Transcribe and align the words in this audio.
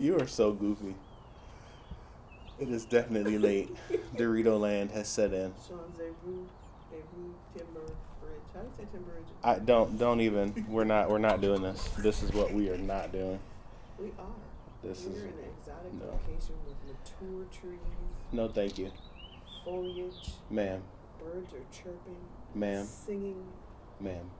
You 0.00 0.18
are 0.18 0.26
so 0.26 0.52
goofy. 0.52 0.94
It 2.58 2.70
is 2.70 2.86
definitely 2.86 3.36
late. 3.38 3.68
Dorito 4.16 4.58
land 4.58 4.90
has 4.92 5.08
set 5.08 5.34
in. 5.34 5.52
Sean 5.68 5.78
Zeru, 5.94 6.46
Zeru 6.90 7.32
Timber 7.54 7.80
Bridge. 8.20 8.40
How 8.54 8.60
do 8.60 8.66
you 8.66 8.72
say 8.78 8.84
Timber 8.90 9.10
Bridge? 9.10 9.24
I 9.44 9.58
don't 9.58 9.98
don't 9.98 10.22
even. 10.22 10.64
We're 10.70 10.84
not 10.84 11.10
we're 11.10 11.18
not 11.18 11.42
doing 11.42 11.60
this. 11.60 11.86
This 11.98 12.22
is 12.22 12.32
what 12.32 12.50
we 12.52 12.70
are 12.70 12.78
not 12.78 13.12
doing. 13.12 13.38
We 13.98 14.06
are. 14.18 14.24
This 14.82 15.04
We're 15.04 15.16
is 15.16 15.22
in 15.22 15.28
an 15.28 15.34
exotic 15.58 15.92
no. 15.92 16.06
location 16.06 16.54
with 16.66 16.76
mature 16.88 17.44
trees, 17.52 17.78
no 18.32 18.48
thank 18.48 18.78
you, 18.78 18.90
foliage, 19.62 20.30
ma'am, 20.48 20.80
birds 21.22 21.52
are 21.52 21.58
chirping, 21.70 22.16
ma'am, 22.54 22.86
singing. 22.86 23.44
ma'am. 24.00 24.30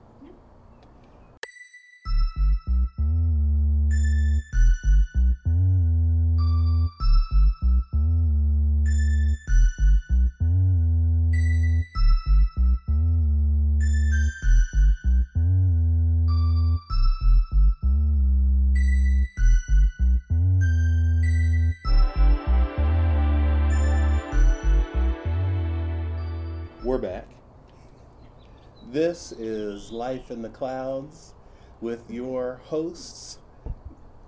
This 29.11 29.33
is 29.33 29.91
Life 29.91 30.31
in 30.31 30.41
the 30.41 30.47
Clouds 30.47 31.33
with 31.81 32.09
your 32.09 32.61
hosts, 32.63 33.39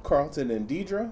Carlton 0.03 0.51
and 0.51 0.67
Deidre. 0.67 1.09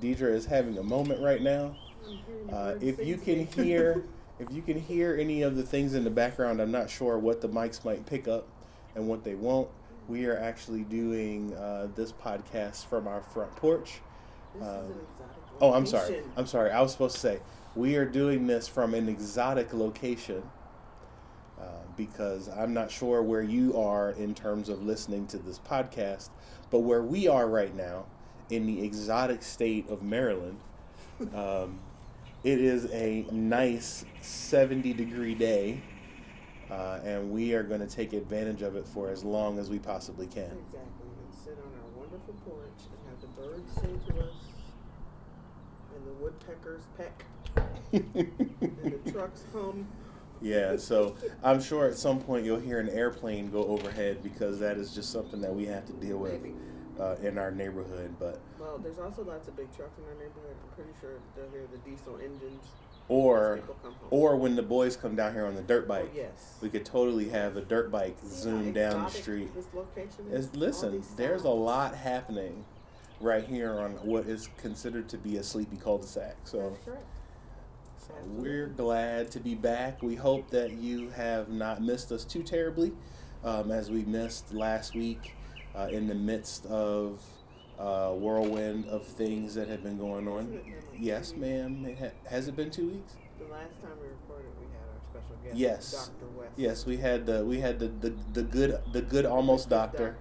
Deidre 0.00 0.32
is 0.32 0.46
having 0.46 0.78
a 0.78 0.82
moment 0.84 1.20
right 1.20 1.42
now. 1.42 1.74
I'm 2.06 2.18
hearing 2.24 2.46
the 2.46 2.56
Uh, 2.56 2.78
if 2.80 3.04
you 3.04 3.16
can 3.16 3.48
hear, 3.48 4.04
if 4.38 4.52
you 4.52 4.62
can 4.62 4.80
hear 4.80 5.16
any 5.16 5.42
of 5.42 5.56
the 5.56 5.64
things 5.64 5.94
in 5.94 6.04
the 6.04 6.10
background, 6.10 6.60
I'm 6.62 6.70
not 6.70 6.88
sure 6.88 7.18
what 7.18 7.40
the 7.40 7.48
mics 7.48 7.84
might 7.84 8.06
pick 8.06 8.28
up 8.28 8.46
and 8.94 9.08
what 9.08 9.24
they 9.24 9.34
won't. 9.34 9.68
We 10.06 10.26
are 10.26 10.38
actually 10.38 10.84
doing 10.84 11.52
uh, 11.54 11.88
this 11.96 12.12
podcast 12.12 12.86
from 12.86 13.08
our 13.08 13.22
front 13.22 13.56
porch. 13.56 13.98
Um, 14.62 14.94
Oh, 15.60 15.72
I'm 15.72 15.84
sorry. 15.84 16.22
I'm 16.36 16.46
sorry. 16.46 16.70
I 16.70 16.80
was 16.80 16.92
supposed 16.92 17.16
to 17.16 17.20
say 17.20 17.40
we 17.74 17.96
are 17.96 18.04
doing 18.04 18.46
this 18.46 18.68
from 18.68 18.94
an 18.94 19.08
exotic 19.08 19.74
location 19.74 20.44
uh, 21.60 21.64
because 21.96 22.48
I'm 22.48 22.72
not 22.72 22.90
sure 22.90 23.22
where 23.22 23.42
you 23.42 23.76
are 23.76 24.10
in 24.12 24.34
terms 24.34 24.68
of 24.68 24.84
listening 24.84 25.26
to 25.28 25.38
this 25.38 25.58
podcast, 25.58 26.30
but 26.70 26.80
where 26.80 27.02
we 27.02 27.26
are 27.26 27.48
right 27.48 27.74
now 27.74 28.04
in 28.50 28.66
the 28.66 28.84
exotic 28.84 29.42
state 29.42 29.88
of 29.88 30.02
Maryland, 30.02 30.58
um, 31.34 31.80
it 32.44 32.60
is 32.60 32.86
a 32.92 33.26
nice 33.32 34.04
70 34.20 34.92
degree 34.94 35.34
day. 35.34 35.82
Uh, 36.70 37.00
and 37.02 37.30
we 37.30 37.54
are 37.54 37.62
going 37.62 37.80
to 37.80 37.86
take 37.86 38.12
advantage 38.12 38.60
of 38.60 38.76
it 38.76 38.86
for 38.86 39.08
as 39.08 39.24
long 39.24 39.58
as 39.58 39.70
we 39.70 39.78
possibly 39.78 40.26
can. 40.26 40.44
Exactly. 40.44 41.08
And 41.08 41.34
sit 41.42 41.56
on 41.64 41.72
our 41.72 41.98
wonderful 41.98 42.34
porch 42.44 42.68
and 42.92 43.08
have 43.08 43.20
the 43.22 43.26
birds 43.40 43.72
sing 43.80 44.00
to 44.08 44.22
us, 44.22 44.34
and 45.96 46.06
the 46.06 46.12
woodpeckers 46.22 46.82
peck, 46.98 47.24
and 47.92 49.02
the 49.04 49.10
trucks 49.10 49.44
hum. 49.52 49.86
Yeah, 50.40 50.76
so 50.76 51.16
I'm 51.42 51.60
sure 51.60 51.86
at 51.86 51.96
some 51.96 52.20
point 52.20 52.44
you'll 52.44 52.60
hear 52.60 52.78
an 52.80 52.88
airplane 52.90 53.50
go 53.50 53.64
overhead 53.64 54.22
because 54.22 54.58
that 54.60 54.76
is 54.76 54.94
just 54.94 55.10
something 55.10 55.40
that 55.40 55.54
we 55.54 55.66
have 55.66 55.86
to 55.86 55.92
deal 55.94 56.18
with 56.18 56.40
uh, 57.00 57.16
in 57.22 57.38
our 57.38 57.50
neighborhood. 57.50 58.14
But 58.18 58.40
Well, 58.58 58.78
there's 58.78 58.98
also 58.98 59.24
lots 59.24 59.48
of 59.48 59.56
big 59.56 59.74
trucks 59.76 59.98
in 59.98 60.04
our 60.04 60.14
neighborhood. 60.14 60.56
I'm 60.62 60.74
pretty 60.74 60.90
sure 61.00 61.18
they'll 61.36 61.50
hear 61.50 61.66
the 61.72 61.78
diesel 61.78 62.16
engines. 62.16 62.64
or 63.08 63.56
people 63.56 63.76
come 63.82 63.92
home. 63.94 64.08
or 64.10 64.36
when 64.36 64.54
the 64.54 64.62
boys 64.62 64.96
come 64.96 65.16
down 65.16 65.32
here 65.32 65.46
on 65.46 65.54
the 65.54 65.62
dirt 65.62 65.84
Oh, 65.86 65.88
bike, 65.88 66.10
yes. 66.14 66.54
we 66.60 66.68
could 66.68 66.84
totally 66.84 67.28
have 67.30 67.54
the 67.54 67.62
dirt 67.62 67.90
bike 67.90 68.16
See 68.22 68.28
how 68.28 68.34
zoom 68.34 68.72
down 68.72 69.04
the 69.04 69.10
street. 69.10 69.54
This 69.54 69.66
location 69.74 70.26
is? 70.30 70.46
Is 70.46 70.54
listen, 70.54 71.02
there's 71.16 71.44
a 71.44 71.48
lot 71.50 71.94
happening 71.94 72.64
right 73.20 73.44
here 73.44 73.72
on 73.80 73.92
what 74.06 74.26
is 74.26 74.48
considered 74.58 75.08
to 75.08 75.18
be 75.18 75.36
a 75.38 75.42
sleepy 75.42 75.76
cul-de-sac. 75.76 76.36
So. 76.44 76.70
That's 76.70 76.84
correct. 76.84 77.04
So 78.08 78.14
we're 78.26 78.68
glad 78.68 79.30
to 79.32 79.40
be 79.40 79.54
back. 79.54 80.02
We 80.02 80.14
hope 80.14 80.50
that 80.50 80.72
you 80.72 81.10
have 81.10 81.48
not 81.48 81.82
missed 81.82 82.10
us 82.12 82.24
too 82.24 82.42
terribly, 82.42 82.92
um, 83.44 83.70
as 83.70 83.90
we 83.90 84.02
missed 84.04 84.52
last 84.54 84.94
week 84.94 85.34
uh, 85.76 85.88
in 85.90 86.06
the 86.06 86.14
midst 86.14 86.66
of 86.66 87.20
uh, 87.78 88.10
whirlwind 88.12 88.86
of 88.86 89.06
things 89.06 89.54
that 89.54 89.68
have 89.68 89.82
been 89.82 89.98
going 89.98 90.26
on. 90.26 90.46
Been 90.46 90.54
like 90.56 90.74
Yes, 90.98 91.34
ma'am. 91.36 91.84
It 91.86 91.98
ha- 91.98 92.28
has 92.30 92.48
it 92.48 92.56
been 92.56 92.70
two 92.70 92.88
weeks? 92.88 93.12
The 93.38 93.44
last 93.52 93.80
time 93.82 93.92
we 94.00 94.08
recorded, 94.08 94.50
we 94.58 94.66
had 94.72 94.88
our 94.88 95.20
special 95.20 95.36
guest, 95.44 95.56
Yes. 95.56 95.92
Dr. 96.20 96.30
West. 96.38 96.52
Yes, 96.56 96.86
we 96.86 96.96
had 96.96 97.26
the 97.26 97.44
we 97.44 97.60
had 97.60 97.78
the, 97.78 97.88
the, 97.88 98.14
the 98.32 98.42
good 98.42 98.80
the 98.92 99.02
good 99.02 99.26
almost 99.26 99.68
Good 99.68 99.74
doctor 99.76 100.16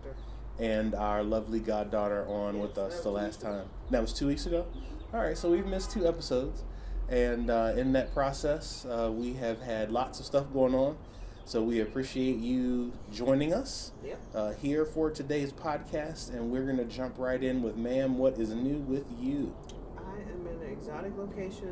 and 0.60 0.94
our 0.94 1.24
lovely 1.24 1.60
goddaughter 1.60 2.26
on 2.28 2.56
Yes, 2.56 2.62
with 2.68 2.78
us 2.78 3.00
the 3.02 3.10
last 3.12 3.42
time. 3.42 3.66
That 3.90 4.02
was 4.02 4.14
two 4.14 4.28
weeks 4.28 4.46
ago. 4.46 4.66
All 5.14 5.22
right, 5.22 5.38
so 5.38 5.50
we've 5.50 5.66
missed 5.66 5.90
two 5.92 6.06
episodes, 6.08 6.64
and 7.10 7.50
uh, 7.50 7.74
in 7.76 7.94
that 7.94 8.14
process, 8.14 8.86
uh, 8.86 9.10
we 9.14 9.34
have 9.34 9.62
had 9.62 9.92
lots 9.92 10.20
of 10.20 10.26
stuff 10.26 10.46
going 10.54 10.76
on. 10.76 10.98
So 11.46 11.64
we 11.64 11.80
appreciate 11.80 12.38
you 12.40 12.92
joining 13.14 13.54
us 13.54 13.94
Yep. 14.04 14.20
uh, 14.36 14.52
here 14.54 14.84
for 14.84 15.10
today's 15.10 15.54
podcast, 15.54 16.34
and 16.34 16.52
we're 16.52 16.66
gonna 16.66 16.84
jump 16.84 17.16
right 17.18 17.42
in 17.42 17.62
with, 17.64 17.78
ma'am, 17.78 18.18
what 18.18 18.38
is 18.38 18.54
new 18.54 18.80
with 18.80 19.06
you? 19.18 19.56
I 19.98 20.02
am 20.30 20.46
in 20.46 20.62
an 20.68 20.72
exotic 20.74 21.18
location 21.18 21.70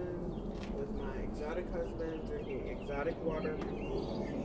with 0.77 0.89
my 0.97 1.13
exotic 1.23 1.65
husband 1.73 2.21
drinking 2.25 2.69
exotic 2.69 3.15
water. 3.25 3.57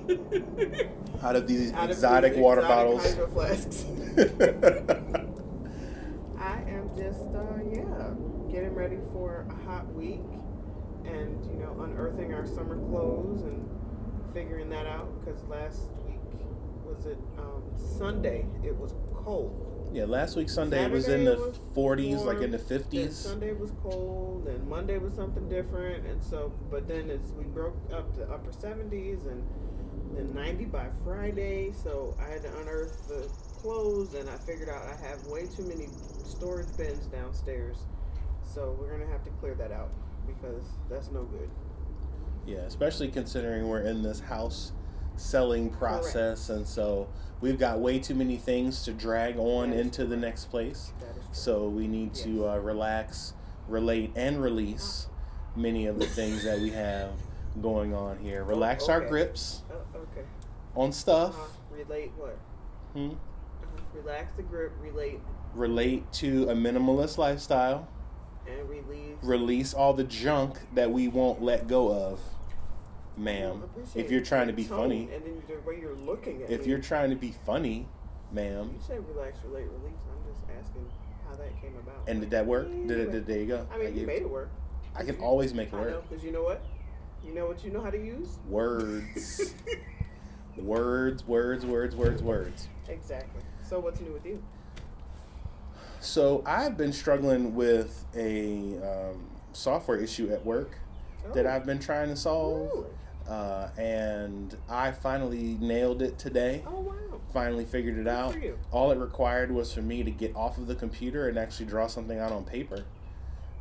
Out 1.23 1.37
of 1.37 1.47
these 1.47 1.73
out 1.75 1.85
of 1.85 1.91
exotic 1.91 2.33
these 2.33 2.43
water 2.43 2.63
exotic 2.63 3.17
bottles. 3.17 3.33
flasks. 3.33 3.85
I 6.41 6.63
am 6.69 6.91
just, 6.97 7.21
uh, 7.21 7.63
yeah, 7.73 8.15
getting 8.51 8.75
ready 8.75 8.97
for 9.13 9.47
a 9.49 9.55
hot 9.71 9.87
week 9.95 10.21
and, 11.21 11.45
you 11.51 11.59
know, 11.59 11.81
unearthing 11.83 12.35
our 12.35 12.47
summer 12.47 12.77
clothes 12.89 13.43
and 13.43 13.69
figuring 14.33 14.71
that 14.71 14.87
out 14.87 15.09
because 15.21 15.43
last 15.45 15.83
week 16.07 16.19
was 16.85 17.07
it 17.07 17.19
um, 17.39 17.63
Sunday? 17.77 18.47
It 18.65 18.77
was 18.77 18.95
cold. 19.15 19.91
yeah, 19.93 20.05
last 20.05 20.37
week 20.37 20.49
Sunday 20.49 20.89
was 20.89 21.09
in 21.09 21.25
the 21.25 21.37
was 21.37 21.59
40s, 21.77 22.25
like 22.25 22.41
in 22.41 22.51
the 22.51 22.59
Then 22.59 22.81
50s. 22.81 23.13
Sunday 23.13 23.53
was 23.53 23.73
cold, 23.83 24.47
and 24.49 24.67
Monday 24.69 24.99
was 24.99 25.15
something 25.15 25.49
different, 25.49 26.07
and 26.07 26.23
so. 26.23 26.53
But 26.71 26.89
then 26.89 27.11
as 27.11 27.33
we 27.33 27.45
broke 27.45 27.77
up 27.93 28.15
to 28.17 28.23
upper 28.25 28.53
seventies 28.53 29.27
and 29.27 29.47
then 30.17 30.35
ninety 30.35 30.65
by 30.65 30.89
Friday, 31.05 31.73
so 31.73 32.17
I 32.21 32.29
had 32.33 32.43
to 32.43 32.59
unearth 32.59 33.07
the 33.09 33.29
clothes, 33.61 34.15
and 34.15 34.29
I 34.29 34.37
figured 34.39 34.69
out 34.69 34.83
I 34.83 34.97
have 35.07 35.25
way 35.27 35.47
too 35.47 35.65
many 35.65 35.89
storage 36.25 36.77
bins 36.77 37.07
downstairs, 37.07 37.79
so 38.43 38.77
we're 38.81 38.91
gonna 38.91 39.11
have 39.11 39.23
to 39.25 39.31
clear 39.39 39.55
that 39.55 39.71
out 39.71 39.93
because 40.41 40.65
that's 40.89 41.11
no 41.11 41.25
good. 41.25 41.51
Yeah, 42.47 42.59
especially 42.61 43.09
considering 43.09 43.69
we're 43.69 43.81
in 43.83 44.03
this 44.03 44.21
house 44.21 44.73
selling 45.17 45.71
process, 45.71 46.49
and 46.49 46.67
so 46.67 47.09
we've 47.41 47.59
got 47.59 47.79
way 47.79 47.99
too 47.99 48.15
many 48.15 48.37
things 48.37 48.83
to 48.85 48.93
drag 48.93 49.39
on 49.39 49.73
into 49.73 50.05
the 50.07 50.17
next 50.17 50.47
place. 50.47 50.93
That 51.01 51.11
is 51.11 51.15
true. 51.17 51.25
So 51.33 51.69
we 51.69 51.87
need 51.87 52.15
to 52.15 52.49
uh, 52.49 52.57
relax, 52.59 53.35
relate, 53.69 54.13
and 54.17 54.43
release 54.43 55.09
many 55.57 55.87
of 55.87 55.99
the 55.99 56.07
things 56.07 56.45
that 56.45 56.61
we 56.61 56.71
have 56.71 57.11
going 57.61 57.95
on 57.95 58.19
here. 58.19 58.45
Relax 58.45 58.89
our 58.89 59.01
okay. 59.01 59.09
grips 59.09 59.63
Oh, 59.71 59.99
okay. 59.99 60.27
on 60.75 60.93
stuff. 60.93 61.35
Uh, 61.37 61.77
relate 61.77 62.13
what? 62.17 62.39
Hmm? 62.95 63.11
Uh, 63.11 63.67
relax 63.95 64.33
the 64.35 64.43
grip. 64.43 64.73
Relate 64.81 65.21
Relate 65.55 66.11
to 66.13 66.49
a 66.49 66.55
minimalist 66.55 67.19
lifestyle. 67.19 67.89
And 68.59 68.69
release. 68.69 69.17
Release 69.23 69.75
all 69.75 69.93
the 69.95 70.05
junk 70.05 70.59
that 70.75 70.91
we 70.91 71.09
won't 71.09 71.43
let 71.43 71.69
go 71.69 71.93
of, 71.93 72.21
ma'am. 73.17 73.65
If 73.95 74.11
you're 74.11 74.21
trying 74.23 74.47
to 74.49 74.53
be 74.53 74.65
funny, 74.65 75.09
and 75.13 75.25
then 75.25 75.43
the 75.47 75.69
way 75.69 75.79
you're 75.81 75.95
looking 75.95 76.43
at 76.43 76.51
if 76.51 76.63
me. 76.63 76.69
you're 76.69 76.79
trying 76.79 77.11
to 77.11 77.17
be 77.17 77.35
funny, 77.47 77.87
ma'am. 78.33 78.71
you 78.75 78.81
say 78.87 78.99
relax, 79.15 79.39
relate, 79.45 79.67
release. 79.67 79.99
I'm 80.11 80.33
just 80.33 80.45
asking 80.59 80.87
how 81.29 81.37
that 81.37 81.61
came 81.61 81.77
about. 81.77 82.09
And 82.09 82.21
did 82.21 82.31
that 82.31 82.47
work? 82.47 82.71
Did 82.71 82.91
it? 82.99 83.13
Did, 83.13 83.27
there 83.27 83.39
you 83.39 83.47
go. 83.47 83.67
I 83.73 83.79
mean, 83.79 83.97
you 83.97 84.07
made 84.07 84.23
it 84.23 84.31
work. 84.31 84.51
I 84.95 85.05
can 85.05 85.17
always 85.17 85.55
make 85.55 85.69
it 85.69 85.75
work. 85.75 86.09
because 86.09 86.25
you 86.25 86.33
know 86.33 86.43
what? 86.43 86.65
You 87.25 87.35
know 87.35 87.47
what 87.47 87.65
you 87.65 87.71
know 87.71 87.83
how 87.83 87.91
to 87.91 87.99
use? 87.99 88.39
Words, 88.49 89.55
words, 90.57 91.27
words, 91.27 91.67
words, 91.67 91.95
words, 91.95 92.23
words. 92.23 92.69
exactly. 92.89 93.43
So 93.69 93.79
what's 93.79 94.01
new 94.01 94.13
with 94.13 94.25
you? 94.25 94.43
So 96.01 96.43
I've 96.47 96.77
been 96.77 96.93
struggling 96.93 97.55
with 97.55 98.05
a 98.17 98.77
um, 98.83 99.27
software 99.53 99.99
issue 99.99 100.31
at 100.33 100.45
work 100.45 100.79
that 101.35 101.47
Oh, 101.47 101.51
I've 101.51 101.67
been 101.67 101.79
trying 101.79 102.09
to 102.09 102.17
solve. 102.17 102.87
uh, 103.29 103.69
and 103.79 104.57
I 104.69 104.93
finally 104.93 105.57
nailed 105.61 106.03
it 106.03 106.19
today. 106.19 106.65
Oh 106.67 106.81
wow. 106.81 106.95
Finally 107.33 107.65
figured 107.67 107.95
it 107.99 108.05
Good 108.05 108.09
out. 108.09 108.35
All 108.73 108.91
it 108.91 108.99
required 108.99 109.53
was 109.53 109.73
for 109.73 109.83
me 109.83 110.03
to 110.03 110.11
get 110.11 110.35
off 110.35 110.59
of 110.59 110.67
the 110.67 110.75
computer 110.75 111.29
and 111.29 111.39
actually 111.39 111.67
draw 111.67 111.87
something 111.87 112.19
out 112.19 112.33
on 112.33 112.45
paper. 112.45 112.85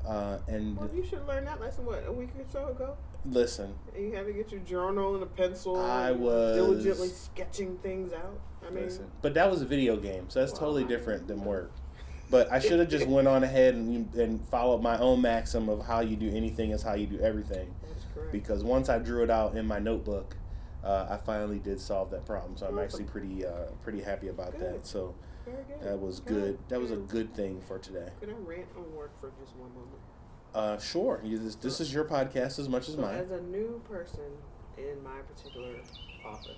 Uh, 0.07 0.37
and 0.47 0.77
Well, 0.77 0.89
you 0.95 1.05
should 1.05 1.27
learn 1.27 1.45
that 1.45 1.59
lesson. 1.61 1.85
What 1.85 2.03
a 2.07 2.11
week 2.11 2.29
or 2.39 2.45
so 2.51 2.69
ago. 2.69 2.95
listen, 3.25 3.75
And 3.93 4.05
you 4.05 4.15
had 4.15 4.25
to 4.25 4.33
get 4.33 4.49
your 4.51 4.61
journal 4.61 5.13
and 5.13 5.21
a 5.21 5.27
pencil. 5.27 5.75
I 5.77 6.11
was- 6.11 6.55
diligently 6.55 7.09
sketching 7.09 7.77
things 7.83 8.13
out. 8.13 8.39
I 8.65 8.71
mean, 8.71 8.85
listen. 8.85 9.11
But 9.21 9.33
that 9.35 9.51
was 9.51 9.61
a 9.61 9.65
video 9.65 9.97
game, 9.97 10.29
so 10.29 10.39
that's 10.39 10.53
Well, 10.53 10.61
totally 10.61 10.85
different 10.85 11.27
than 11.27 11.43
work. 11.43 11.71
But 12.29 12.51
I 12.51 12.59
should 12.59 12.79
have 12.79 12.89
just 12.89 13.07
went 13.07 13.27
on 13.27 13.43
ahead 13.43 13.73
and, 13.73 14.13
and 14.13 14.47
followed 14.49 14.83
my 14.83 14.97
own 14.99 15.21
maxim 15.21 15.67
of 15.67 15.85
how 15.85 16.01
you 16.01 16.15
do 16.15 16.29
anything 16.29 16.71
is 16.71 16.83
how 16.83 16.93
you 16.93 17.07
do 17.07 17.19
everything. 17.19 17.73
that's 17.87 18.05
correct. 18.13 18.31
because 18.31 18.63
once 18.63 18.87
I 18.87 18.99
drew 18.99 19.23
it 19.23 19.29
out 19.31 19.55
in 19.55 19.65
my 19.65 19.79
notebook, 19.79 20.35
uh, 20.83 21.07
I 21.09 21.17
finally 21.17 21.57
did 21.59 21.79
solve 21.79 22.11
that 22.11 22.25
problem. 22.25 22.55
So 22.55 22.67
I'm 22.67 22.77
actually 22.79 23.05
pretty 23.05 23.45
uh, 23.45 23.71
pretty 23.83 24.01
happy 24.01 24.27
about 24.27 24.51
Good. 24.51 24.61
that. 24.75 24.85
So 24.87 25.15
good. 25.45 25.55
that 25.81 25.99
was 25.99 26.21
I- 26.25 26.29
good. 26.29 26.59
That 26.69 26.79
was 26.79 26.91
a 26.91 26.97
good 26.97 27.33
thing 27.33 27.61
for 27.67 27.79
today. 27.79 28.09
Can 28.21 28.29
I 28.29 28.33
rant 28.45 28.67
on 28.77 28.95
work 28.95 29.19
for 29.19 29.31
just 29.41 29.55
one 29.55 29.73
moment? 29.73 29.97
Uh, 30.53 30.77
sure, 30.79 31.21
you, 31.23 31.37
this, 31.37 31.55
this 31.55 31.79
is 31.79 31.93
your 31.93 32.03
podcast 32.05 32.57
as 32.57 32.67
much 32.67 32.89
as 32.89 32.95
So, 32.95 33.01
mine. 33.01 33.15
as 33.19 33.29
a 33.29 33.41
new 33.41 33.79
person 33.87 34.23
in 34.79 35.03
my 35.03 35.19
particular 35.31 35.75
office, 36.25 36.57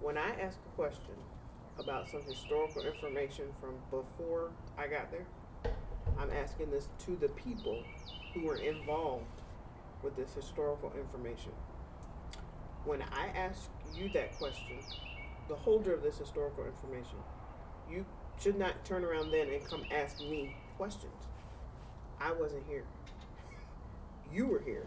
when 0.00 0.16
I 0.18 0.30
ask 0.40 0.58
a 0.66 0.76
question 0.76 1.14
about 1.78 2.08
some 2.08 2.22
historical 2.22 2.82
information 2.82 3.46
from 3.60 3.74
before 3.90 4.50
I 4.76 4.86
got 4.86 5.10
there, 5.10 5.26
I'm 6.18 6.30
asking 6.30 6.70
this 6.70 6.88
to 7.06 7.16
the 7.16 7.28
people 7.28 7.82
who 8.34 8.42
were 8.42 8.56
involved 8.56 9.24
with 10.02 10.16
this 10.16 10.34
historical 10.34 10.92
information. 10.98 11.52
When 12.84 13.02
I 13.02 13.28
ask 13.36 13.70
you 13.94 14.08
that 14.10 14.36
question, 14.38 14.78
the 15.48 15.54
holder 15.54 15.94
of 15.94 16.02
this 16.02 16.18
historical 16.18 16.64
information, 16.64 17.18
you 17.90 18.04
should 18.40 18.58
not 18.58 18.84
turn 18.84 19.04
around 19.04 19.30
then 19.30 19.48
and 19.48 19.64
come 19.64 19.84
ask 19.90 20.18
me 20.20 20.56
questions. 20.76 21.12
I 22.20 22.32
wasn't 22.32 22.64
here. 22.68 22.84
You 24.32 24.46
were 24.46 24.60
here. 24.60 24.86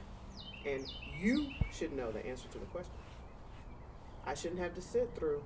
And 0.65 0.85
you 1.19 1.49
should 1.71 1.93
know 1.93 2.11
the 2.11 2.25
answer 2.25 2.47
to 2.49 2.59
the 2.59 2.65
question. 2.65 2.93
I 4.25 4.35
shouldn't 4.35 4.59
have 4.59 4.75
to 4.75 4.81
sit 4.81 5.09
through 5.15 5.41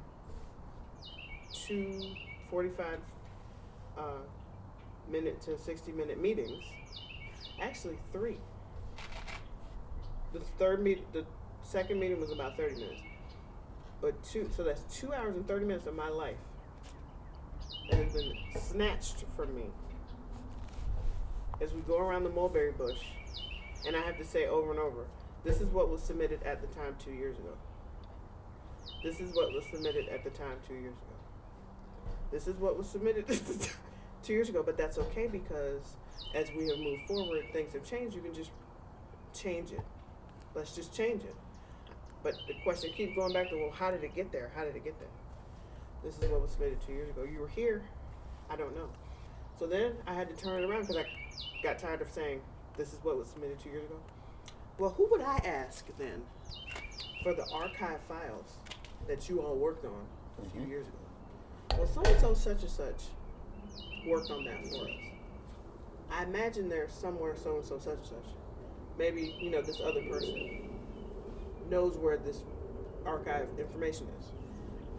two 1.53 2.01
45 2.49 2.99
uh, 3.97 4.01
minute 5.09 5.41
to 5.41 5.57
60 5.57 5.91
minute 5.91 6.21
meetings. 6.21 6.63
Actually, 7.61 7.97
three. 8.11 8.37
The 10.33 10.39
third 10.59 10.83
meet, 10.83 11.11
the 11.13 11.25
second 11.63 11.99
meeting 11.99 12.19
was 12.19 12.31
about 12.31 12.57
30 12.57 12.75
minutes. 12.75 13.01
But 14.01 14.21
two, 14.23 14.49
so 14.55 14.63
that's 14.63 14.81
two 14.93 15.13
hours 15.13 15.35
and 15.35 15.47
30 15.47 15.65
minutes 15.65 15.87
of 15.87 15.95
my 15.95 16.09
life 16.09 16.37
that 17.89 18.03
has 18.03 18.13
been 18.13 18.33
snatched 18.55 19.23
from 19.35 19.55
me 19.55 19.65
as 21.61 21.73
we 21.73 21.81
go 21.81 21.97
around 21.97 22.23
the 22.23 22.29
mulberry 22.29 22.71
bush, 22.71 22.99
and 23.87 23.95
I 23.95 24.01
have 24.01 24.17
to 24.17 24.25
say 24.25 24.47
over 24.47 24.71
and 24.71 24.79
over, 24.79 25.05
this 25.43 25.61
is 25.61 25.69
what 25.69 25.89
was 25.89 26.01
submitted 26.01 26.43
at 26.43 26.61
the 26.61 26.67
time 26.67 26.95
two 27.03 27.11
years 27.11 27.37
ago. 27.37 27.53
This 29.03 29.19
is 29.19 29.33
what 29.35 29.53
was 29.53 29.65
submitted 29.71 30.07
at 30.09 30.23
the 30.23 30.31
time 30.31 30.57
two 30.67 30.73
years 30.73 30.95
ago. 30.95 31.14
This 32.35 32.47
is 32.49 32.55
what 32.57 32.77
was 32.77 32.89
submitted 32.89 33.25
two 34.23 34.33
years 34.33 34.49
ago, 34.49 34.61
but 34.61 34.75
that's 34.75 34.97
okay 34.97 35.25
because 35.25 35.95
as 36.33 36.51
we 36.51 36.67
have 36.67 36.77
moved 36.79 37.03
forward, 37.07 37.45
things 37.53 37.71
have 37.71 37.85
changed. 37.85 38.13
You 38.13 38.21
can 38.21 38.33
just 38.33 38.51
change 39.33 39.71
it. 39.71 39.79
Let's 40.53 40.75
just 40.75 40.93
change 40.93 41.23
it. 41.23 41.33
But 42.23 42.33
the 42.45 42.55
question 42.61 42.91
keeps 42.91 43.15
going 43.15 43.31
back 43.31 43.49
to, 43.51 43.55
well, 43.55 43.71
how 43.71 43.89
did 43.89 44.03
it 44.03 44.13
get 44.13 44.33
there? 44.33 44.51
How 44.53 44.65
did 44.65 44.75
it 44.75 44.83
get 44.83 44.99
there? 44.99 45.07
This 46.03 46.17
is 46.21 46.29
what 46.29 46.41
was 46.41 46.51
submitted 46.51 46.81
two 46.85 46.91
years 46.91 47.09
ago. 47.09 47.23
You 47.23 47.39
were 47.39 47.47
here. 47.47 47.83
I 48.49 48.57
don't 48.57 48.75
know. 48.75 48.89
So 49.57 49.65
then 49.65 49.93
I 50.05 50.13
had 50.13 50.27
to 50.27 50.35
turn 50.35 50.61
it 50.61 50.69
around 50.69 50.81
because 50.81 50.97
I 50.97 51.05
got 51.63 51.79
tired 51.79 52.01
of 52.01 52.09
saying 52.09 52.41
this 52.75 52.91
is 52.91 52.99
what 53.01 53.17
was 53.17 53.29
submitted 53.29 53.59
two 53.59 53.69
years 53.69 53.85
ago. 53.85 53.99
Well, 54.77 54.89
who 54.89 55.07
would 55.09 55.21
I 55.21 55.37
ask 55.45 55.85
then 55.97 56.21
for 57.23 57.33
the 57.33 57.45
archive 57.53 58.01
files 58.09 58.57
that 59.07 59.29
you 59.29 59.39
all 59.41 59.55
worked 59.55 59.85
on 59.85 60.05
a 60.45 60.49
few 60.49 60.59
Mhm. 60.63 60.67
years 60.67 60.87
ago? 60.87 60.97
Well, 61.77 61.87
so 61.87 62.01
and 62.03 62.19
so 62.19 62.33
such 62.33 62.61
and 62.61 62.71
such 62.71 63.01
worked 64.07 64.31
on 64.31 64.45
that 64.45 64.65
for 64.67 64.83
us. 64.85 64.89
I 66.11 66.23
imagine 66.23 66.69
there's 66.69 66.91
somewhere 66.93 67.35
so 67.35 67.57
and 67.57 67.65
so 67.65 67.79
such 67.79 67.95
and 67.97 68.05
such. 68.05 68.25
Maybe 68.97 69.35
you 69.39 69.49
know 69.49 69.61
this 69.61 69.81
other 69.81 70.01
person 70.03 70.69
knows 71.69 71.97
where 71.97 72.17
this 72.17 72.43
archive 73.05 73.47
information 73.59 74.07
is. 74.19 74.27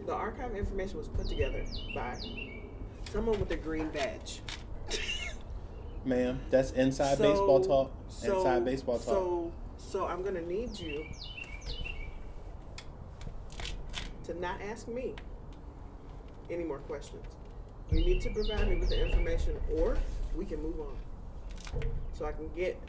The 0.05 0.13
archive 0.13 0.55
information 0.55 0.97
was 0.97 1.07
put 1.07 1.27
together 1.27 1.63
by 1.95 2.15
someone 3.11 3.39
with 3.39 3.51
a 3.51 3.57
green 3.57 3.89
badge. 3.89 4.41
Ma'am, 6.05 6.39
that's 6.49 6.71
inside 6.71 7.17
So- 7.17 7.23
baseball 7.23 7.61
talk. 7.61 7.91
so- 8.09 8.37
inside 8.37 8.65
baseball 8.65 8.97
talk. 8.97 9.05
So, 9.05 9.51
so 9.77 10.05
I'm 10.05 10.21
gonna 10.23 10.41
need 10.41 10.77
you 10.79 11.05
to 14.25 14.39
not 14.39 14.61
ask 14.61 14.87
me 14.87 15.13
any 16.49 16.63
more 16.63 16.79
questions. 16.79 17.23
You 17.91 18.03
need 18.03 18.21
to 18.21 18.29
provide 18.31 18.67
me 18.67 18.75
with 18.75 18.89
the 18.89 19.01
information, 19.05 19.55
or 19.77 19.97
we 20.35 20.45
can 20.45 20.61
move 20.61 20.79
on, 20.79 21.81
so 22.13 22.25
I 22.25 22.31
can 22.33 22.49
get 22.55 22.79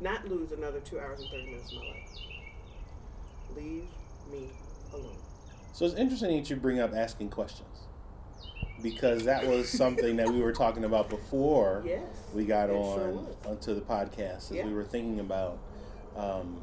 not 0.00 0.28
lose 0.28 0.52
another 0.52 0.80
two 0.80 0.98
hours 0.98 1.20
and 1.20 1.30
thirty 1.30 1.46
minutes 1.46 1.72
of 1.72 1.78
my 1.78 1.88
life. 1.88 2.08
Leave 3.56 3.84
me 4.32 4.48
alone. 4.92 5.16
So 5.72 5.84
it's 5.84 5.94
interesting 5.94 6.36
that 6.36 6.50
you 6.50 6.56
bring 6.56 6.80
up 6.80 6.92
asking 6.94 7.30
questions 7.30 7.66
because 8.82 9.24
that 9.24 9.46
was 9.46 9.68
something 9.78 10.16
that 10.16 10.28
we 10.28 10.40
were 10.40 10.52
talking 10.52 10.84
about 10.84 11.08
before 11.08 11.82
Yes. 11.86 12.02
we 12.34 12.44
got 12.44 12.70
on 12.70 12.94
sure 13.44 13.50
onto 13.52 13.74
the 13.74 13.80
podcast 13.80 14.50
as 14.50 14.52
Yeah. 14.52 14.66
we 14.66 14.72
were 14.74 14.84
thinking 14.84 15.20
about 15.20 15.58
um, 16.16 16.60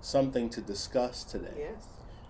something 0.00 0.48
to 0.50 0.60
discuss 0.60 1.24
today. 1.24 1.54
Yes. 1.58 1.84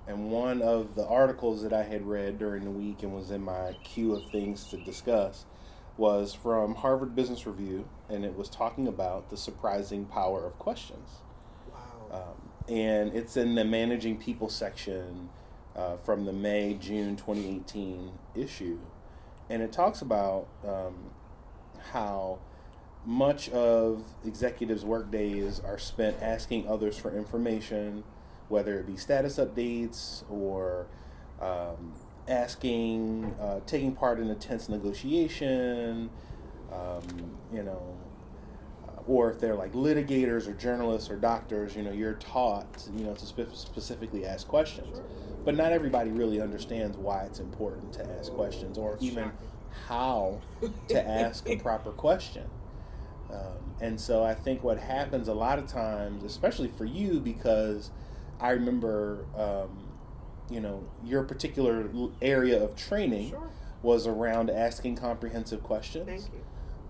And 0.08 0.30
one 0.30 0.62
of 0.62 0.94
the 0.94 1.06
articles 1.06 1.62
that 1.62 1.72
I 1.72 1.82
had 1.82 2.06
read 2.06 2.38
during 2.38 2.64
the 2.64 2.70
week 2.70 3.02
and 3.02 3.14
was 3.14 3.30
in 3.30 3.42
my 3.42 3.76
queue 3.82 4.14
of 4.14 4.30
things 4.30 4.64
to 4.66 4.76
discuss 4.76 5.44
was 5.96 6.34
from 6.34 6.74
Harvard 6.74 7.16
Business 7.16 7.46
Review, 7.46 7.88
and 8.08 8.24
it 8.24 8.36
was 8.36 8.48
talking 8.48 8.86
about 8.86 9.30
the 9.30 9.36
surprising 9.36 10.04
power 10.04 10.44
of 10.44 10.58
questions. 10.58 11.08
Wow. 11.72 12.18
Um, 12.18 12.74
and 12.74 13.14
it's 13.14 13.36
in 13.36 13.54
the 13.54 13.64
managing 13.64 14.18
people 14.18 14.48
section 14.48 15.30
uh, 15.74 15.96
from 15.96 16.24
the 16.24 16.32
May 16.32 16.74
June 16.74 17.16
2018 17.16 18.12
issue, 18.34 18.78
and 19.48 19.62
it 19.62 19.72
talks 19.72 20.02
about 20.02 20.46
um, 20.66 21.10
how 21.92 22.38
much 23.04 23.48
of 23.50 24.04
executives' 24.24 24.84
work 24.84 25.10
days 25.10 25.60
are 25.60 25.78
spent 25.78 26.16
asking 26.20 26.68
others 26.68 26.98
for 26.98 27.16
information, 27.16 28.02
whether 28.48 28.78
it 28.78 28.86
be 28.86 28.96
status 28.96 29.38
updates 29.38 30.22
or 30.30 30.86
um, 31.40 31.92
asking, 32.28 33.34
uh, 33.40 33.60
taking 33.66 33.94
part 33.94 34.18
in 34.20 34.30
a 34.30 34.34
tense 34.34 34.68
negotiation, 34.68 36.10
um, 36.72 37.02
you 37.52 37.62
know, 37.62 37.96
uh, 38.88 39.00
or 39.06 39.30
if 39.30 39.38
they're 39.40 39.54
like 39.54 39.72
litigators 39.72 40.48
or 40.48 40.52
journalists 40.52 41.10
or 41.10 41.16
doctors, 41.16 41.76
you 41.76 41.82
know, 41.82 41.92
you're 41.92 42.14
taught, 42.14 42.88
you 42.96 43.04
know, 43.04 43.14
to 43.14 43.26
spe- 43.26 43.54
specifically 43.54 44.26
ask 44.26 44.46
questions. 44.46 45.00
But 45.44 45.56
not 45.56 45.72
everybody 45.72 46.10
really 46.10 46.40
understands 46.40 46.96
why 46.96 47.22
it's 47.22 47.38
important 47.38 47.92
to 47.94 48.18
ask 48.18 48.32
questions 48.32 48.78
or 48.78 48.96
even 49.00 49.30
how 49.86 50.40
to 50.88 51.08
ask 51.08 51.48
a 51.48 51.56
proper 51.56 51.92
question. 51.92 52.48
Um, 53.30 53.74
and 53.80 54.00
so 54.00 54.24
I 54.24 54.34
think 54.34 54.62
what 54.64 54.78
happens 54.78 55.28
a 55.28 55.34
lot 55.34 55.58
of 55.58 55.66
times, 55.66 56.24
especially 56.24 56.68
for 56.68 56.84
you, 56.84 57.20
because 57.20 57.90
I 58.40 58.50
remember, 58.50 59.24
um, 59.36 59.88
you 60.50 60.60
know, 60.60 60.84
your 61.04 61.22
particular 61.24 61.88
area 62.22 62.62
of 62.62 62.76
training 62.76 63.30
Sure. 63.30 63.50
was 63.82 64.06
around 64.06 64.50
asking 64.50 64.96
comprehensive 64.96 65.62
questions. 65.62 66.06
Thank 66.06 66.22
you. 66.32 66.40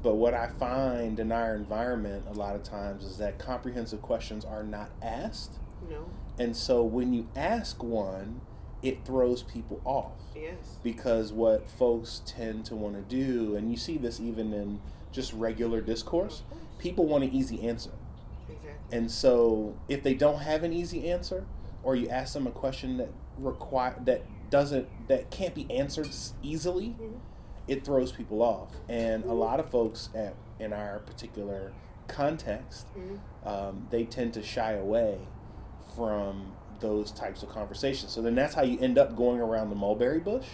But 0.02 0.16
what 0.16 0.34
I 0.34 0.48
find 0.48 1.18
in 1.18 1.32
our 1.32 1.54
environment 1.54 2.24
a 2.28 2.32
lot 2.34 2.54
of 2.54 2.62
times 2.62 3.04
is 3.04 3.18
that 3.18 3.38
comprehensive 3.38 4.02
questions 4.02 4.44
are 4.44 4.62
not 4.62 4.90
asked. 5.02 5.58
No. 5.88 6.06
And 6.38 6.56
so 6.56 6.82
when 6.84 7.12
you 7.12 7.28
ask 7.34 7.82
one, 7.82 8.40
it 8.82 9.04
throws 9.04 9.42
people 9.42 9.80
off 9.84 10.12
Yes. 10.34 10.78
because 10.82 11.32
what 11.32 11.68
folks 11.68 12.22
tend 12.26 12.66
to 12.66 12.76
want 12.76 12.94
to 12.94 13.02
do, 13.02 13.56
and 13.56 13.70
you 13.70 13.76
see 13.76 13.96
this 13.96 14.20
even 14.20 14.52
in 14.52 14.80
just 15.12 15.32
regular 15.32 15.80
discourse, 15.80 16.42
people 16.78 17.06
want 17.06 17.24
an 17.24 17.30
easy 17.30 17.66
answer. 17.66 17.90
And 18.92 19.10
so 19.10 19.76
if 19.88 20.02
they 20.02 20.14
don't 20.14 20.40
have 20.40 20.62
an 20.62 20.72
easy 20.72 21.10
answer, 21.10 21.46
or 21.82 21.96
you 21.96 22.08
ask 22.08 22.34
them 22.34 22.46
a 22.46 22.50
question 22.50 22.96
that 22.98 23.10
require 23.38 23.96
that 24.04 24.22
doesn't 24.50 24.88
that 25.08 25.30
can't 25.30 25.54
be 25.54 25.66
answered 25.70 26.08
easily, 26.42 26.96
Mhm. 27.00 27.18
it 27.68 27.84
throws 27.84 28.12
people 28.12 28.42
off. 28.42 28.70
And 28.88 29.24
a 29.24 29.32
lot 29.32 29.60
of 29.60 29.68
folks 29.70 30.08
at 30.14 30.34
in 30.58 30.72
our 30.72 31.00
particular 31.00 31.72
context, 32.08 32.86
Mhm. 32.96 33.18
um, 33.46 33.86
they 33.90 34.04
tend 34.04 34.32
to 34.34 34.42
shy 34.42 34.72
away 34.72 35.18
from 35.94 36.52
those 36.80 37.10
types 37.10 37.42
of 37.42 37.48
conversations. 37.48 38.12
So 38.12 38.22
then 38.22 38.34
that's 38.34 38.54
how 38.54 38.62
you 38.62 38.78
end 38.80 38.98
up 38.98 39.16
going 39.16 39.40
around 39.40 39.70
the 39.70 39.76
mulberry 39.76 40.20
bush 40.20 40.46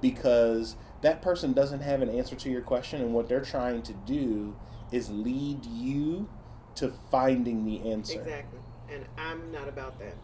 because 0.00 0.76
that 1.00 1.22
person 1.22 1.52
doesn't 1.52 1.80
have 1.80 2.02
an 2.02 2.08
answer 2.10 2.36
to 2.36 2.50
your 2.50 2.62
question, 2.62 3.00
and 3.00 3.14
what 3.14 3.28
they're 3.28 3.40
trying 3.40 3.82
to 3.82 3.92
do 3.92 4.54
is 4.92 5.10
lead 5.10 5.64
you 5.64 6.28
to 6.76 6.92
finding 7.10 7.64
the 7.64 7.90
answer. 7.90 8.20
Exactly. 8.20 8.60
And 8.90 9.04
I'm 9.18 9.50
not 9.52 9.68
about 9.68 9.94
that. 9.98 10.14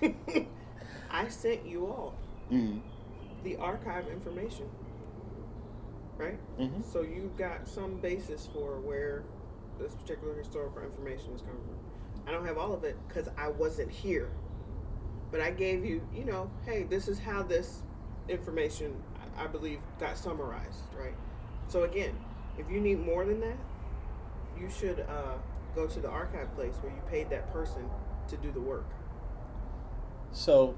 I 1.10 1.28
sent 1.28 1.66
you 1.66 1.86
all 1.86 2.14
Mhm. 2.50 2.80
the 3.42 3.56
archive 3.56 4.08
information. 4.08 4.68
Right? 6.16 6.38
Mhm. 6.58 6.82
So 6.84 7.02
you've 7.02 7.36
got 7.36 7.68
some 7.68 7.96
basis 8.00 8.46
for 8.46 8.80
where 8.80 9.22
this 9.78 9.94
particular 9.94 10.34
historical 10.34 10.82
information 10.82 11.32
is 11.34 11.42
coming 11.42 11.56
from. 11.62 11.76
I 12.26 12.32
don't 12.32 12.46
have 12.46 12.56
all 12.58 12.72
of 12.72 12.84
it 12.84 12.96
because 13.06 13.28
I 13.36 13.48
wasn't 13.48 13.90
here. 13.90 14.30
But 15.30 15.40
I 15.40 15.50
gave 15.50 15.84
you, 15.84 16.00
you 16.14 16.24
know, 16.24 16.50
hey, 16.64 16.84
this 16.84 17.08
is 17.08 17.18
how 17.18 17.42
this 17.42 17.82
information, 18.28 19.02
I 19.36 19.46
believe, 19.46 19.80
got 20.00 20.16
summarized, 20.16 20.84
right? 20.98 21.14
So 21.68 21.82
again, 21.82 22.14
if 22.58 22.70
you 22.70 22.80
need 22.80 23.00
more 23.04 23.24
than 23.24 23.40
that, 23.40 23.56
you 24.60 24.68
should 24.70 25.00
uh, 25.00 25.34
go 25.74 25.86
to 25.86 26.00
the 26.00 26.08
archive 26.08 26.52
place 26.54 26.74
where 26.80 26.92
you 26.92 27.00
paid 27.10 27.30
that 27.30 27.52
person 27.52 27.82
to 28.28 28.36
do 28.38 28.50
the 28.52 28.60
work. 28.60 28.86
So, 30.32 30.74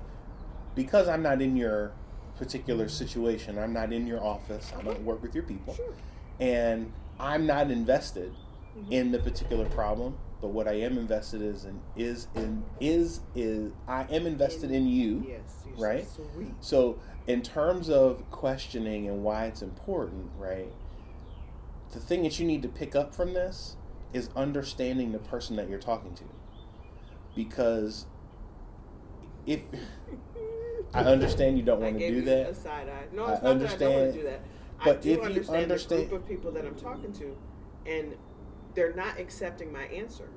because 0.74 1.08
I'm 1.08 1.22
not 1.22 1.40
in 1.42 1.56
your 1.56 1.92
particular 2.36 2.88
situation, 2.88 3.58
I'm 3.58 3.72
not 3.72 3.92
in 3.92 4.06
your 4.06 4.22
office, 4.22 4.72
I 4.78 4.82
don't 4.82 5.02
work 5.02 5.22
with 5.22 5.34
your 5.34 5.44
people, 5.44 5.74
Sure. 5.74 5.92
and 6.38 6.92
I'm 7.18 7.46
not 7.46 7.70
invested 7.70 8.32
Mhm. 8.76 8.92
in 8.92 9.12
the 9.12 9.18
particular 9.18 9.66
problem. 9.66 10.16
But 10.40 10.48
what 10.48 10.68
I 10.68 10.74
am 10.74 10.96
invested 10.98 11.42
is 11.42 11.64
in 11.64 11.80
is 11.96 12.28
in 12.36 12.62
is 12.78 13.22
is 13.34 13.72
I 13.88 14.04
am 14.04 14.24
invested 14.24 14.70
in 14.70 14.86
you. 14.86 15.24
Yes. 15.26 15.64
you're 15.66 15.76
so 15.76 15.82
right? 15.84 16.06
Sweet. 16.32 16.54
So, 16.60 16.98
in 17.26 17.42
terms 17.42 17.90
of 17.90 18.22
questioning 18.30 19.08
and 19.08 19.24
why 19.24 19.46
it's 19.46 19.62
important, 19.62 20.30
right? 20.38 20.72
The 21.92 22.00
thing 22.00 22.22
that 22.24 22.38
you 22.38 22.46
need 22.46 22.62
to 22.62 22.68
pick 22.68 22.94
up 22.94 23.14
from 23.14 23.32
this 23.32 23.76
is 24.12 24.30
understanding 24.36 25.12
the 25.12 25.18
person 25.18 25.56
that 25.56 25.68
you're 25.68 25.78
talking 25.78 26.14
to. 26.14 26.24
Because 27.34 28.06
if 29.46 29.60
I 30.94 31.04
understand 31.04 31.56
you 31.58 31.64
don't 31.64 31.80
want 31.80 31.98
to 31.98 32.08
do 32.08 32.14
you 32.16 32.22
that, 32.22 32.56
side 32.56 32.88
eye. 32.88 33.04
No, 33.12 33.26
I 33.26 33.32
it's 33.34 33.42
not 33.42 33.58
that 33.58 33.70
I 33.70 33.76
don't 33.76 33.92
want 33.92 34.02
understand, 34.02 34.12
to 34.12 34.18
do 34.18 34.24
that. 34.24 34.40
I 34.80 34.84
but 34.84 35.02
do 35.02 35.10
if 35.10 35.18
you 35.18 35.22
understand, 35.24 35.62
understand- 35.62 36.02
the 36.02 36.06
group 36.06 36.22
of 36.22 36.28
people 36.28 36.52
that 36.52 36.64
I'm 36.64 36.74
talking 36.74 37.12
to, 37.14 37.36
and 37.86 38.16
they're 38.74 38.94
not 38.94 39.18
accepting 39.18 39.72
my 39.72 39.84
answer 39.84 40.28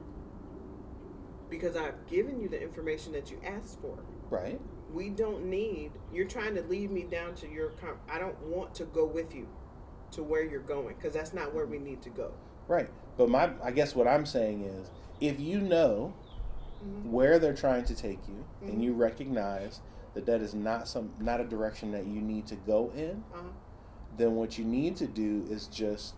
because 1.50 1.76
I've 1.76 2.08
given 2.08 2.40
you 2.40 2.48
the 2.48 2.62
information 2.62 3.12
that 3.14 3.30
you 3.30 3.40
asked 3.46 3.80
for. 3.82 4.00
right? 4.30 4.60
We 4.94 5.10
don't 5.10 5.46
need. 5.46 5.92
You're 6.14 6.28
trying 6.28 6.56
to 6.56 6.62
lead 6.64 6.92
me 6.92 7.04
down 7.04 7.36
to 7.36 7.50
your. 7.50 7.72
I 8.10 8.20
don't 8.20 8.40
want 8.44 8.76
to 8.76 8.86
go 8.86 9.06
with 9.06 9.34
you 9.34 9.48
to 10.12 10.24
where 10.24 10.44
you're 10.44 10.60
going 10.62 10.96
because 10.96 11.14
that's 11.14 11.34
not 11.34 11.54
where 11.54 11.66
we 11.66 11.80
need 11.80 12.02
to 12.04 12.10
go. 12.10 12.32
Right. 12.68 12.90
But 13.18 13.30
my 13.30 13.52
I 13.64 13.72
guess 13.72 13.96
what 13.96 14.08
I'm 14.08 14.26
saying 14.26 14.64
is 14.64 14.90
if 15.20 15.40
you 15.40 15.60
know 15.60 16.14
Mhm. 16.84 17.12
where 17.12 17.38
they're 17.40 17.54
trying 17.56 17.86
to 17.86 17.96
take 17.96 18.20
you 18.28 18.44
Mhm. 18.64 18.70
and 18.74 18.84
you 18.84 18.94
recognize 18.94 19.82
that 20.14 20.26
that 20.26 20.42
is 20.42 20.54
not 20.54 20.88
some 20.88 21.12
not 21.20 21.40
a 21.40 21.46
direction 21.46 21.92
that 21.92 22.06
you 22.06 22.22
need 22.22 22.48
to 22.48 22.56
go 22.56 22.92
in, 22.96 23.24
Uh-huh. 23.34 23.44
then 24.18 24.36
what 24.36 24.58
you 24.58 24.66
need 24.66 24.96
to 24.98 25.08
do 25.08 25.46
is 25.50 25.68
just 25.68 26.16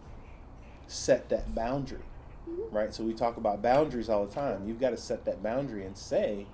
set 0.87 1.29
that 1.29 1.53
boundary. 1.55 2.03
Mhm. 2.49 2.73
Right? 2.73 2.93
So 2.93 3.03
we 3.03 3.13
talk 3.13 3.37
about 3.37 3.61
boundaries 3.61 4.09
all 4.09 4.25
the 4.25 4.31
time. 4.33 4.67
You've 4.67 4.79
got 4.79 4.89
to 4.91 4.97
set 4.97 5.25
that 5.25 5.41
boundary 5.43 5.85
and 5.85 5.97
say, 5.97 6.45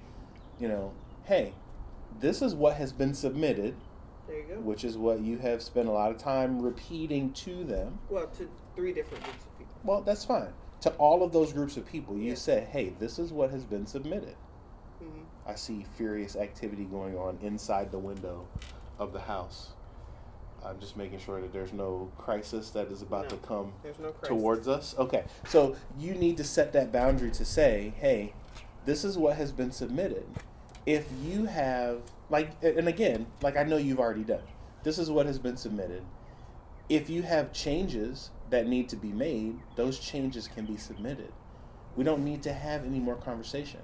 you 0.59 0.67
know, 0.67 0.91
hey, 1.23 1.53
this 2.19 2.41
is 2.41 2.53
what 2.55 2.75
has 2.75 2.91
been 2.91 3.13
submitted, 3.13 3.75
There 4.29 4.37
you 4.39 4.45
go. 4.55 4.61
which 4.61 4.83
is 4.83 4.97
what 4.97 5.19
you 5.21 5.37
have 5.39 5.61
spent 5.61 5.87
a 5.87 5.91
lot 5.91 6.11
of 6.11 6.17
time 6.17 6.61
repeating 6.61 7.33
to 7.33 7.63
them. 7.63 7.99
Well, 8.09 8.27
to 8.37 8.49
three 8.75 8.93
different 8.93 9.23
groups 9.23 9.43
of 9.45 9.57
people. 9.57 9.73
Well, 9.83 10.01
that's 10.01 10.23
fine. 10.23 10.53
To 10.81 10.91
all 10.91 11.23
of 11.23 11.33
those 11.33 11.51
groups 11.51 11.75
of 11.77 11.85
people, 11.85 12.15
you 12.17 12.29
Yeah. 12.29 12.35
say, 12.35 12.67
hey, 12.71 12.93
this 12.99 13.19
is 13.19 13.33
what 13.33 13.49
has 13.51 13.65
been 13.65 13.85
submitted. 13.85 14.35
hmm 14.99 15.23
I 15.45 15.55
see 15.55 15.85
furious 15.97 16.35
activity 16.35 16.85
going 16.85 17.17
on 17.17 17.39
inside 17.41 17.91
the 17.91 17.97
window 17.99 18.45
of 18.99 19.13
the 19.13 19.19
house. 19.21 19.69
I'm 20.63 20.79
just 20.79 20.95
making 20.97 21.19
sure 21.19 21.39
that 21.41 21.53
there's 21.53 21.71
no 21.73 22.11
crisis 22.17 22.69
that 22.71 22.91
is 22.91 23.01
about 23.01 23.23
No. 23.23 23.29
to 23.29 23.37
come 23.37 23.73
no 23.99 24.11
towards 24.23 24.67
us. 24.67 24.93
Okay, 24.97 25.23
so 25.47 25.75
you 25.97 26.13
need 26.15 26.35
to 26.37 26.43
set 26.43 26.73
that 26.73 26.91
boundary 26.91 27.31
to 27.31 27.45
say, 27.45 27.93
hey, 27.97 28.33
this 28.85 29.03
is 29.05 29.17
what 29.17 29.37
has 29.37 29.51
been 29.53 29.71
submitted. 29.71 30.25
If 30.85 31.07
you 31.23 31.45
have, 31.45 32.01
like, 32.29 32.51
and 32.61 32.87
again, 32.87 33.27
like 33.41 33.57
I 33.57 33.63
know 33.63 33.77
you've 33.77 33.99
already 33.99 34.23
done, 34.23 34.43
this 34.83 34.97
is 34.97 35.09
what 35.09 35.25
has 35.25 35.39
been 35.39 35.57
submitted. 35.57 36.03
If 36.87 37.09
you 37.09 37.21
have 37.23 37.53
changes 37.53 38.31
that 38.49 38.67
need 38.67 38.89
to 38.89 38.95
be 38.95 39.11
made, 39.11 39.59
those 39.75 39.99
changes 39.99 40.47
can 40.47 40.65
be 40.65 40.77
submitted. 40.77 41.31
We 41.95 42.03
don't 42.03 42.23
need 42.23 42.41
to 42.43 42.53
have 42.53 42.85
any 42.85 42.99
more 42.99 43.15
conversation. 43.15 43.81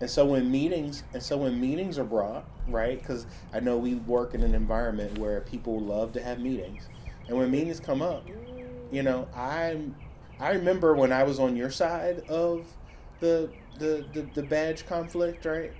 And 0.00 0.10
so 0.10 0.26
when 0.26 0.50
meetings, 0.50 1.04
and 1.14 1.22
so 1.22 1.36
when 1.38 1.60
meetings 1.60 1.98
are 1.98 2.04
brought, 2.04 2.44
right? 2.66 2.98
Because 2.98 3.26
I 3.52 3.60
know 3.60 3.78
we 3.78 3.94
work 3.94 4.34
in 4.34 4.42
an 4.42 4.54
environment 4.54 5.16
where 5.18 5.42
people 5.42 5.80
love 5.80 6.12
to 6.14 6.22
have 6.22 6.40
meetings, 6.40 6.88
and 7.28 7.38
when 7.38 7.50
meetings 7.50 7.78
come 7.78 8.02
up, 8.02 8.26
you 8.90 9.02
know, 9.02 9.28
I'm 9.34 9.94
I 10.40 10.52
remember 10.52 10.94
when 10.94 11.12
I 11.12 11.22
was 11.22 11.38
on 11.38 11.56
your 11.56 11.70
side 11.70 12.20
of 12.28 12.66
the 13.20 13.50
the 13.78 14.04
the, 14.12 14.22
the 14.34 14.42
badge 14.42 14.86
conflict, 14.86 15.44
right? 15.44 15.72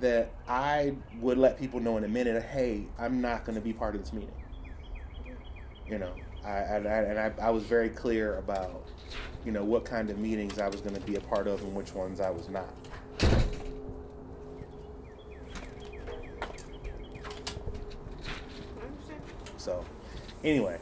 That 0.00 0.32
I 0.48 0.94
would 1.20 1.36
let 1.36 1.58
people 1.58 1.78
know 1.78 1.98
in 1.98 2.04
a 2.04 2.08
minute, 2.08 2.42
hey, 2.42 2.86
I'm 2.98 3.20
not 3.20 3.44
going 3.44 3.56
to 3.56 3.60
be 3.60 3.72
part 3.72 3.94
of 3.94 4.00
this 4.00 4.12
meeting. 4.12 4.32
You 5.86 5.98
know, 5.98 6.12
I, 6.44 6.48
I, 6.48 6.76
and 6.76 7.18
I, 7.18 7.32
I 7.40 7.50
was 7.50 7.64
very 7.64 7.90
clear 7.90 8.36
about, 8.36 8.88
you 9.44 9.52
know, 9.52 9.64
what 9.64 9.84
kind 9.84 10.08
of 10.08 10.18
meetings 10.18 10.58
I 10.58 10.68
was 10.68 10.80
going 10.80 10.94
to 10.94 11.00
be 11.02 11.16
a 11.16 11.20
part 11.20 11.46
of 11.46 11.60
and 11.62 11.74
which 11.74 11.92
ones 11.94 12.20
I 12.20 12.30
was 12.30 12.48
not. 12.48 12.72
So, 19.58 19.84
anyway, 20.42 20.78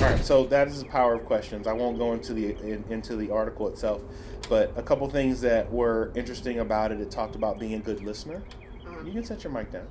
all 0.00 0.06
right. 0.06 0.24
So 0.24 0.46
that 0.46 0.68
is 0.68 0.84
the 0.84 0.88
power 0.88 1.14
of 1.14 1.24
questions. 1.24 1.66
I 1.66 1.72
won't 1.72 1.98
go 1.98 2.12
into 2.12 2.32
the 2.32 2.56
in, 2.60 2.84
into 2.90 3.16
the 3.16 3.32
article 3.32 3.66
itself, 3.66 4.00
but 4.48 4.72
a 4.76 4.82
couple 4.82 5.08
things 5.08 5.40
that 5.42 5.70
were 5.70 6.10
interesting 6.14 6.60
about 6.60 6.90
it. 6.90 7.00
It 7.00 7.10
talked 7.10 7.36
about 7.36 7.58
being 7.58 7.74
a 7.74 7.78
good 7.78 8.02
listener. 8.02 8.42
Uh-huh. 8.86 9.04
You 9.04 9.12
can 9.12 9.24
set 9.24 9.44
your 9.44 9.52
mic 9.52 9.70
down. 9.70 9.86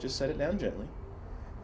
Just 0.00 0.16
set 0.16 0.30
it 0.30 0.38
down 0.38 0.58
gently. 0.58 0.88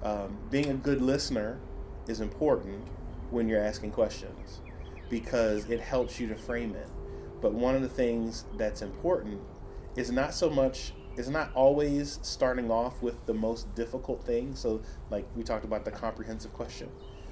Um, 0.02 0.38
being 0.50 0.70
a 0.70 0.75
good 0.75 1.02
listener 1.02 1.58
is 2.06 2.20
important 2.20 2.82
when 3.30 3.49
you're 3.49 3.62
asking 3.62 3.90
questions 3.90 4.60
because 5.08 5.68
it 5.68 5.80
helps 5.80 6.18
you 6.18 6.28
to 6.28 6.37
frame 6.37 6.75
it. 6.75 6.88
But 7.40 7.52
one 7.52 7.75
of 7.75 7.82
the 7.82 7.88
things 7.88 8.44
that's 8.56 8.82
important 8.82 9.40
is 9.96 10.10
not 10.10 10.32
so 10.32 10.49
much 10.49 10.92
is 11.16 11.28
not 11.28 11.50
always 11.54 12.20
starting 12.22 12.70
off 12.70 13.02
with 13.02 13.26
the 13.26 13.34
most 13.34 13.75
difficult 13.75 14.25
thing. 14.25 14.54
So 14.54 14.80
like 15.10 15.26
we 15.34 15.42
talked 15.42 15.64
about 15.64 15.84
the 15.84 15.90
comprehensive 15.90 16.52
question. 16.52 16.88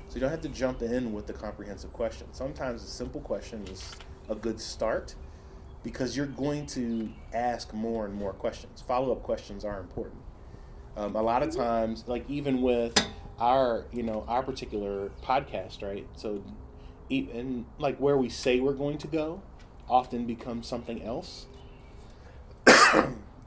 So 0.08 0.16
you 0.16 0.20
don't 0.20 0.30
have 0.30 0.40
to 0.42 0.48
jump 0.48 0.82
in 0.82 1.12
with 1.12 1.26
the 1.26 1.32
comprehensive 1.32 1.92
question. 1.92 2.26
Sometimes 2.32 2.82
a 2.82 2.86
simple 2.86 3.20
question 3.20 3.66
is 3.68 3.94
a 4.28 4.34
good 4.34 4.60
start 4.60 5.14
because 5.82 6.16
you're 6.16 6.26
going 6.26 6.66
to 6.66 7.10
ask 7.32 7.72
more 7.72 8.04
and 8.04 8.14
more 8.14 8.32
questions. 8.32 8.82
Follow 8.86 9.12
up 9.12 9.22
questions 9.22 9.64
are 9.64 9.80
important. 9.80 10.20
Um, 10.96 11.14
a 11.16 11.22
lot 11.22 11.42
of 11.42 11.54
times, 11.54 12.04
like 12.06 12.28
even 12.28 12.60
with 12.62 12.94
our, 13.38 13.84
you 13.92 14.02
know, 14.02 14.24
our 14.26 14.42
particular 14.42 15.10
podcast, 15.22 15.82
right? 15.82 16.06
So, 16.16 16.42
even 17.08 17.64
like 17.78 17.96
where 17.98 18.18
we 18.18 18.28
say 18.28 18.60
we're 18.60 18.72
going 18.74 18.98
to 18.98 19.06
go, 19.06 19.40
often 19.88 20.26
becomes 20.26 20.66
something 20.66 21.02
else. 21.02 21.46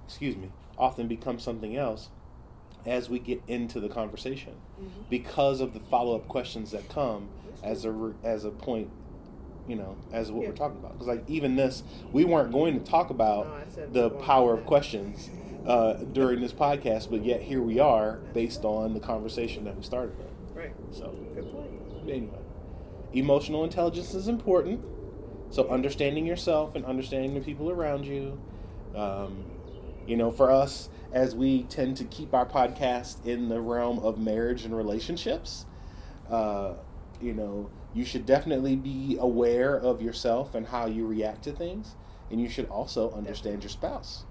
Excuse 0.08 0.36
me. 0.38 0.52
Often 0.78 1.08
becomes 1.08 1.44
something 1.44 1.76
else 1.76 2.10
as 2.86 3.10
we 3.10 3.20
get 3.20 3.42
into 3.48 3.80
the 3.80 3.90
conversation 3.90 4.54
Mhm. 4.82 5.10
because 5.10 5.62
of 5.62 5.74
the 5.74 5.80
follow 5.80 6.16
up 6.16 6.28
questions 6.28 6.72
that 6.72 6.90
come 6.90 7.30
as 7.62 7.86
a 7.86 8.14
as 8.24 8.44
a 8.44 8.50
point, 8.50 8.90
you 9.68 9.76
know, 9.76 9.96
as 10.12 10.32
what 10.32 10.44
Yeah. 10.44 10.50
we're 10.50 10.56
talking 10.56 10.78
about. 10.80 10.94
Because 10.94 11.08
like 11.08 11.24
even 11.30 11.56
this, 11.56 11.84
we 12.12 12.26
weren't 12.26 12.52
going 12.52 12.80
to 12.80 12.86
talk 12.86 13.10
about 13.10 13.48
No, 13.78 13.88
the 13.92 14.10
power 14.10 14.54
of 14.54 14.66
questions 14.66 15.30
uh, 15.66 15.94
during 16.12 16.42
this 16.42 16.54
podcast, 16.54 17.10
but 17.12 17.24
yet 17.24 17.42
here 17.42 17.62
we 17.62 17.80
are 17.80 18.20
based 18.34 18.66
on 18.66 18.94
the 18.94 19.00
conversation 19.00 19.64
that 19.66 19.76
we 19.78 19.84
started 19.84 20.18
with. 20.18 20.28
Right. 20.56 20.74
So 20.92 21.14
Good 21.36 21.52
point. 21.52 21.70
anyway, 22.10 22.40
emotional 23.14 23.64
intelligence 23.64 24.14
is 24.14 24.28
important. 24.28 24.84
So 25.52 25.68
understanding 25.70 26.26
yourself 26.26 26.76
and 26.76 26.86
understanding 26.86 27.34
the 27.34 27.42
people 27.42 27.70
around 27.70 28.06
you. 28.06 28.40
Um, 28.96 29.46
you 30.08 30.18
know, 30.18 30.32
for 30.32 30.50
us, 30.50 30.90
as 31.14 31.36
we 31.36 31.64
tend 31.64 31.98
to 31.98 32.06
keep 32.06 32.34
our 32.34 32.46
podcast 32.46 33.26
in 33.26 33.50
the 33.50 33.62
realm 33.62 34.00
of 34.00 34.18
marriage 34.18 34.66
and 34.66 34.76
relationships, 34.76 35.66
uh, 36.30 36.74
you 37.22 37.34
know, 37.34 37.70
you 37.94 38.06
should 38.06 38.26
definitely 38.26 38.76
be 38.76 39.18
aware 39.20 39.76
of 39.76 40.02
yourself 40.02 40.56
and 40.56 40.68
how 40.68 40.86
you 40.86 41.06
react 41.06 41.44
to 41.44 41.52
things, 41.52 41.96
and 42.30 42.40
you 42.42 42.50
should 42.50 42.70
also 42.70 43.12
understand 43.12 43.64
your 43.64 43.70
spouse 43.70 44.24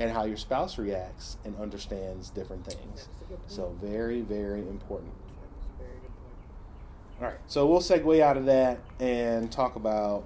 and 0.00 0.12
how 0.12 0.24
your 0.24 0.36
spouse 0.36 0.78
reacts 0.78 1.38
and 1.44 1.56
understands 1.56 2.30
different 2.30 2.64
things. 2.64 3.08
That's 3.08 3.22
a 3.22 3.24
good 3.24 3.38
point. 3.38 3.50
So 3.50 3.76
very, 3.82 4.20
very 4.20 4.60
important. 4.60 5.12
That's 5.40 5.66
a 5.66 5.82
very 5.82 5.98
good 6.00 6.12
point. 6.16 7.20
All 7.20 7.26
right, 7.26 7.38
so 7.48 7.66
we'll 7.66 7.80
segue 7.80 8.20
out 8.20 8.36
of 8.36 8.46
that 8.46 8.78
and 9.00 9.50
talk 9.50 9.74
about 9.74 10.24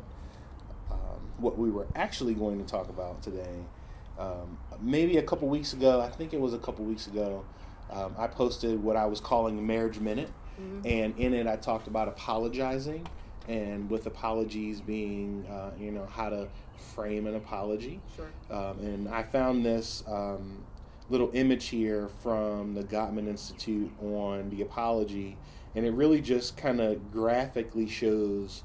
um, 0.90 0.98
what 1.38 1.56
we 1.58 1.70
were 1.70 1.86
actually 1.94 2.34
going 2.34 2.62
to 2.62 2.70
talk 2.70 2.90
about 2.90 3.22
today. 3.22 3.64
Um, 4.18 4.58
maybe 4.80 5.16
a 5.16 5.22
couple 5.22 5.48
weeks 5.48 5.72
ago, 5.72 6.02
I 6.02 6.10
think 6.10 6.34
it 6.34 6.40
was 6.40 6.52
a 6.52 6.58
couple 6.58 6.84
weeks 6.84 7.06
ago, 7.06 7.44
um, 7.90 8.14
I 8.18 8.26
posted 8.26 8.82
what 8.82 8.96
I 8.96 9.06
was 9.06 9.20
calling 9.20 9.66
Marriage 9.66 9.98
Minute, 9.98 10.30
Mhm. 10.60 10.86
and 10.86 11.18
in 11.18 11.34
it 11.34 11.46
I 11.46 11.56
talked 11.56 11.86
about 11.86 12.08
apologizing, 12.08 13.06
and 13.48 13.90
with 13.90 14.06
apologies 14.06 14.80
being, 14.80 15.44
uh, 15.50 15.70
you 15.78 15.90
know, 15.90 16.06
how 16.06 16.28
to 16.30 16.48
frame 16.94 17.26
an 17.26 17.34
apology. 17.36 18.00
Sure. 18.16 18.26
Um, 18.50 18.78
and 18.80 19.08
I 19.08 19.22
found 19.22 19.64
this 19.64 20.04
um, 20.06 20.64
little 21.10 21.30
image 21.32 21.66
here 21.66 22.08
from 22.22 22.74
the 22.74 22.82
Gottman 22.84 23.26
Institute 23.28 23.90
on 24.02 24.50
the 24.50 24.62
apology, 24.62 25.36
and 25.74 25.84
it 25.86 25.90
really 25.92 26.20
just 26.20 26.56
kind 26.56 26.80
of 26.80 27.12
graphically 27.12 27.88
shows 27.88 28.62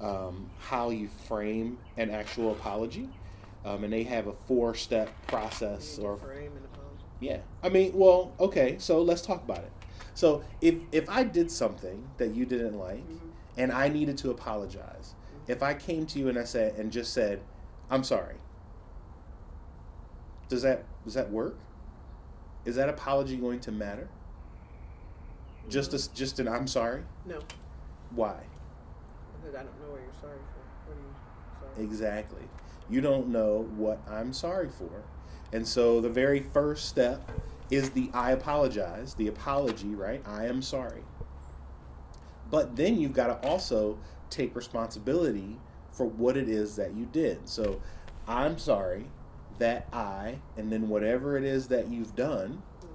um, 0.00 0.50
how 0.58 0.90
you 0.90 1.08
frame 1.08 1.78
an 1.96 2.10
actual 2.10 2.52
apology. 2.52 3.08
Um, 3.64 3.82
and 3.84 3.92
they 3.92 4.02
have 4.02 4.26
a 4.26 4.32
four 4.34 4.74
step 4.74 5.08
process 5.26 5.96
You 5.96 6.02
need 6.02 6.08
to 6.08 6.12
or 6.12 6.16
frame 6.18 6.52
an 6.52 6.64
apology. 6.74 7.04
yeah. 7.20 7.38
I 7.62 7.68
mean, 7.70 7.92
well, 7.94 8.32
okay, 8.38 8.76
so 8.78 9.00
let's 9.00 9.22
talk 9.22 9.42
about 9.42 9.58
it. 9.60 9.72
So 10.14 10.42
if 10.60 10.76
if 10.92 11.08
I 11.10 11.24
did 11.24 11.50
something 11.50 12.08
that 12.18 12.34
you 12.34 12.46
didn't 12.46 12.78
like 12.78 13.06
Mhm. 13.08 13.20
and 13.56 13.72
I 13.72 13.88
needed 13.88 14.16
to 14.18 14.30
apologize, 14.30 15.14
if 15.48 15.62
I 15.62 15.74
came 15.74 16.06
to 16.06 16.18
you 16.18 16.28
and 16.28 16.38
I 16.38 16.44
said 16.44 16.74
and 16.78 16.90
just 16.92 17.12
said, 17.12 17.42
"I'm 17.90 18.04
sorry." 18.04 18.36
Does 20.48 20.62
that 20.62 20.84
does 21.04 21.14
that 21.14 21.30
work? 21.30 21.56
Is 22.64 22.76
that 22.76 22.88
apology 22.88 23.36
going 23.36 23.60
to 23.60 23.72
matter? 23.72 24.08
Just 25.68 25.92
No. 25.92 25.96
as 25.96 26.08
just 26.08 26.38
an 26.38 26.48
I'm 26.48 26.66
sorry? 26.66 27.04
No, 27.26 27.40
Why? 28.10 28.44
because 29.42 29.54
I 29.58 29.62
don't 29.64 29.80
know 29.80 29.90
what 29.92 30.00
you're 30.00 30.12
sorry 30.20 30.38
for. 30.38 30.90
What 30.90 30.96
are 30.96 31.00
you 31.00 31.14
sorry? 31.74 31.84
Exactly. 31.84 32.48
You 32.88 33.00
don't 33.00 33.28
know 33.28 33.62
what 33.76 33.98
I'm 34.08 34.32
sorry 34.32 34.68
for. 34.70 35.02
And 35.52 35.66
so 35.66 36.00
the 36.00 36.08
very 36.08 36.40
first 36.40 36.88
step 36.88 37.30
is 37.70 37.90
the 37.90 38.10
I 38.12 38.32
apologize, 38.32 39.14
the 39.14 39.28
apology, 39.28 39.94
right? 39.94 40.22
I 40.26 40.46
am 40.46 40.62
sorry. 40.62 41.02
But 42.50 42.76
then 42.76 43.00
you've 43.00 43.14
got 43.14 43.26
to 43.42 43.48
also 43.48 43.98
take 44.30 44.54
responsibility 44.54 45.58
for 45.90 46.06
what 46.06 46.36
it 46.36 46.48
is 46.48 46.76
that 46.76 46.94
you 46.94 47.06
did. 47.06 47.48
So 47.48 47.80
I'm 48.28 48.58
sorry 48.58 49.06
that 49.58 49.86
I, 49.92 50.40
and 50.56 50.70
then 50.72 50.88
whatever 50.88 51.36
it 51.36 51.44
is 51.44 51.68
that 51.68 51.88
you've 51.88 52.14
done, 52.16 52.62
Mhm. 52.82 52.86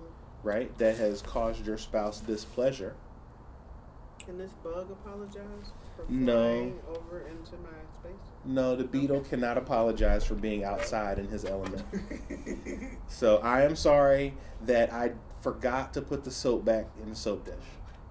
right, 0.44 0.78
that 0.78 0.98
has 0.98 1.22
caused 1.22 1.66
your 1.66 1.78
spouse 1.78 2.20
displeasure. 2.20 2.96
Can 4.20 4.38
this 4.38 4.52
bug 4.64 4.92
apologize 4.92 5.72
for 5.96 6.06
No. 6.12 6.34
flying 6.34 6.80
over 6.90 7.20
into 7.22 7.54
my 7.58 7.70
space? 8.00 8.29
No, 8.46 8.76
the 8.76 8.84
beetle 8.86 9.22
cannot 9.22 9.58
apologize 9.58 10.24
for 10.26 10.36
being 10.36 10.64
outside 10.64 11.20
in 11.20 11.28
his 11.28 11.46
element. 11.46 11.84
So 13.08 13.38
I 13.38 13.64
am 13.64 13.76
sorry 13.76 14.36
that 14.66 14.94
I 14.94 15.12
forgot 15.42 15.94
to 15.96 16.02
put 16.02 16.24
the 16.24 16.32
soap 16.32 16.64
back 16.64 16.86
in 17.02 17.10
the 17.10 17.16
soap 17.16 17.46
dish. 17.46 17.56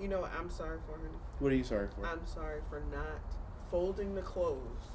you 0.01 0.09
know 0.09 0.21
what 0.21 0.33
I'm 0.39 0.51
sorry 0.51 0.79
for, 0.87 0.97
honey? 0.99 1.09
What 1.39 1.53
are 1.53 1.55
you 1.55 1.63
sorry 1.65 1.89
for? 1.95 2.05
I'm 2.07 2.27
sorry 2.27 2.61
for 2.69 2.81
not 2.93 3.21
folding 3.71 4.15
the 4.17 4.23
clothes 4.23 4.91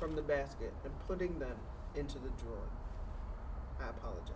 from 0.00 0.16
the 0.16 0.22
basket 0.22 0.72
and 0.84 0.92
putting 1.06 1.38
them 1.38 1.56
into 1.94 2.14
the 2.18 2.30
drawer. 2.42 2.68
I 3.80 3.90
apologize. 3.90 4.30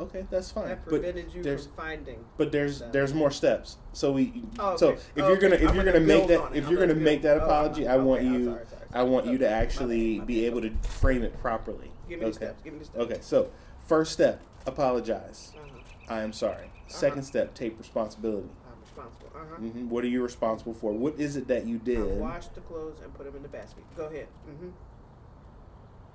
Okay, 0.00 0.26
that's 0.28 0.50
fine. 0.50 0.68
That 0.68 0.84
But 0.84 0.90
prevented 0.90 1.32
you 1.32 1.42
there's 1.44 1.66
from 1.66 1.74
finding. 1.76 2.24
but 2.36 2.50
there's 2.50 2.80
them. 2.80 2.90
there's 2.92 3.14
more 3.14 3.30
steps. 3.30 3.76
So 3.92 4.10
we 4.10 4.42
Oh, 4.58 4.76
so 4.76 4.88
if 4.90 5.10
Oh, 5.18 5.28
you're 5.28 5.36
gonna 5.36 5.54
if 5.54 5.68
I'm 5.68 5.76
you're 5.76 5.84
gonna 5.84 6.00
gonna 6.00 6.04
make 6.18 6.26
that 6.28 6.56
if 6.56 6.64
I'm 6.66 6.70
you're 6.72 6.80
gonna 6.80 6.94
gonna 6.94 7.04
make 7.04 7.22
that 7.22 7.38
oh, 7.38 7.44
apology, 7.44 7.86
I 7.86 7.94
okay, 7.94 8.02
want 8.02 8.20
I'm 8.22 8.34
you 8.34 8.44
sorry, 8.46 8.64
I 8.94 9.02
want 9.02 9.26
you 9.26 9.38
to 9.38 9.44
sorry. 9.44 9.50
My 9.50 9.58
bad, 9.58 9.62
actually 9.66 10.20
be 10.20 10.46
able 10.46 10.60
to 10.62 10.70
frame 10.82 11.22
it 11.22 11.38
properly. 11.40 11.90
Give 12.08 12.20
me 12.20 12.26
okay. 12.26 12.30
the 12.30 12.34
steps. 12.34 12.62
Give 12.62 12.72
me 12.72 12.78
the 12.78 12.84
steps. 12.86 13.00
Okay. 13.04 13.18
So 13.20 13.50
first 13.86 14.12
step, 14.12 14.40
apologize. 14.66 15.52
Uh-huh. 15.56 16.14
I 16.14 16.22
am 16.22 16.32
sorry. 16.32 16.70
2nd 16.88 17.24
step, 17.24 17.54
take 17.54 17.78
responsibility. 17.78 18.48
I'm 18.66 18.80
responsible. 18.80 19.30
Uh 19.34 19.38
huh. 19.50 19.56
hmm 19.56 19.88
What 19.88 20.04
are 20.04 20.08
you 20.08 20.22
responsible 20.22 20.74
for? 20.74 20.92
What 20.92 21.18
is 21.18 21.36
it 21.36 21.48
that 21.48 21.66
you 21.66 21.78
did? 21.78 21.98
I 21.98 22.02
washed 22.02 22.54
the 22.54 22.60
clothes 22.60 23.00
and 23.02 23.12
put 23.14 23.26
them 23.26 23.36
in 23.36 23.42
the 23.42 23.48
basket. 23.48 23.82
Go 23.96 24.04
ahead. 24.04 24.28
Mm-hmm. 24.48 24.68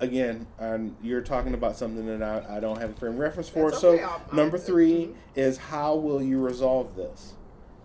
again, 0.00 0.46
um, 0.58 0.96
you're 1.02 1.20
talking 1.20 1.52
about 1.54 1.76
something 1.76 2.06
that 2.06 2.22
I, 2.22 2.56
I 2.56 2.60
don't 2.60 2.78
have 2.80 2.90
a 2.90 2.94
frame 2.94 3.18
reference 3.18 3.48
for. 3.48 3.70
That's 3.70 3.82
so 3.82 3.90
okay, 3.90 4.02
I'll- 4.02 4.22
I'll- 4.30 4.34
number 4.36 4.56
3 4.58 5.06
mhm. 5.06 5.14
is 5.34 5.58
how 5.58 5.96
will 5.96 6.22
you 6.22 6.40
resolve 6.40 6.96
this? 6.96 7.34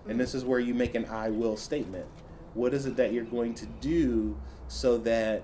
And 0.07 0.19
this 0.19 0.35
is 0.35 0.45
where 0.45 0.59
you 0.59 0.75
make 0.75 0.93
an 0.93 1.05
I 1.07 1.31
will 1.31 1.57
statement. 1.57 2.05
What 2.53 2.73
is 2.75 2.85
it 2.85 2.95
that 2.97 3.11
you're 3.11 3.23
going 3.23 3.55
to 3.55 3.65
do 3.65 4.37
so 4.67 4.97
that 4.99 5.43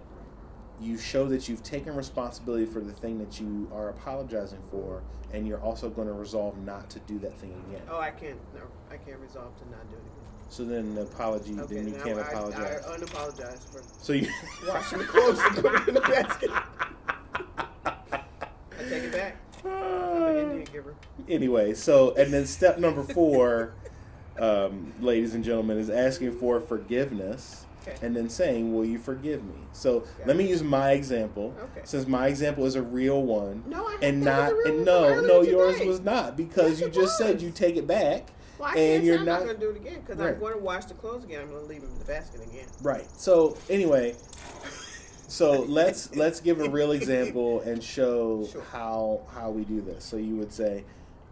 you 0.80 0.98
show 0.98 1.28
that 1.28 1.48
you've 1.48 1.64
taken 1.64 1.96
responsibility 1.96 2.66
for 2.66 2.80
the 2.80 2.92
thing 2.92 3.20
that 3.20 3.40
you 3.40 3.70
are 3.74 3.90
apologizing 3.90 4.62
for, 4.72 5.04
and 5.32 5.48
you're 5.48 5.62
also 5.62 5.90
going 5.90 6.08
to 6.08 6.14
resolve 6.14 6.58
not 6.60 6.90
to 6.90 7.00
do 7.02 7.20
that 7.20 7.38
thing 7.40 7.54
again. 7.70 7.84
Oh, 7.90 8.00
I 8.00 8.12
can't. 8.12 8.38
No, 8.56 8.62
I 8.90 8.98
can't 8.98 9.20
resolve 9.20 9.56
to 9.60 9.70
not 9.70 9.88
do 9.90 9.96
it 9.96 10.00
again. 10.00 10.22
So 10.50 10.66
then 10.66 10.96
the 10.96 11.04
apology, 11.04 11.58
Okay, 11.58 11.76
then 11.76 11.88
you 11.88 11.94
can't 11.94 12.20
I, 12.20 12.30
apologize. 12.30 12.84
I 12.86 12.98
unapologize 12.98 13.72
for 13.72 13.82
so 14.02 14.12
you 14.14 14.28
washing 14.68 14.98
the 14.98 15.06
clothes 15.06 15.40
and 15.40 15.56
putting 15.56 15.72
them 15.80 15.88
in 15.90 15.94
the 15.96 16.02
basket. 16.02 16.50
I 17.86 18.84
take 18.90 19.04
it 19.04 19.12
back. 19.14 19.38
I'm 19.64 20.24
an 20.24 20.38
Indian 20.38 20.64
giver. 20.74 20.96
anyway, 21.30 21.74
so 21.74 22.14
and 22.16 22.34
then 22.34 22.46
step 22.46 22.80
number 22.80 23.04
four, 23.04 23.76
um, 24.40 24.94
ladies 25.00 25.36
and 25.36 25.44
gentlemen, 25.44 25.78
is 25.78 25.90
asking 25.90 26.38
for 26.38 26.60
forgiveness 26.60 27.66
Okay. 27.82 27.96
and 28.06 28.16
then 28.16 28.30
saying, 28.30 28.74
"Will 28.76 28.86
you 28.86 29.00
forgive 29.00 29.44
me?" 29.44 29.56
So 29.74 30.04
let 30.26 30.36
me 30.38 30.48
use 30.48 30.62
my 30.64 30.92
example, 30.92 31.54
Okay. 31.60 31.82
since 31.84 32.08
my 32.08 32.28
example 32.28 32.66
is 32.66 32.76
a 32.76 32.82
real 32.82 33.22
one, 33.24 33.64
No, 33.68 33.86
I 33.88 33.98
and 34.02 34.22
not 34.22 34.54
was 34.54 34.66
and 34.68 34.86
no, 34.86 35.20
no, 35.22 35.42
yours 35.42 35.76
today. 35.78 35.88
was 35.88 36.00
not 36.02 36.38
because 36.38 36.80
Yes, 36.80 36.82
you 36.96 37.02
just 37.02 37.18
said 37.18 37.42
you 37.42 37.50
take 37.52 37.78
it 37.78 37.88
back, 37.88 38.28
Well, 38.60 38.70
I 38.72 38.78
and 38.78 39.04
you're 39.04 39.18
not, 39.18 39.26
not- 39.26 39.44
going 39.46 39.56
to 39.56 39.60
do 39.62 39.70
it 39.72 39.78
again 39.78 40.02
because 40.02 40.18
Right. 40.18 40.34
I'm 40.36 40.40
going 40.40 40.54
to 40.54 40.60
wash 40.60 40.86
the 40.86 40.94
clothes 40.94 41.24
again. 41.24 41.42
I'm 41.42 41.50
going 41.50 41.62
to 41.64 41.68
leave 41.68 41.82
them 41.82 41.92
in 41.92 42.00
the 42.00 42.06
basket 42.06 42.42
again. 42.44 42.68
right? 42.84 43.08
So 43.18 43.58
anyway, 43.70 44.16
so 45.28 45.62
let's 45.62 46.16
let's 46.16 46.40
give 46.40 46.60
a 46.62 46.70
real 46.70 46.92
example 47.00 47.62
and 47.62 47.84
show 47.84 48.46
Sure. 48.52 48.62
how 48.72 49.22
how 49.34 49.50
we 49.50 49.64
do 49.64 49.82
this. 49.82 50.04
So 50.04 50.18
you 50.18 50.36
would 50.36 50.52
say, 50.54 50.84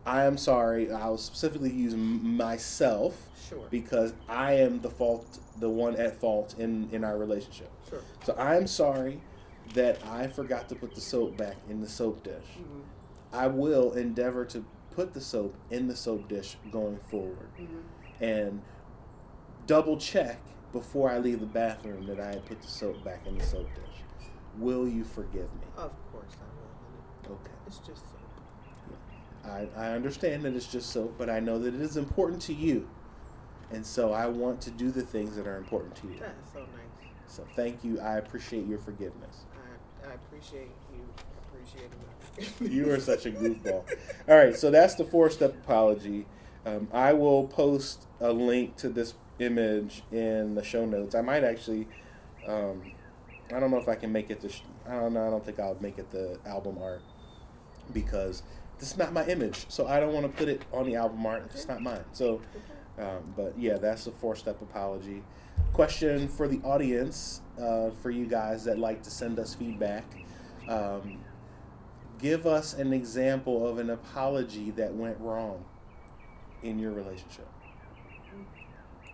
"I 0.10 0.26
am 0.26 0.38
sorry." 0.38 0.91
I'll 0.91 1.17
specifically 1.17 1.72
use 1.72 1.95
myself. 1.95 3.26
Sure. 3.50 3.65
because 3.72 4.13
I 4.28 4.54
am 4.54 4.80
the 4.82 4.91
fault, 4.91 5.39
the 5.60 5.69
one 5.72 5.95
at 5.95 6.19
fault 6.19 6.54
in 6.60 6.88
in 6.91 7.04
our 7.04 7.17
relationship. 7.17 7.72
Sure. 7.89 8.02
So 8.24 8.34
I 8.34 8.56
am 8.58 8.67
sorry 8.67 9.22
that 9.74 9.98
I 10.06 10.28
forgot 10.28 10.69
to 10.69 10.76
put 10.76 10.93
the 10.93 11.02
soap 11.02 11.36
back 11.36 11.56
in 11.67 11.82
the 11.82 11.89
soap 11.89 12.22
dish. 12.24 12.58
Mhm. 12.60 12.84
I 13.34 13.48
will 13.48 13.93
endeavor 13.93 14.45
to 14.45 14.63
put 14.91 15.13
the 15.15 15.22
soap 15.22 15.56
in 15.72 15.88
the 15.88 15.95
soap 15.95 16.28
dish 16.28 16.58
going 16.72 16.98
forward 17.00 17.50
Mhm. 17.58 17.82
and 18.22 18.62
double 19.65 19.98
check 19.98 20.38
before 20.72 21.10
I 21.10 21.17
leave 21.17 21.39
the 21.39 21.45
bathroom 21.48 22.06
that 22.06 22.19
I 22.19 22.28
had 22.34 22.45
put 22.45 22.62
the 22.62 22.67
soap 22.67 23.04
back 23.04 23.26
in 23.26 23.36
the 23.38 23.43
soap 23.43 23.67
dish. 23.74 24.04
Will 24.60 24.88
you 24.88 25.04
forgive 25.04 25.52
me? 25.56 25.67
Of 25.76 25.91
course 26.12 26.36
I 26.39 26.50
will. 27.30 27.36
Okay. 27.36 27.52
It's 27.65 27.80
just. 27.80 28.06
I, 29.50 29.68
I 29.76 29.92
understand 29.92 30.44
that 30.44 30.56
it's 30.56 30.68
just 30.68 30.92
soap, 30.92 31.16
but 31.18 31.30
I 31.30 31.40
know 31.40 31.60
that 31.60 31.74
it 31.74 31.82
is 31.82 31.98
important 31.98 32.42
to 32.44 32.54
you. 32.54 32.88
And 33.72 33.86
so 33.86 34.14
I 34.14 34.28
want 34.28 34.62
to 34.62 34.72
do 34.72 34.92
the 34.92 35.02
things 35.02 35.36
that 35.36 35.48
are 35.48 35.58
important 35.58 35.96
to 35.98 36.08
you. 36.08 36.20
That 36.20 36.36
is 36.44 36.52
so 36.54 36.60
nice. 36.60 37.12
So 37.28 37.46
thank 37.56 37.84
you. 37.84 38.00
I 38.00 38.18
appreciate 38.18 38.66
your 38.66 38.80
forgiveness. 38.80 39.46
I, 40.04 40.12
I 40.12 40.14
appreciate 40.14 40.72
you 40.92 41.06
appreciating. 41.54 41.92
You 42.62 42.92
are 42.92 43.00
such 43.00 43.26
a 43.26 43.32
goofball. 43.32 43.84
All 44.28 44.36
right, 44.38 44.56
so 44.56 44.72
that's 44.72 44.96
the 44.96 45.04
four 45.04 45.30
step 45.30 45.54
apology. 45.64 46.26
Um, 46.66 46.88
I 46.94 47.14
will 47.14 47.48
post 47.48 48.08
a 48.20 48.32
link 48.32 48.76
to 48.78 48.90
this 48.90 49.14
image 49.40 50.04
in 50.12 50.56
the 50.56 50.64
show 50.64 50.86
notes. 50.86 51.16
I 51.16 51.22
might 51.22 51.44
actually, 51.44 51.88
um, 52.48 52.92
I 53.54 53.60
don't 53.60 53.72
know 53.72 53.78
if 53.78 53.88
I 53.88 53.96
can 53.96 54.12
make 54.12 54.30
it 54.30 54.42
the, 54.42 54.50
sh- 54.50 54.64
I 54.88 54.94
don't 54.96 55.14
know, 55.14 55.28
I 55.28 55.30
don't 55.30 55.46
think 55.46 55.60
I'll 55.60 55.78
make 55.80 55.98
it 55.98 56.12
the 56.12 56.40
album 56.46 56.78
art 56.82 57.02
because 57.94 58.44
this 58.80 58.92
is 58.92 58.98
not 58.98 59.13
my 59.13 59.26
image. 59.26 59.65
So 59.70 59.88
I 59.88 60.00
don't 60.00 60.13
want 60.13 60.26
to 60.26 60.32
put 60.32 60.48
it 60.48 60.63
on 60.72 60.86
the 60.86 60.96
album 60.96 61.26
art. 61.26 61.44
It's 61.54 61.68
not 61.68 61.82
mine. 61.82 62.04
So, 62.13 62.42
um, 62.98 63.34
but 63.36 63.54
yeah, 63.58 63.78
that's 63.78 64.08
a 64.08 64.12
four 64.12 64.36
step 64.36 64.62
apology. 64.62 65.24
Question 65.74 66.28
for 66.28 66.48
the 66.48 66.60
audience, 66.63 67.42
uh, 67.62 67.92
for 68.02 68.10
you 68.10 68.26
guys 68.26 68.63
that 68.63 68.80
like 68.80 69.04
to 69.04 69.12
send 69.12 69.38
us 69.38 69.54
feedback. 69.54 70.06
Um, 70.68 71.20
give 72.20 72.46
us 72.48 72.74
an 72.74 72.94
example 72.94 73.68
of 73.68 73.78
an 73.80 73.89
apology 73.89 74.72
that 74.72 74.94
went 74.94 75.20
wrong 75.20 75.65
in 76.63 76.80
your 76.80 76.92
relationship. 76.92 77.48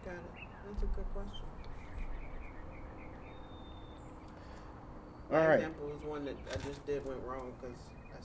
Got 0.03 0.13
it. 0.13 0.21
That's 0.67 0.83
a 0.83 0.85
good 0.87 1.05
question. 1.13 1.45
All 5.31 5.39
My 5.39 5.53
example 5.55 5.87
was 5.87 6.03
one 6.03 6.25
that 6.25 6.35
I 6.51 6.67
just 6.67 6.85
did 6.85 7.03
went 7.05 7.19
wrong 7.25 7.51
because 7.59 7.77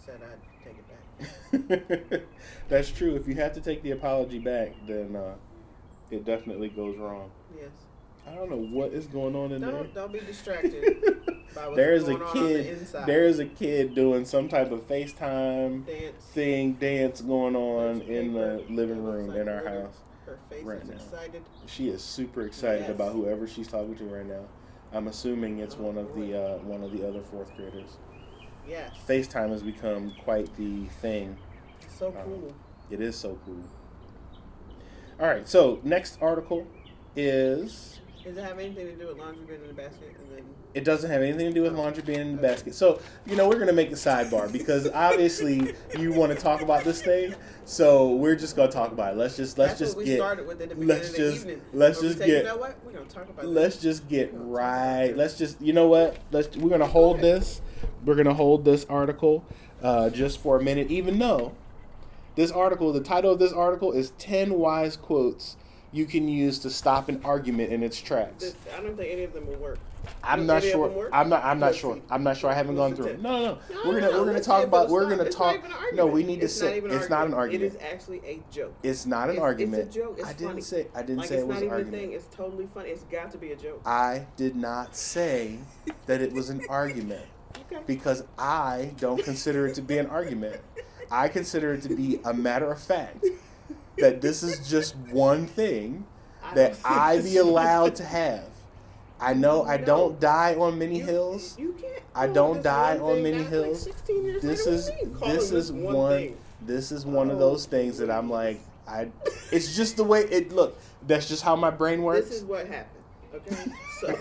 said 0.04 0.20
I'd 0.22 0.64
take 0.64 0.76
it 0.78 2.10
back. 2.10 2.22
That's 2.68 2.90
true. 2.90 3.14
If 3.16 3.26
you 3.28 3.34
have 3.36 3.52
to 3.54 3.60
take 3.60 3.82
the 3.82 3.90
apology 3.92 4.38
back, 4.38 4.72
then 4.86 5.16
uh, 5.16 5.34
it 6.10 6.24
definitely 6.24 6.68
goes 6.68 6.96
wrong. 6.98 7.30
Yes. 7.56 7.70
I 8.28 8.34
don't 8.34 8.50
know 8.50 8.56
what 8.58 8.92
is 8.92 9.06
going 9.06 9.34
on 9.34 9.50
in 9.52 9.60
Don't 9.62 9.94
don't 9.94 10.12
be 10.12 10.20
distracted 10.20 11.02
there. 11.54 11.74
there 11.74 11.92
is 11.94 12.06
a 12.08 12.12
on 12.14 12.18
the 12.20 12.26
kid. 12.32 12.86
There 13.06 13.24
is 13.24 13.38
a 13.38 13.46
kid 13.46 13.94
doing 13.94 14.24
some 14.24 14.48
type 14.48 14.70
of 14.72 14.86
FaceTime 14.86 15.86
dance. 15.86 16.24
thing, 16.26 16.74
dance 16.74 17.22
going 17.22 17.56
on 17.56 17.98
There's 18.00 18.08
in 18.10 18.32
the 18.34 18.62
living 18.68 19.02
room 19.02 19.28
like 19.28 19.38
in 19.38 19.48
our 19.48 19.66
house. 19.66 19.96
Her 20.26 20.38
face 20.50 20.62
right 20.64 20.82
is 20.82 20.88
now. 20.88 20.94
excited. 20.96 21.42
She 21.66 21.88
is 21.88 22.02
super 22.02 22.42
excited 22.42 22.82
Yes. 22.82 22.90
about 22.90 23.14
whoever 23.14 23.48
she's 23.48 23.66
talking 23.68 23.96
to 23.96 24.04
right 24.04 24.26
now. 24.26 24.44
I'm 24.92 25.08
assuming 25.08 25.58
it's 25.58 25.76
Oh, 25.80 25.84
one 25.84 25.96
of 25.98 26.14
boy. 26.14 26.26
the 26.26 26.38
uh, 26.42 26.58
one 26.58 26.82
of 26.84 26.92
the 26.92 27.08
other 27.08 27.22
fourth 27.22 27.56
graders. 27.56 27.96
Yes. 28.70 28.92
FaceTime 29.08 29.50
has 29.50 29.62
become 29.62 30.14
quite 30.22 30.54
the 30.56 30.84
thing. 31.02 31.36
So 31.98 32.08
Uh, 32.08 32.22
cool. 32.24 32.54
It 32.90 33.00
is 33.00 33.16
so 33.16 33.38
cool. 33.44 33.64
All 35.18 35.26
right, 35.26 35.46
so 35.46 35.80
next 35.82 36.18
article 36.22 36.66
is 37.16 37.98
Does 38.24 38.36
it 38.36 38.44
have 38.44 38.58
anything 38.58 38.86
to 38.86 38.94
do 38.96 39.06
with 39.08 39.18
laundry 39.18 39.44
being 39.46 39.60
in 39.62 39.66
the 39.68 39.72
basket? 39.74 40.14
And 40.18 40.36
then 40.36 40.44
it 40.74 40.84
doesn't 40.84 41.10
have 41.10 41.22
anything 41.22 41.46
to 41.48 41.52
do 41.52 41.62
with 41.62 41.72
laundry 41.72 42.02
being 42.02 42.20
in 42.20 42.36
the 42.36 42.42
basket. 42.42 42.74
So, 42.74 43.00
you 43.26 43.34
know, 43.34 43.48
we're 43.48 43.54
going 43.56 43.66
to 43.68 43.72
make 43.72 43.88
a 43.90 43.94
sidebar 43.94 44.52
because 44.52 44.88
obviously 44.94 45.74
you 45.98 46.12
want 46.12 46.30
to 46.30 46.38
talk 46.38 46.60
about 46.60 46.84
this 46.84 47.02
thing. 47.02 47.34
So, 47.64 48.14
we're 48.16 48.36
just 48.36 48.56
going 48.56 48.68
to 48.68 48.74
talk 48.76 48.92
about 48.92 49.14
it. 49.14 49.16
Let's 49.16 49.36
just 49.36 49.56
let's 49.58 49.70
that's 49.72 49.78
just 49.80 49.96
what 49.96 50.04
we 50.04 50.10
get 50.10 50.18
started 50.18 50.46
with 50.46 50.60
at 50.60 50.68
the 50.68 50.74
beginning 50.74 50.88
let's 50.96 51.08
of 51.08 51.12
the 51.14 51.18
just- 51.18 51.36
evening. 51.40 51.62
let's 51.72 52.00
just 52.00 52.18
say, 52.18 52.26
get- 52.26 52.36
You 52.44 52.50
know 52.50 52.56
what? 52.58 52.76
We're 52.84 52.92
gonna 52.92 53.04
talk 53.06 53.28
about 53.30 53.46
let's 53.46 53.76
this. 53.76 53.82
just 53.82 54.08
get 54.08 54.32
We're 54.34 54.38
gonna 54.38 54.44
talk 54.44 54.54
about 54.54 54.98
right. 55.08 55.16
Let's 55.16 55.36
just 55.38 55.60
you 55.60 55.72
know 55.72 55.88
what? 55.88 56.18
Let's 56.30 56.54
we're 56.56 56.68
going 56.68 56.80
to 56.82 56.86
hold 56.86 57.20
this. 57.20 57.62
We're 58.04 58.14
going 58.14 58.26
to 58.26 58.34
hold 58.34 58.64
this 58.64 58.84
article 58.88 59.44
uh, 59.82 60.10
just 60.10 60.40
for 60.40 60.58
a 60.58 60.62
minute 60.62 60.90
even 60.90 61.18
though 61.18 61.52
this 62.36 62.50
article, 62.50 62.92
the 62.92 63.00
title 63.00 63.32
of 63.32 63.38
this 63.38 63.52
article 63.52 63.92
is 63.92 64.12
10 64.18 64.54
wise 64.54 64.96
quotes 64.96 65.56
you 65.92 66.06
can 66.06 66.28
use 66.28 66.58
to 66.60 66.70
stop 66.70 67.08
an 67.08 67.20
argument 67.24 67.72
in 67.72 67.82
its 67.82 68.00
tracks. 68.00 68.54
I 68.76 68.80
don't 68.80 68.96
think 68.96 69.12
any 69.12 69.24
of 69.24 69.32
them 69.32 69.46
will 69.46 69.56
work. 69.56 69.78
I'm 70.22 70.46
not 70.46 70.62
sure. 70.62 71.10
I'm 71.12 71.28
not. 71.28 71.44
I'm 71.44 71.58
not 71.58 71.74
sure. 71.74 72.00
I'm 72.08 72.22
not 72.22 72.36
sure. 72.36 72.48
I 72.48 72.54
haven't 72.54 72.76
gone 72.76 72.94
through 72.94 73.06
it. 73.06 73.20
No, 73.20 73.42
no, 73.42 73.58
no. 73.70 73.80
We're 73.84 74.00
gonna 74.00 74.18
we're 74.18 74.24
gonna 74.24 74.40
talk 74.40 74.64
about. 74.64 74.88
We're 74.88 75.10
gonna 75.10 75.28
talk. 75.28 75.62
Not 75.62 75.70
even 75.70 75.88
an 75.90 75.96
No, 75.96 76.06
we 76.06 76.22
need 76.22 76.40
to 76.40 76.48
say 76.48 76.78
it's 76.78 77.10
not 77.10 77.26
an 77.26 77.34
argument. 77.34 77.74
It 77.74 77.76
is 77.76 77.82
actually 77.82 78.20
a 78.24 78.40
joke. 78.50 78.74
It's 78.82 79.04
not 79.04 79.28
an 79.28 79.38
argument. 79.38 79.88
It's 79.88 79.96
a 79.96 79.98
joke. 79.98 80.16
It's 80.18 80.28
I 80.28 80.32
didn't 80.32 80.62
say. 80.62 80.86
I 80.94 81.02
didn't 81.02 81.24
say 81.24 81.38
it 81.38 81.46
was 81.46 81.60
an 81.60 81.70
argument. 81.70 82.02
thing. 82.02 82.12
It's 82.12 82.34
totally 82.34 82.66
funny. 82.72 82.90
It's 82.90 83.02
got 83.04 83.30
to 83.32 83.38
be 83.38 83.52
a 83.52 83.56
joke. 83.56 83.82
I 83.84 84.26
did 84.36 84.56
not 84.56 84.96
say 84.96 85.58
that 86.06 86.22
it 86.22 86.32
was 86.32 86.48
an 86.48 86.62
argument 86.70 87.26
Okay. 87.56 87.82
because 87.86 88.24
I 88.38 88.92
don't 88.98 89.22
consider 89.24 89.66
it 89.66 89.74
to 89.76 89.82
be 89.82 89.98
an 89.98 90.06
argument. 90.06 90.60
I 91.10 91.28
consider 91.28 91.74
it 91.74 91.82
to 91.82 91.94
be 91.94 92.20
a 92.24 92.32
matter 92.32 92.70
of 92.70 92.80
fact 92.80 93.24
that 93.98 94.20
this 94.20 94.42
is 94.42 94.68
just 94.68 94.96
one 94.96 95.46
thing 95.46 96.06
I 96.42 96.54
that 96.54 96.76
I 96.84 97.20
be 97.20 97.36
allowed 97.38 97.96
to 97.96 98.04
have. 98.04 98.44
I 99.20 99.34
know 99.34 99.64
I 99.64 99.76
No. 99.76 99.84
don't 99.84 100.20
die 100.20 100.54
on 100.54 100.78
many 100.78 100.98
You- 100.98 101.04
hills. 101.04 101.56
You 101.58 101.72
can't. 101.72 102.02
I 102.14 102.26
don't 102.26 102.62
die 102.62 102.98
on 102.98 103.22
many 103.22 103.42
hills. 103.42 103.86
Like 103.86 103.94
16 103.96 104.24
years 104.24 104.42
This 104.42 104.66
is 104.66 104.88
What 104.88 104.96
do 104.96 105.00
you 105.00 105.06
mean 105.06 105.14
calling 105.18 105.36
this 105.36 105.52
is 105.52 105.72
one. 105.72 106.36
this 106.66 106.92
is 106.92 107.06
one 107.06 107.30
of 107.30 107.36
Oh, 107.36 107.40
those 107.40 107.66
things 107.66 107.98
that 107.98 108.10
I'm 108.10 108.30
like 108.30 108.60
I 108.88 109.08
it's 109.52 109.76
just 109.76 109.96
the 109.96 110.04
way 110.04 110.22
it 110.22 110.52
look 110.52 110.78
that's 111.06 111.28
just 111.28 111.42
how 111.42 111.54
my 111.56 111.70
brain 111.70 112.02
works. 112.02 112.28
This 112.28 112.38
is 112.38 112.44
what 112.44 112.66
happened. 112.66 113.04
Okay. 113.34 113.56
So. 114.00 114.16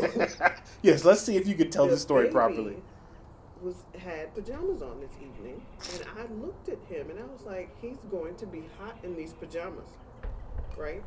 yes, 0.82 1.06
let's 1.06 1.22
see 1.22 1.38
if 1.38 1.48
you 1.48 1.56
can 1.56 1.70
tell 1.72 1.88
the, 1.88 1.96
story 1.98 2.24
baby 2.26 2.34
properly. 2.34 2.76
Was 3.62 3.84
had 3.98 4.34
pajamas 4.34 4.82
on 4.82 5.02
this 5.02 5.12
evening, 5.22 5.62
and 5.94 6.06
I 6.18 6.34
looked 6.42 6.70
at 6.70 6.78
him 6.88 7.10
and 7.10 7.20
I 7.20 7.24
was 7.24 7.42
like, 7.46 7.70
"He's 7.82 7.98
going 8.10 8.36
to 8.36 8.46
be 8.46 8.64
hot 8.80 8.98
in 9.04 9.18
these 9.18 9.34
pajamas, 9.34 9.90
right?" 10.78 11.04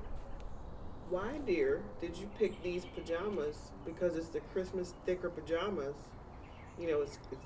Why, 1.09 1.39
dear, 1.47 1.83
did 2.01 2.17
you 2.17 2.29
pick 2.39 2.63
these 2.63 2.85
pajamas? 2.85 3.57
Because 3.87 4.17
it's 4.17 4.29
the 4.29 4.41
Christmas 4.53 4.95
thicker 5.07 5.31
pajamas. 5.31 5.95
You 6.79 6.89
know, 6.89 7.01
it's, 7.03 7.19
it's 7.31 7.43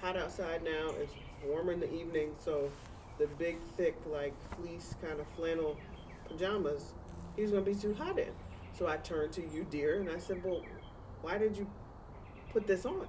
hot 0.00 0.16
outside 0.16 0.62
now. 0.62 0.90
It's 1.00 1.14
warmer 1.44 1.72
in 1.72 1.80
the 1.80 1.92
evening, 1.92 2.30
so 2.38 2.70
the 3.18 3.26
big, 3.38 3.58
thick, 3.76 3.96
like 4.10 4.34
fleece 4.56 4.94
kind 5.02 5.20
of 5.20 5.26
flannel 5.36 5.76
pajamas, 6.28 6.94
he's 7.36 7.50
gonna 7.50 7.62
be 7.62 7.74
too 7.74 7.94
hot 7.94 8.18
in. 8.18 8.32
So 8.72 8.86
I 8.86 8.96
turned 8.98 9.32
to 9.34 9.42
you, 9.42 9.66
dear, 9.70 10.00
and 10.00 10.08
I 10.08 10.18
said, 10.18 10.42
"Well, 10.44 10.62
why 11.20 11.38
did 11.38 11.56
you 11.56 11.66
put 12.52 12.66
this 12.66 12.86
on?" 12.86 13.08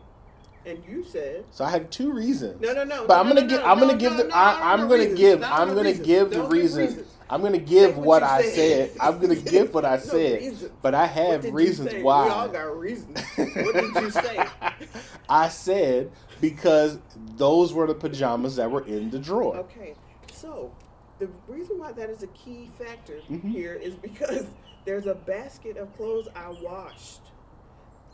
And 0.65 0.83
you 0.87 1.03
said, 1.03 1.45
So 1.51 1.65
I 1.65 1.69
have 1.71 1.89
two 1.89 2.11
reasons. 2.13 2.61
"No, 2.61 2.73
no, 2.73 2.83
no." 2.83 3.07
But 3.07 3.15
no, 3.15 3.19
I'm 3.21 3.27
gonna 3.29 3.41
no, 3.41 3.47
give. 3.47 3.59
no, 3.61 3.65
I'm 3.65 3.79
gonna 3.79 3.97
give 3.97 4.17
the. 4.17 4.29
I, 4.35 4.73
I'm 4.73 4.81
gonna 4.81 4.95
reasons. 4.97 5.19
give. 5.19 5.43
I'm 5.43 5.73
gonna 5.75 5.93
give 5.93 6.29
the 6.29 6.43
reason. 6.43 7.05
I'm 7.29 7.41
gonna 7.41 7.57
give 7.57 7.97
what 7.97 8.05
what 8.05 8.23
I 8.23 8.41
said. 8.43 8.91
said. 8.91 8.97
I'm 8.99 9.19
gonna 9.19 9.35
give 9.55 9.73
what 9.73 9.85
I 9.85 9.97
said. 9.97 10.39
reasons. 10.41 10.71
But 10.81 10.93
I 10.93 11.05
have 11.07 11.45
reasons 11.51 11.93
why. 12.03 12.25
We 12.25 12.31
all 12.31 12.47
got 12.49 12.77
reasons. 12.77 13.19
what 13.37 13.73
did 13.73 13.95
you 13.95 14.11
say? 14.11 14.45
I 15.29 15.47
said 15.49 16.11
because 16.41 16.99
those 17.37 17.73
were 17.73 17.87
the 17.87 17.95
pajamas 17.95 18.55
that 18.57 18.69
were 18.69 18.85
in 18.85 19.09
the 19.09 19.17
drawer. 19.19 19.55
Okay, 19.57 19.95
so 20.31 20.71
the 21.19 21.29
reason 21.47 21.79
why 21.79 21.91
that 21.93 22.09
is 22.09 22.21
a 22.21 22.27
key 22.27 22.69
factor 22.77 23.19
Mhm. 23.31 23.49
here 23.49 23.73
is 23.73 23.95
because 23.95 24.45
there's 24.85 25.05
a 25.07 25.15
basket 25.15 25.77
of 25.77 25.95
clothes 25.95 26.27
I 26.35 26.49
washed, 26.61 27.21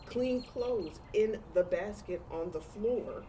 clean 0.09 0.41
clothes 0.43 0.99
in 1.13 1.39
the 1.53 1.63
basket 1.63 2.21
on 2.31 2.51
the 2.51 2.61
floor, 2.61 3.23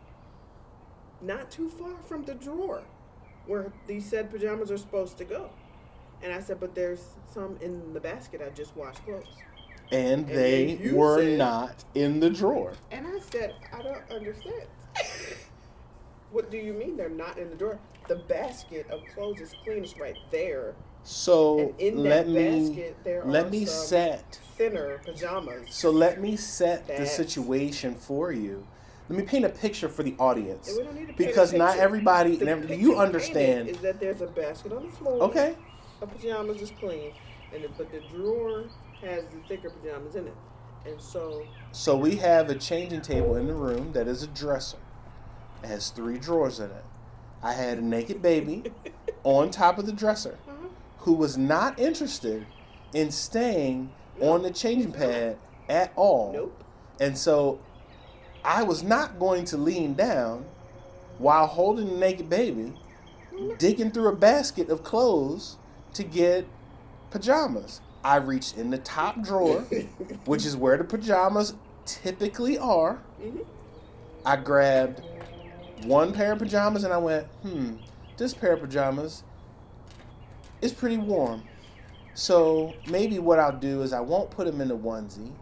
not 1.21 1.51
too 1.51 1.69
far 1.69 1.97
from 2.07 2.25
the 2.25 2.35
drawer 2.35 2.83
where 3.47 3.73
these 3.87 4.05
said 4.05 4.31
pajamas 4.31 4.71
are 4.71 4.77
supposed 4.79 5.17
to 5.19 5.25
go. 5.25 5.51
And 6.23 6.33
I 6.33 6.41
said, 6.41 6.61
but 6.61 6.75
there's 6.75 7.15
some 7.33 7.57
in 7.61 7.93
the 7.95 8.01
basket 8.01 8.43
I 8.45 8.51
just 8.51 8.77
washed 8.77 9.05
clothes. 9.05 9.25
And 9.91 10.29
And 10.29 10.29
they 10.29 10.91
were 10.93 11.19
said- 11.23 11.39
not 11.39 11.85
in 11.95 12.21
the 12.21 12.29
drawer. 12.31 12.73
And 12.91 13.07
I 13.07 13.19
said, 13.21 13.55
I 13.73 13.83
don't 13.83 14.11
understand. 14.11 14.67
what 16.31 16.51
do 16.51 16.59
you 16.59 16.75
mean 16.75 16.97
they're 16.97 17.09
not 17.09 17.39
in 17.39 17.49
the 17.51 17.57
drawer? 17.57 17.79
The 18.09 18.17
basket 18.17 18.87
of 18.91 19.01
clothes 19.15 19.41
is 19.41 19.55
clean. 19.65 19.83
It's 19.85 19.99
right 19.99 20.17
there. 20.31 20.75
So 21.09 21.75
let 21.95 22.29
me 22.29 22.69
basket, 22.69 22.97
there 23.03 23.23
let 23.25 23.51
me 23.51 23.65
set 23.65 24.39
thinner 24.59 24.99
pajamas. 24.99 25.75
so 25.75 25.91
let 25.91 26.21
me 26.21 26.37
set 26.37 26.87
the 26.87 27.07
situation 27.07 27.95
for 27.95 28.31
you. 28.31 28.67
Let 29.09 29.19
me 29.19 29.25
paint 29.25 29.47
a 29.47 29.49
picture 29.49 29.89
for 29.89 30.03
the 30.03 30.15
audience. 30.19 30.69
And 30.69 30.77
we 30.77 30.85
don't 30.85 30.95
need 30.95 31.07
to 31.09 31.15
paint 31.15 31.21
a 31.21 31.25
Because 31.27 31.55
not 31.55 31.79
everybody 31.79 32.37
The 32.37 32.41
and 32.51 32.65
every- 32.65 32.77
you 32.77 32.99
understand. 32.99 33.71
is 33.71 33.79
that 33.79 34.01
there's 34.01 34.21
a 34.21 34.27
basket 34.27 34.71
on 34.71 34.85
the 34.85 34.93
floor. 34.93 35.23
Okay. 35.23 35.57
The 36.01 36.07
pajamas 36.07 36.61
is 36.61 36.73
clean, 36.79 37.13
and 37.55 37.65
the, 37.65 37.69
but 37.71 37.91
the 37.91 38.01
drawer 38.15 38.65
has 39.01 39.25
the 39.33 39.39
thicker 39.49 39.71
pajamas 39.71 40.15
in 40.15 40.27
it. 40.27 40.35
And 40.85 41.01
so 41.01 41.43
So 41.73 41.97
we 41.97 42.17
have 42.17 42.51
a 42.51 42.55
changing 42.55 43.01
table 43.01 43.37
in 43.37 43.47
the 43.47 43.55
room 43.55 43.93
that 43.93 44.09
is 44.09 44.23
a 44.23 44.27
dresser. 44.27 44.77
It 45.63 45.69
has 45.69 45.89
three 45.89 46.19
drawers 46.19 46.61
in 46.61 46.67
it. 46.71 46.85
I 47.43 47.55
had 47.55 47.79
a 47.79 47.83
naked 47.83 48.21
baby 48.21 48.65
on 49.25 49.51
top 49.51 49.79
of 49.79 49.87
the 49.87 49.93
dresser. 49.93 50.37
Who 51.01 51.13
was 51.15 51.37
not 51.39 51.79
interested 51.79 52.47
in 52.93 53.11
staying 53.11 53.91
on 54.21 54.43
the 54.43 54.51
changing 54.51 54.93
pad 54.93 55.37
at 55.69 55.93
all. 55.97 56.33
nope. 56.33 56.65
And 57.01 57.17
so 57.17 57.61
I 58.45 58.63
was 58.63 58.83
not 58.83 59.19
going 59.19 59.45
to 59.47 59.57
lean 59.57 59.95
down 59.95 60.45
while 61.19 61.47
holding 61.47 61.87
the 61.87 61.97
naked 61.97 62.29
baby, 62.29 62.73
digging 63.59 63.91
through 63.91 64.09
a 64.09 64.17
basket 64.17 64.69
of 64.71 64.83
clothes 64.83 65.57
to 65.95 66.03
get 66.03 66.47
pajamas. 67.11 67.81
I 68.03 68.17
reached 68.17 68.57
in 68.57 68.71
the 68.71 68.79
top 68.79 69.23
drawer, 69.23 69.61
which 70.25 70.45
is 70.47 70.57
where 70.57 70.77
the 70.77 70.85
pajamas 70.85 71.55
typically 71.85 72.59
are. 72.59 73.01
Mhm. 73.21 73.45
I 74.25 74.37
grabbed 74.37 75.03
one 75.85 76.13
pair 76.13 76.33
of 76.33 76.39
pajamas 76.41 76.85
and 76.85 76.93
I 76.93 76.99
went, 76.99 77.27
hmm, 77.43 77.75
this 78.17 78.35
pair 78.35 78.55
of 78.55 78.61
pajamas 78.61 79.23
is 80.61 80.73
pretty 80.73 80.99
warm. 80.99 81.43
So 82.15 82.75
maybe 82.89 83.19
what 83.19 83.39
I'll 83.39 83.57
do 83.57 83.83
is 83.83 83.93
I 83.93 84.01
won't 84.01 84.31
put 84.31 84.47
them 84.47 84.61
in 84.61 84.69
the 84.69 84.77
onesie. 84.77 85.33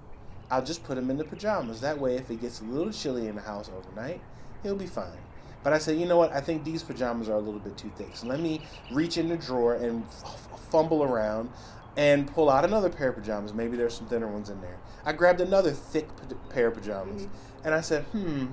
I'll 0.50 0.64
just 0.64 0.84
put 0.84 0.94
them 0.96 1.10
in 1.10 1.16
the 1.16 1.24
pajamas. 1.24 1.80
That 1.80 1.98
way, 1.98 2.16
if 2.16 2.30
it 2.30 2.40
gets 2.40 2.60
a 2.60 2.64
little 2.64 2.92
chilly 2.92 3.26
in 3.28 3.34
the 3.34 3.42
house 3.42 3.70
overnight, 3.74 4.20
he'll 4.62 4.76
be 4.76 4.86
fine. 4.86 5.18
But 5.64 5.72
I 5.72 5.78
said, 5.78 5.98
you 5.98 6.06
know 6.06 6.16
what? 6.18 6.32
I 6.32 6.40
think 6.40 6.62
these 6.64 6.82
pajamas 6.84 7.28
are 7.28 7.34
a 7.34 7.40
little 7.40 7.58
bit 7.58 7.76
too 7.76 7.90
thick. 7.96 8.14
So 8.14 8.26
let 8.28 8.38
me 8.40 8.60
reach 8.92 9.16
in 9.16 9.28
the 9.28 9.36
drawer 9.36 9.74
and 9.74 10.04
f- 10.04 10.48
fumble 10.70 11.02
around 11.02 11.50
and 11.96 12.30
pull 12.32 12.50
out 12.50 12.64
another 12.64 12.88
pair 12.90 13.08
of 13.08 13.16
pajamas. 13.16 13.52
Maybe 13.54 13.76
there's 13.76 13.94
some 13.94 14.06
thinner 14.06 14.28
ones 14.28 14.50
in 14.50 14.60
there. 14.60 14.76
I 15.04 15.12
grabbed 15.12 15.40
another 15.40 15.72
thick 15.72 16.06
pa- 16.14 16.36
pair 16.50 16.68
of 16.68 16.74
pajamas 16.74 17.22
Mhm. 17.24 17.28
and 17.64 17.74
I 17.74 17.80
said, 17.80 18.04
hmm, 18.12 18.46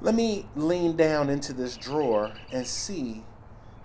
let 0.00 0.14
me 0.14 0.46
lean 0.56 0.96
down 0.96 1.30
into 1.30 1.52
this 1.52 1.76
drawer 1.76 2.32
and 2.52 2.66
see 2.66 3.24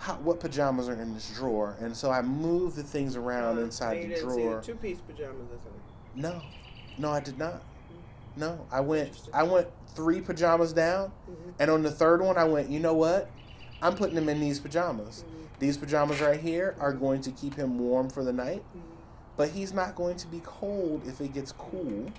how, 0.03 0.15
what 0.15 0.37
pajamas 0.41 0.89
are 0.89 1.01
in 1.01 1.13
this 1.13 1.31
drawer, 1.33 1.77
and 1.79 1.95
so 1.95 2.11
I 2.11 2.21
moved 2.21 2.75
the 2.75 2.83
things 2.83 3.15
around 3.15 3.57
Uh, 3.57 3.61
inside 3.61 4.03
you 4.03 4.09
the 4.13 4.19
drawer. 4.21 4.59
two 4.61 4.75
piece 4.75 4.97
pajamas 4.99 5.47
or 5.49 5.55
something. 5.63 5.81
No, 6.13 6.41
no, 6.97 7.09
I 7.09 7.21
did 7.21 7.37
not. 7.37 7.61
No, 8.35 8.65
I 8.69 8.81
went. 8.81 9.29
I 9.33 9.43
went 9.43 9.67
three 9.95 10.19
pajamas 10.19 10.73
down, 10.73 11.13
Mhm. 11.29 11.53
and 11.57 11.71
on 11.71 11.83
the 11.83 11.91
third 11.91 12.21
one, 12.21 12.37
I 12.37 12.43
went. 12.43 12.69
You 12.69 12.81
know 12.81 12.93
what? 12.93 13.29
I'm 13.81 13.95
putting 13.95 14.17
him 14.17 14.27
in 14.27 14.41
these 14.41 14.59
pajamas. 14.59 15.23
Mhm. 15.23 15.59
These 15.59 15.77
pajamas 15.77 16.19
right 16.19 16.39
here 16.39 16.75
are 16.81 16.91
going 16.91 17.21
to 17.21 17.31
keep 17.31 17.55
him 17.55 17.79
warm 17.79 18.09
for 18.09 18.25
the 18.25 18.33
night, 18.33 18.61
Mhm. 18.75 18.81
but 19.37 19.49
he's 19.51 19.71
not 19.73 19.95
going 19.95 20.17
to 20.17 20.27
be 20.27 20.41
cold 20.43 21.03
if 21.07 21.21
it 21.21 21.31
gets 21.33 21.53
cool. 21.53 21.79
Mhm. 21.81 22.11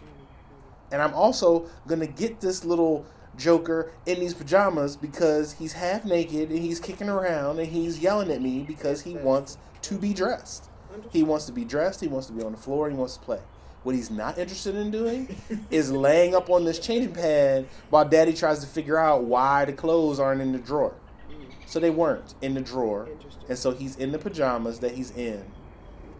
And 0.91 1.03
I'm 1.03 1.13
also 1.13 1.67
gonna 1.87 2.07
get 2.07 2.41
this 2.41 2.65
little 2.65 3.05
Joker 3.37 3.91
in 4.07 4.21
these 4.21 4.35
pajamas 4.35 4.97
because 4.97 5.53
he's 5.53 5.73
half 5.73 6.05
naked 6.05 6.51
and 6.51 6.59
he's 6.59 6.81
kicking 6.81 7.09
around 7.09 7.59
and 7.59 7.69
he's 7.69 7.99
yelling 7.99 8.31
at 8.31 8.41
me 8.41 8.61
because 8.67 9.03
he 9.03 9.15
wants 9.15 9.59
to 9.83 9.97
be 9.97 10.13
dressed. 10.15 10.71
He 11.11 11.23
wants 11.23 11.47
to 11.47 11.53
be 11.53 11.65
dressed. 11.65 12.01
He 12.01 12.07
wants 12.09 12.29
to 12.29 12.33
be 12.33 12.43
on 12.45 12.53
the 12.53 12.59
floor. 12.59 12.89
He 12.89 12.95
wants 12.97 13.17
to 13.17 13.21
play. 13.25 13.41
What 13.83 13.95
he's 13.95 14.11
not 14.11 14.39
interested 14.39 14.77
in 14.77 14.91
doing 14.91 15.37
is 15.71 15.91
laying 15.91 16.35
up 16.35 16.49
on 16.49 16.65
this 16.65 16.79
changing 16.79 17.13
pad 17.13 17.67
while 17.91 18.05
Daddy 18.09 18.33
tries 18.33 18.61
to 18.61 18.67
figure 18.67 18.97
out 18.97 19.25
why 19.25 19.65
the 19.65 19.73
clothes 19.73 20.19
aren't 20.21 20.41
in 20.41 20.53
the 20.53 20.59
drawer. 20.59 20.95
Mhm. 21.29 21.47
So 21.67 21.81
they 21.81 21.91
weren't 21.91 22.35
in 22.41 22.55
the 22.55 22.61
drawer, 22.63 23.09
and 23.49 23.59
so 23.59 23.73
he's 23.73 23.97
in 23.97 24.11
the 24.13 24.19
pajamas 24.19 24.79
that 24.79 24.93
he's 24.93 25.11
in. 25.11 25.45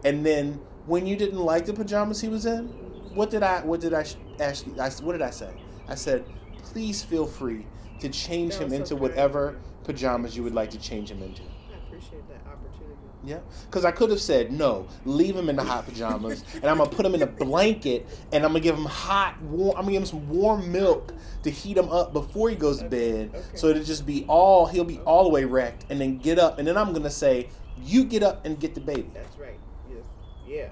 And 0.03 0.23
then 0.25 0.59
when 0.85 1.07
you 1.07 1.15
didn't 1.15 1.39
like 1.39 1.65
the 1.65 1.73
pajamas 1.73 2.21
he 2.21 2.27
was 2.27 2.45
in, 2.45 2.67
what 3.15 3.31
did 3.31 3.41
I? 3.41 3.61
What 3.61 3.79
did 3.81 3.93
I 3.95 4.05
ask? 4.39 4.67
you- 4.67 4.75
I, 4.79 4.89
what 5.01 5.13
did 5.13 5.21
I 5.23 5.31
say? 5.31 5.49
I 5.87 5.95
said, 5.95 6.23
please 6.65 7.03
feel 7.03 7.25
free 7.25 7.65
to 7.99 8.09
change 8.09 8.55
him 8.55 8.69
so 8.69 8.75
into 8.75 8.95
whatever 8.95 9.57
pajamas 9.83 10.35
you 10.35 10.43
would 10.43 10.53
like 10.53 10.71
to 10.71 10.79
change 10.79 11.09
him 11.09 11.21
into. 11.21 11.41
I 11.43 11.77
appreciate 11.87 12.27
that 12.27 12.41
opportunity. 12.47 12.91
Yeah, 13.23 13.39
because 13.65 13.85
I 13.85 13.91
could 13.91 14.09
have 14.11 14.19
said 14.21 14.51
no, 14.51 14.87
leave 15.05 15.35
him 15.35 15.49
in 15.49 15.55
the 15.55 15.63
hot 15.63 15.85
pajamas, 15.85 16.43
and 16.53 16.65
I'm 16.65 16.77
gonna 16.77 16.89
put 16.89 17.05
him 17.05 17.15
in 17.15 17.21
a 17.21 17.27
blanket, 17.27 18.05
and 18.31 18.43
I'm 18.43 18.51
gonna 18.51 18.59
give 18.59 18.77
him 18.77 18.85
hot, 18.85 19.41
warm. 19.41 19.75
I'm 19.77 19.83
gonna 19.83 19.93
give 19.93 20.01
him 20.03 20.07
some 20.07 20.29
warm 20.29 20.71
milk 20.71 21.11
to 21.43 21.49
heat 21.49 21.77
him 21.77 21.89
up 21.89 22.13
before 22.13 22.49
he 22.49 22.55
goes 22.55 22.79
to 22.79 22.89
bed, 22.89 23.31
Okay. 23.33 23.43
so 23.55 23.67
it'll 23.67 23.83
just 23.83 24.05
be 24.05 24.25
all 24.27 24.67
he'll 24.67 24.83
be 24.83 24.99
all 24.99 25.23
the 25.23 25.29
way 25.29 25.45
wrecked, 25.45 25.85
and 25.89 25.99
then 25.99 26.17
get 26.17 26.37
up, 26.37 26.59
and 26.59 26.67
then 26.67 26.77
I'm 26.77 26.93
gonna 26.93 27.09
say, 27.09 27.49
you 27.83 28.03
get 28.05 28.21
up 28.21 28.45
and 28.45 28.59
get 28.59 28.75
the 28.75 28.81
baby, 28.81 29.09
That's 29.13 29.37
right. 29.39 29.59
Yes. 29.89 30.05
Yeah. 30.47 30.69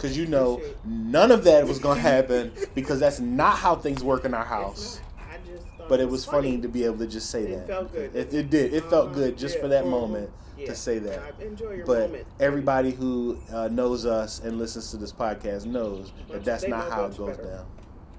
Because 0.00 0.16
you 0.16 0.26
know 0.26 0.60
none 0.84 1.30
of 1.30 1.44
that 1.44 1.66
was 1.66 1.78
gonna 1.78 2.00
happen, 2.00 2.52
because 2.74 2.98
that's 3.00 3.20
not 3.20 3.56
how 3.58 3.74
things 3.76 4.02
work 4.02 4.24
in 4.24 4.32
our 4.34 4.44
house. 4.44 5.00
not. 5.18 5.26
I 5.30 5.36
just 5.52 5.66
thought 5.76 5.88
But 5.88 6.00
it 6.00 6.08
was 6.08 6.24
funny 6.24 6.58
to 6.58 6.68
be 6.68 6.84
able 6.84 6.98
to 6.98 7.06
just 7.06 7.28
say 7.30 7.42
It 7.42 7.56
that. 7.58 7.66
felt 7.66 7.92
good. 7.92 8.14
It, 8.16 8.32
it 8.32 8.50
did. 8.50 8.72
It 8.72 8.84
felt 8.84 9.06
Uh-huh. 9.06 9.14
good 9.14 9.38
just 9.38 9.56
Yeah. 9.56 9.60
for 9.62 9.68
that 9.68 9.84
Mhm. 9.84 9.90
moment 9.90 10.30
Yeah. 10.56 10.66
to 10.66 10.74
say 10.74 10.98
that. 11.00 11.20
I 11.38 11.42
enjoy 11.44 11.72
your 11.74 11.86
but 11.86 12.00
moment. 12.10 12.26
everybody 12.38 12.92
who 12.92 13.36
uh, 13.52 13.68
knows 13.68 14.06
us 14.06 14.40
and 14.40 14.58
listens 14.58 14.90
to 14.92 14.96
this 14.96 15.12
podcast 15.12 15.66
knows 15.66 16.12
that 16.30 16.44
that's 16.44 16.66
not 16.66 16.90
how 16.90 17.04
it 17.04 17.16
goes 17.18 17.36
better. 17.36 17.48
down. 17.48 17.66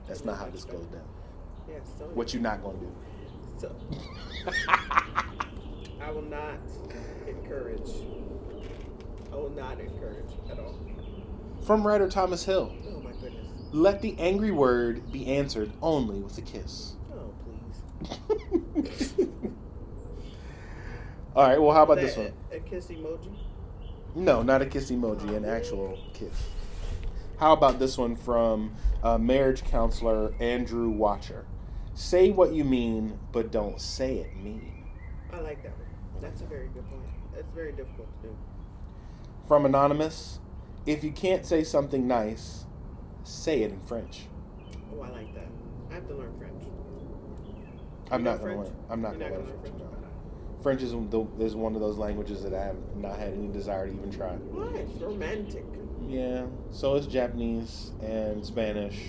That's 0.07 0.23
not 0.25 0.37
how 0.37 0.45
this 0.49 0.65
better. 0.65 0.77
goes 0.77 0.87
down. 0.87 1.01
Yeah, 1.69 1.75
so 1.97 2.05
What 2.13 2.33
you're 2.33 2.43
not 2.43 2.61
gonna 2.63 2.77
do? 2.79 2.91
So, 3.59 3.71
I 6.01 6.11
will 6.11 6.21
not 6.23 6.59
encourage. 7.27 7.89
I 9.31 9.35
will 9.35 9.49
not 9.51 9.79
encourage 9.79 10.31
at 10.51 10.59
all. 10.59 10.75
From 11.65 11.85
writer 11.85 12.07
Thomas 12.09 12.43
Hill, 12.43 12.71
Oh 12.87 12.99
my 13.01 13.11
goodness. 13.11 13.47
let 13.71 14.01
the 14.01 14.15
angry 14.19 14.51
word 14.51 15.11
be 15.11 15.27
answered 15.27 15.71
only 15.81 16.19
with 16.19 16.37
a 16.37 16.41
kiss. 16.41 16.93
Oh 17.13 17.33
please. 18.03 19.13
All 21.35 21.47
right. 21.47 21.61
Well, 21.61 21.73
how 21.73 21.83
about 21.83 21.97
this 22.01 22.17
one? 22.17 22.33
A, 22.51 22.57
a 22.57 22.59
kiss 22.59 22.87
emoji. 22.87 23.31
No, 24.15 24.41
not 24.41 24.61
a 24.61 24.65
kiss 24.65 24.91
emoji, 24.91 25.35
an 25.35 25.45
actual 25.45 25.97
kiss. 26.13 26.33
How 27.37 27.53
about 27.53 27.79
this 27.79 27.97
one 27.97 28.15
from 28.17 28.75
uh, 29.01 29.17
marriage 29.17 29.63
counselor 29.63 30.33
Andrew 30.41 30.93
Wachter? 30.93 31.45
Say 31.93 32.31
what 32.31 32.51
you 32.53 32.63
mean, 32.65 33.17
but 33.31 33.51
don't 33.51 33.79
say 33.79 34.17
it 34.17 34.35
mean. 34.35 34.83
I 35.31 35.39
like 35.39 35.63
that 35.63 35.71
one. 35.77 35.87
That's 36.21 36.41
a 36.41 36.45
very 36.45 36.67
good 36.67 36.87
point. 36.89 37.01
That's 37.33 37.51
very 37.53 37.71
difficult 37.71 38.07
to 38.21 38.27
do. 38.27 38.35
From 39.47 39.65
Anonymous, 39.65 40.39
if 40.85 41.03
you 41.03 41.11
can't 41.11 41.45
say 41.45 41.63
something 41.63 42.07
nice, 42.07 42.65
say 43.23 43.63
it 43.63 43.71
in 43.71 43.79
French. 43.81 44.23
Oh, 44.93 45.01
I 45.01 45.09
like 45.09 45.33
that. 45.35 45.47
I 45.89 45.95
have 45.95 46.07
to 46.07 46.15
learn 46.15 46.33
French. 46.37 46.63
I'm 48.09 48.23
not 48.23 48.39
gonna 48.41 48.55
French? 48.55 48.67
learn. 48.67 48.75
I'm 48.89 49.01
not 49.01 49.13
gonna 49.13 49.35
learn 49.35 49.45
French. 49.45 49.61
French? 49.61 49.77
no. 49.77 49.91
French 50.61 50.81
is 50.83 50.91
the, 50.91 51.27
is 51.39 51.55
one 51.55 51.75
of 51.75 51.81
those 51.81 51.97
languages 51.97 52.43
that 52.43 52.53
I 52.53 52.65
have 52.65 52.77
not 52.95 53.17
had 53.17 53.33
any 53.33 53.47
desire 53.47 53.87
to 53.87 53.93
even 53.93 54.11
try. 54.11 54.29
Why? 54.29 54.79
It's 54.79 55.01
romantic. 55.01 55.65
Yeah, 56.07 56.45
so 56.71 56.95
is 56.95 57.07
Japanese 57.07 57.91
and 58.01 58.45
Spanish. 58.45 58.99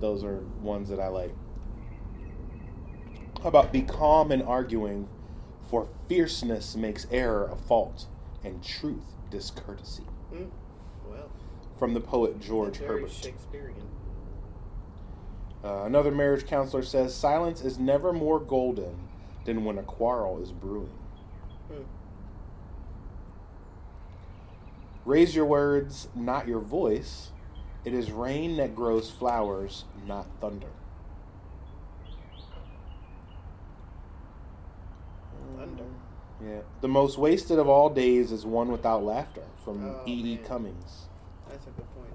Those 0.00 0.24
are 0.24 0.40
ones 0.60 0.88
that 0.90 1.00
I 1.00 1.08
like. 1.08 1.34
How 3.42 3.48
about 3.48 3.72
be 3.72 3.82
calm 3.82 4.32
in 4.32 4.42
arguing, 4.42 5.08
for 5.70 5.86
fierceness 6.08 6.76
makes 6.76 7.06
error 7.10 7.48
a 7.50 7.56
fault, 7.56 8.06
and 8.44 8.62
truth 8.62 9.14
discourtesy. 9.30 10.04
Mm. 10.36 10.50
Well, 11.08 11.30
From 11.78 11.94
the 11.94 12.00
poet 12.00 12.40
George 12.40 12.78
Herbert. 12.78 13.10
Shakespearean. 13.10 13.74
Uh, 15.64 15.84
another 15.84 16.10
marriage 16.12 16.46
counselor 16.46 16.82
says 16.82 17.14
silence 17.14 17.60
is 17.62 17.78
never 17.78 18.12
more 18.12 18.38
golden 18.38 19.08
than 19.44 19.64
when 19.64 19.78
a 19.78 19.82
quarrel 19.82 20.40
is 20.42 20.52
brewing. 20.52 20.92
Hmm. 21.68 21.82
Raise 25.04 25.34
your 25.34 25.46
words, 25.46 26.08
not 26.14 26.46
your 26.46 26.60
voice. 26.60 27.30
It 27.84 27.94
is 27.94 28.10
rain 28.10 28.56
that 28.56 28.74
grows 28.74 29.10
flowers, 29.10 29.84
not 30.06 30.26
thunder. 30.40 30.66
Thunder. 35.56 35.84
Yeah. 36.42 36.60
The 36.80 36.88
most 36.88 37.18
wasted 37.18 37.58
of 37.58 37.68
all 37.68 37.88
days 37.90 38.30
is 38.32 38.44
one 38.44 38.70
without 38.70 39.02
laughter 39.02 39.42
from 39.64 39.84
Oh, 39.84 40.02
E. 40.06 40.34
E. 40.34 40.36
Cummings. 40.38 41.06
That's 41.48 41.66
a 41.66 41.70
good 41.70 41.86
point. 41.94 42.12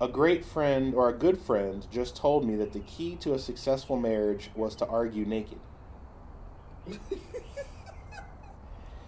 A 0.00 0.08
great 0.08 0.44
friend 0.44 0.94
or 0.94 1.08
a 1.08 1.12
good 1.12 1.38
friend 1.38 1.86
just 1.90 2.16
told 2.16 2.46
me 2.46 2.56
that 2.56 2.72
the 2.72 2.80
key 2.80 3.16
to 3.16 3.34
a 3.34 3.38
successful 3.38 3.96
marriage 3.96 4.50
was 4.54 4.74
to 4.76 4.86
argue 4.86 5.24
naked. 5.24 5.58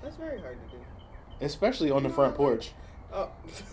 That's 0.02 0.16
very 0.16 0.40
hard 0.40 0.58
to 0.70 0.76
do. 0.76 0.82
Especially 1.40 1.90
on 1.90 2.02
the 2.02 2.08
front 2.08 2.34
porch. 2.34 2.72
Oh. 3.12 3.30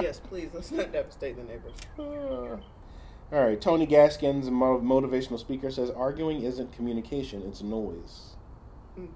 yes, 0.00 0.20
please. 0.20 0.50
Let's 0.54 0.70
not 0.70 0.92
devastate 0.92 1.36
the 1.36 1.44
neighbors. 1.44 1.74
Uh, 1.98 2.56
all 3.32 3.42
right, 3.42 3.58
Tony 3.58 3.86
Gaskins, 3.86 4.46
a 4.46 4.50
motivational 4.50 5.38
speaker, 5.38 5.70
says 5.70 5.90
arguing 5.90 6.42
isn't 6.42 6.70
communication; 6.74 7.42
it's 7.46 7.62
noise. 7.62 8.34
Mm. 8.98 9.08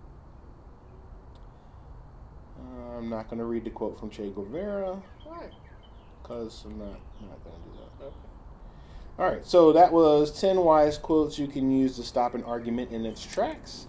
Uh, 2.59 2.97
I'm 2.97 3.11
not 3.11 3.29
going 3.29 3.39
to 3.39 3.45
read 3.45 3.65
the 3.65 3.71
quote 3.71 4.01
from 4.01 4.09
Che 4.09 4.31
Guevara 4.31 5.03
Why? 5.25 5.51
because 6.23 6.65
I'm 6.65 6.79
not 6.79 6.99
not 7.21 7.45
going 7.45 7.57
to 7.57 7.69
do 7.69 7.79
that. 7.79 8.07
Okay. 8.07 8.17
All 9.19 9.27
right, 9.27 9.45
so 9.45 9.73
that 9.75 9.93
was 9.93 10.41
ten 10.41 10.57
wise 10.59 10.97
quotes 10.97 11.39
you 11.39 11.47
can 11.47 11.71
use 11.71 11.97
to 11.97 12.03
stop 12.03 12.35
an 12.35 12.43
argument 12.45 12.93
in 12.93 13.05
its 13.05 13.23
tracks 13.25 13.87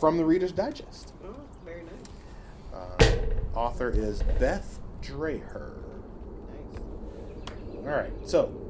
from 0.00 0.16
the 0.16 0.24
Reader's 0.24 0.52
Digest. 0.52 1.12
Oh, 1.22 1.34
very 1.66 1.82
nice. 1.82 3.02
Uh, 3.02 3.58
author 3.58 3.90
is 3.90 4.22
Beth 4.38 4.78
Dreher. 5.02 5.72
Nice. 6.48 7.76
All 7.76 7.82
right, 7.82 8.12
so 8.24 8.65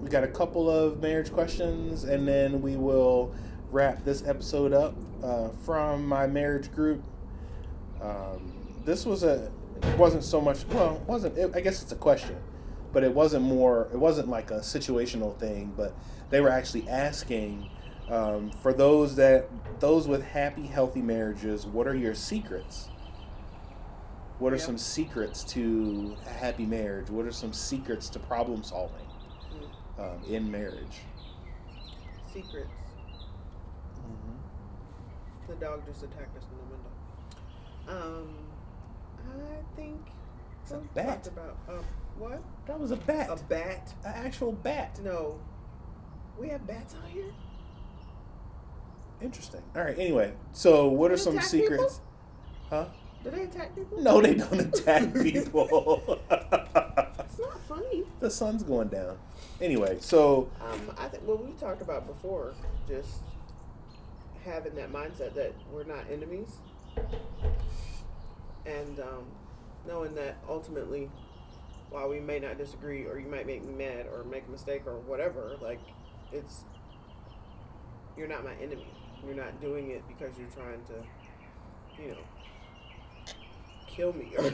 we 0.00 0.08
got 0.08 0.24
a 0.24 0.28
couple 0.28 0.70
of 0.70 1.00
marriage 1.00 1.32
questions, 1.32 2.04
and 2.04 2.26
then 2.26 2.62
we 2.62 2.76
will 2.76 3.34
wrap 3.70 4.04
this 4.04 4.26
episode 4.26 4.72
up 4.72 4.94
uh, 5.22 5.48
from 5.64 6.04
my 6.06 6.26
marriage 6.26 6.72
group. 6.72 7.02
Um, 8.02 8.52
this 8.84 9.04
was 9.04 9.22
a 9.22 9.50
it 9.82 9.98
wasn't 9.98 10.24
so 10.24 10.40
much 10.40 10.66
well 10.68 10.96
it 10.96 11.02
wasn't 11.02 11.38
it, 11.38 11.50
I 11.54 11.60
guess 11.60 11.82
it's 11.82 11.92
a 11.92 11.96
question, 11.96 12.36
but 12.92 13.04
it 13.04 13.14
wasn't 13.14 13.44
more 13.44 13.88
it 13.92 13.98
wasn't 13.98 14.28
like 14.28 14.50
a 14.50 14.60
situational 14.60 15.36
thing, 15.38 15.72
but 15.76 15.94
they 16.30 16.40
were 16.40 16.48
actually 16.48 16.88
asking 16.88 17.68
um, 18.08 18.50
for 18.62 18.72
those 18.72 19.16
that 19.16 19.48
those 19.80 20.08
with 20.08 20.22
happy 20.22 20.66
healthy 20.66 21.02
marriages, 21.02 21.66
what 21.66 21.86
are 21.86 21.94
your 21.94 22.14
secrets? 22.14 22.88
What 24.38 24.54
are 24.54 24.56
Yeah. 24.56 24.62
some 24.62 24.78
secrets 24.78 25.44
to 25.44 26.16
a 26.26 26.30
happy 26.30 26.64
marriage? 26.64 27.10
What 27.10 27.26
are 27.26 27.32
some 27.32 27.52
secrets 27.52 28.08
to 28.10 28.18
problem 28.18 28.62
solving. 28.62 29.06
Um, 30.00 30.22
in 30.28 30.50
marriage? 30.50 31.00
Secrets. 32.32 32.68
The 35.48 35.54
dog 35.56 35.84
just 35.84 36.02
attacked 36.04 36.36
us 36.36 36.44
in 36.44 36.56
the 36.58 37.94
window. 37.96 38.22
Um, 38.22 38.34
I 39.18 39.76
think. 39.76 40.00
It's 40.62 40.70
a 40.72 40.76
bat. 40.94 41.26
About 41.26 41.56
uh, 41.68 41.82
what? 42.18 42.40
That 42.66 42.78
was 42.78 42.92
a 42.92 42.96
bat, 42.96 43.28
A 43.30 43.36
bat? 43.44 43.92
an 44.04 44.12
actual 44.14 44.52
bat. 44.52 45.00
No. 45.02 45.40
We 46.38 46.48
have 46.50 46.66
bats 46.66 46.94
out 46.94 47.08
here. 47.10 47.32
Interesting. 49.20 49.62
All 49.74 49.82
right. 49.82 49.98
Anyway, 49.98 50.32
so 50.52 50.86
what 50.88 51.08
Do 51.08 51.14
are 51.14 51.18
some 51.18 51.40
secrets? 51.40 52.00
Huh? 52.70 52.86
Do 53.24 53.30
they 53.30 53.42
attack 53.42 53.74
people? 53.74 54.00
No, 54.00 54.20
they 54.20 54.34
don't 54.34 54.60
attack 54.60 55.12
people. 55.14 56.18
It's 56.30 57.38
not 57.38 57.60
funny. 57.68 58.02
the 58.18 58.28
sun's 58.30 58.62
going 58.64 58.88
down. 58.88 59.16
Anyway, 59.60 59.98
so 60.00 60.48
Um, 60.60 60.90
I 60.96 61.08
think 61.08 61.22
what 61.24 61.44
we 61.44 61.52
talked 61.52 61.82
about 61.82 62.06
before, 62.06 62.54
just 62.88 63.20
having 64.44 64.74
that 64.76 64.90
mindset 64.90 65.34
that 65.34 65.52
we're 65.70 65.84
not 65.84 66.04
enemies, 66.10 66.56
and 68.64 69.00
um, 69.00 69.24
knowing 69.86 70.14
that 70.14 70.36
ultimately, 70.48 71.10
while 71.90 72.08
we 72.08 72.20
may 72.20 72.38
not 72.38 72.56
disagree, 72.56 73.04
or 73.04 73.18
you 73.18 73.28
might 73.28 73.46
make 73.46 73.62
me 73.64 73.74
mad, 73.74 74.06
or 74.06 74.24
make 74.24 74.44
a 74.48 74.50
mistake, 74.50 74.82
or 74.86 74.94
whatever, 75.00 75.56
like 75.60 75.80
it's 76.32 76.64
you're 78.16 78.28
not 78.28 78.44
my 78.44 78.54
enemy. 78.62 78.86
You're 79.26 79.34
not 79.34 79.60
doing 79.60 79.90
it 79.90 80.02
because 80.08 80.38
you're 80.38 80.48
trying 80.48 80.80
to, 80.86 82.02
you 82.02 82.10
know, 82.12 82.16
kill 83.86 84.14
me 84.14 84.32
or 84.38 84.50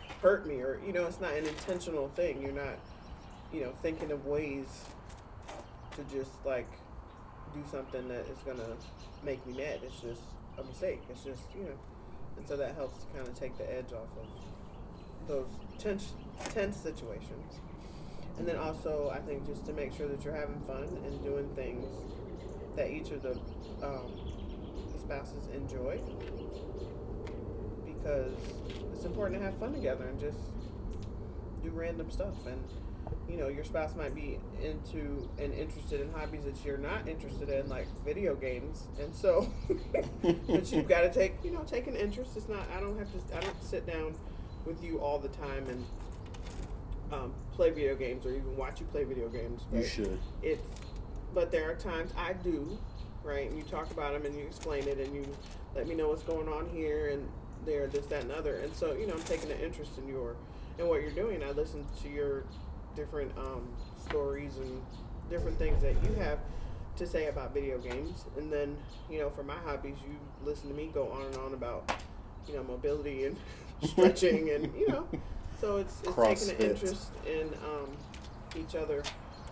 hurt 0.22 0.46
me, 0.46 0.56
or 0.56 0.80
you 0.84 0.92
know, 0.92 1.06
it's 1.06 1.20
not 1.20 1.34
an 1.34 1.46
intentional 1.46 2.08
thing. 2.16 2.42
You're 2.42 2.52
not 2.52 2.78
you 3.52 3.62
know, 3.62 3.72
thinking 3.82 4.10
of 4.12 4.26
ways 4.26 4.84
to 5.96 6.04
just 6.14 6.32
like 6.44 6.70
do 7.52 7.62
something 7.70 8.08
that 8.08 8.26
is 8.26 8.38
gonna 8.44 8.76
make 9.24 9.44
me 9.46 9.54
mad. 9.54 9.80
It's 9.82 10.00
just 10.00 10.22
a 10.58 10.62
mistake. 10.62 11.00
It's 11.10 11.24
just 11.24 11.42
you 11.56 11.64
know, 11.64 11.78
and 12.36 12.46
so 12.46 12.56
that 12.56 12.74
helps 12.76 13.04
to 13.04 13.06
kind 13.14 13.26
of 13.26 13.38
take 13.38 13.56
the 13.58 13.70
edge 13.72 13.92
off 13.92 14.08
of 14.18 15.28
those 15.28 15.48
tense 15.78 16.12
tense 16.50 16.76
situations. 16.76 17.60
And 18.38 18.48
then 18.48 18.56
also, 18.56 19.12
I 19.12 19.18
think 19.18 19.46
just 19.46 19.66
to 19.66 19.72
make 19.72 19.92
sure 19.92 20.08
that 20.08 20.24
you're 20.24 20.34
having 20.34 20.60
fun 20.66 20.84
and 21.04 21.22
doing 21.22 21.48
things 21.54 21.84
that 22.76 22.90
each 22.90 23.10
of 23.10 23.22
the 23.22 23.32
um, 23.82 24.10
spouses 24.98 25.46
enjoy, 25.54 26.00
because 27.84 28.32
it's 28.94 29.04
important 29.04 29.40
to 29.40 29.44
have 29.44 29.58
fun 29.58 29.74
together 29.74 30.06
and 30.06 30.18
just 30.18 30.38
do 31.62 31.70
random 31.70 32.10
stuff 32.10 32.34
and 32.46 32.62
you 33.30 33.36
know 33.36 33.48
your 33.48 33.64
spouse 33.64 33.94
might 33.94 34.14
be 34.14 34.38
into 34.62 35.28
and 35.38 35.54
interested 35.54 36.00
in 36.00 36.10
hobbies 36.12 36.44
that 36.44 36.64
you're 36.64 36.78
not 36.78 37.06
interested 37.06 37.48
in 37.48 37.68
like 37.68 37.86
video 38.04 38.34
games 38.34 38.84
and 39.00 39.14
so 39.14 39.48
but 40.22 40.72
you've 40.72 40.88
got 40.88 41.02
to 41.02 41.12
take 41.12 41.34
you 41.44 41.50
know 41.50 41.62
take 41.62 41.86
an 41.86 41.96
interest 41.96 42.36
it's 42.36 42.48
not 42.48 42.66
i 42.76 42.80
don't 42.80 42.98
have 42.98 43.08
to 43.12 43.36
i 43.36 43.40
don't 43.40 43.62
sit 43.62 43.86
down 43.86 44.14
with 44.66 44.82
you 44.82 44.98
all 44.98 45.18
the 45.18 45.28
time 45.28 45.66
and 45.68 45.84
um, 47.12 47.32
play 47.52 47.70
video 47.70 47.96
games 47.96 48.24
or 48.24 48.30
even 48.30 48.56
watch 48.56 48.80
you 48.80 48.86
play 48.86 49.04
video 49.04 49.28
games 49.28 49.62
you 49.72 49.84
should. 49.84 50.18
it's 50.42 50.62
but 51.34 51.50
there 51.50 51.70
are 51.70 51.74
times 51.74 52.12
I 52.16 52.32
do, 52.32 52.78
right? 53.22 53.48
And 53.48 53.56
you 53.56 53.64
talk 53.64 53.90
about 53.90 54.12
them 54.12 54.26
and 54.26 54.36
you 54.36 54.44
explain 54.44 54.88
it 54.88 54.98
and 54.98 55.14
you 55.14 55.26
let 55.74 55.86
me 55.86 55.94
know 55.94 56.08
what's 56.08 56.22
going 56.22 56.48
on 56.48 56.68
here 56.70 57.10
and 57.10 57.28
there, 57.64 57.86
this, 57.86 58.06
that, 58.06 58.22
and 58.22 58.32
other. 58.32 58.56
And 58.56 58.74
so 58.74 58.94
you 58.94 59.06
know, 59.06 59.14
I'm 59.14 59.22
taking 59.22 59.50
an 59.50 59.60
interest 59.60 59.98
in 59.98 60.08
your 60.08 60.36
in 60.78 60.88
what 60.88 61.02
you're 61.02 61.10
doing. 61.10 61.42
I 61.42 61.50
listen 61.50 61.86
to 62.02 62.08
your 62.08 62.44
different 62.96 63.36
um, 63.38 63.68
stories 64.08 64.56
and 64.58 64.82
different 65.28 65.58
things 65.58 65.80
that 65.82 65.94
you 66.04 66.14
have 66.14 66.38
to 66.96 67.06
say 67.06 67.28
about 67.28 67.54
video 67.54 67.78
games. 67.78 68.24
And 68.36 68.52
then 68.52 68.76
you 69.08 69.18
know, 69.18 69.30
for 69.30 69.42
my 69.42 69.56
hobbies, 69.64 69.96
you 70.06 70.16
listen 70.44 70.68
to 70.68 70.74
me 70.74 70.90
go 70.92 71.10
on 71.10 71.26
and 71.26 71.36
on 71.36 71.54
about 71.54 72.02
you 72.46 72.54
know 72.54 72.62
mobility 72.64 73.24
and 73.24 73.36
stretching 73.82 74.50
and 74.50 74.74
you 74.76 74.88
know. 74.88 75.06
So 75.60 75.76
it's, 75.76 76.00
it's 76.04 76.16
taking 76.16 76.56
an 76.56 76.70
interest 76.70 77.10
in 77.26 77.48
um, 77.64 77.90
each 78.56 78.74
other 78.74 79.02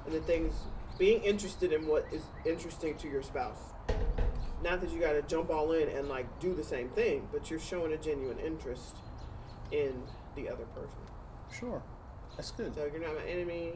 and 0.07 0.15
the 0.15 0.21
things 0.21 0.55
being 0.99 1.23
interested 1.23 1.73
in 1.73 1.87
what 1.87 2.07
is 2.11 2.23
interesting 2.47 2.97
to 2.97 3.09
your 3.09 3.23
spouse. 3.23 3.61
Not 4.63 4.81
that 4.81 4.91
you 4.91 5.01
got 5.01 5.13
to 5.13 5.23
jump 5.23 5.51
all 5.51 5.73
in 5.73 5.89
and 5.89 6.09
like 6.09 6.41
do 6.41 6.55
the 6.55 6.65
same 6.65 6.89
thing, 6.89 7.29
but 7.31 7.51
you're 7.51 7.61
showing 7.61 7.93
a 7.93 7.97
genuine 7.97 8.39
interest 8.39 8.97
in 9.71 10.03
the 10.35 10.49
other 10.49 10.65
person. 10.75 10.99
Sure. 11.53 11.83
That's 12.39 12.53
good. 12.53 12.75
So 12.75 12.89
you're 12.91 13.03
not 13.03 13.17
my 13.17 13.29
enemy. 13.29 13.73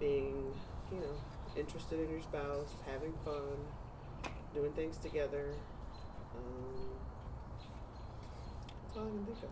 Being, 0.00 0.52
you 0.90 0.98
know, 0.98 1.14
interested 1.56 2.00
in 2.00 2.10
your 2.10 2.20
spouse, 2.20 2.74
having 2.90 3.12
fun, 3.24 3.42
doing 4.52 4.72
things 4.72 4.96
together. 4.98 5.54
Um, 6.36 6.88
that's 8.84 8.96
all 8.98 9.04
I 9.06 9.10
can 9.10 9.24
think 9.24 9.38
of. 9.44 9.50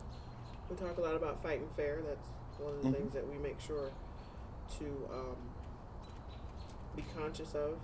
We 0.68 0.76
talk 0.76 0.98
a 0.98 1.00
lot 1.00 1.14
about 1.14 1.40
fighting 1.42 1.68
fair. 1.76 2.00
That's 2.04 2.28
one 2.58 2.74
of 2.74 2.82
the 2.82 2.88
Mhm. 2.88 2.94
things 2.94 3.12
that 3.14 3.26
we 3.28 3.38
make 3.38 3.60
sure 3.60 3.92
to 4.78 5.08
um, 5.12 5.36
be 6.96 7.02
conscious 7.16 7.54
of. 7.54 7.78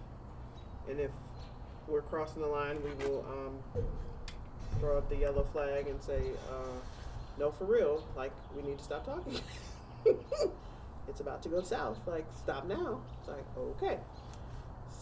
And 0.89 0.99
if 0.99 1.13
we're 1.87 2.03
crossing 2.03 2.43
the 2.43 2.49
line, 2.49 2.83
we 2.83 2.93
will 3.07 3.25
um, 3.29 3.63
throw 4.81 4.99
up 4.99 5.09
the 5.09 5.17
yellow 5.17 5.45
flag 5.45 5.87
and 5.87 6.03
say, 6.03 6.33
uh, 6.51 6.81
no, 7.39 7.53
for 7.53 7.65
real, 7.65 8.05
like, 8.17 8.33
we 8.57 8.63
need 8.63 8.79
to 8.79 8.85
stop 8.85 9.05
talking. 9.05 9.39
it's 11.09 11.21
about 11.21 11.43
to 11.43 11.49
go 11.49 11.63
south. 11.63 11.99
Like, 12.07 12.27
stop 12.37 12.67
now. 12.67 13.01
It's 13.19 13.29
like, 13.29 13.45
okay. 13.59 13.99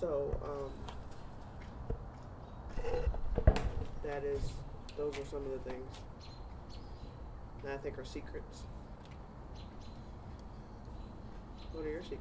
So, 0.00 0.38
um, 0.44 0.70
that 4.02 4.24
is, 4.24 4.40
those 4.96 5.16
are 5.18 5.24
some 5.24 5.44
of 5.44 5.52
the 5.52 5.70
things 5.70 5.96
that 7.64 7.74
I 7.74 7.76
think 7.78 7.98
are 7.98 8.04
secrets. 8.04 8.62
What 11.72 11.86
are 11.86 11.90
your 11.90 12.02
secrets? 12.02 12.20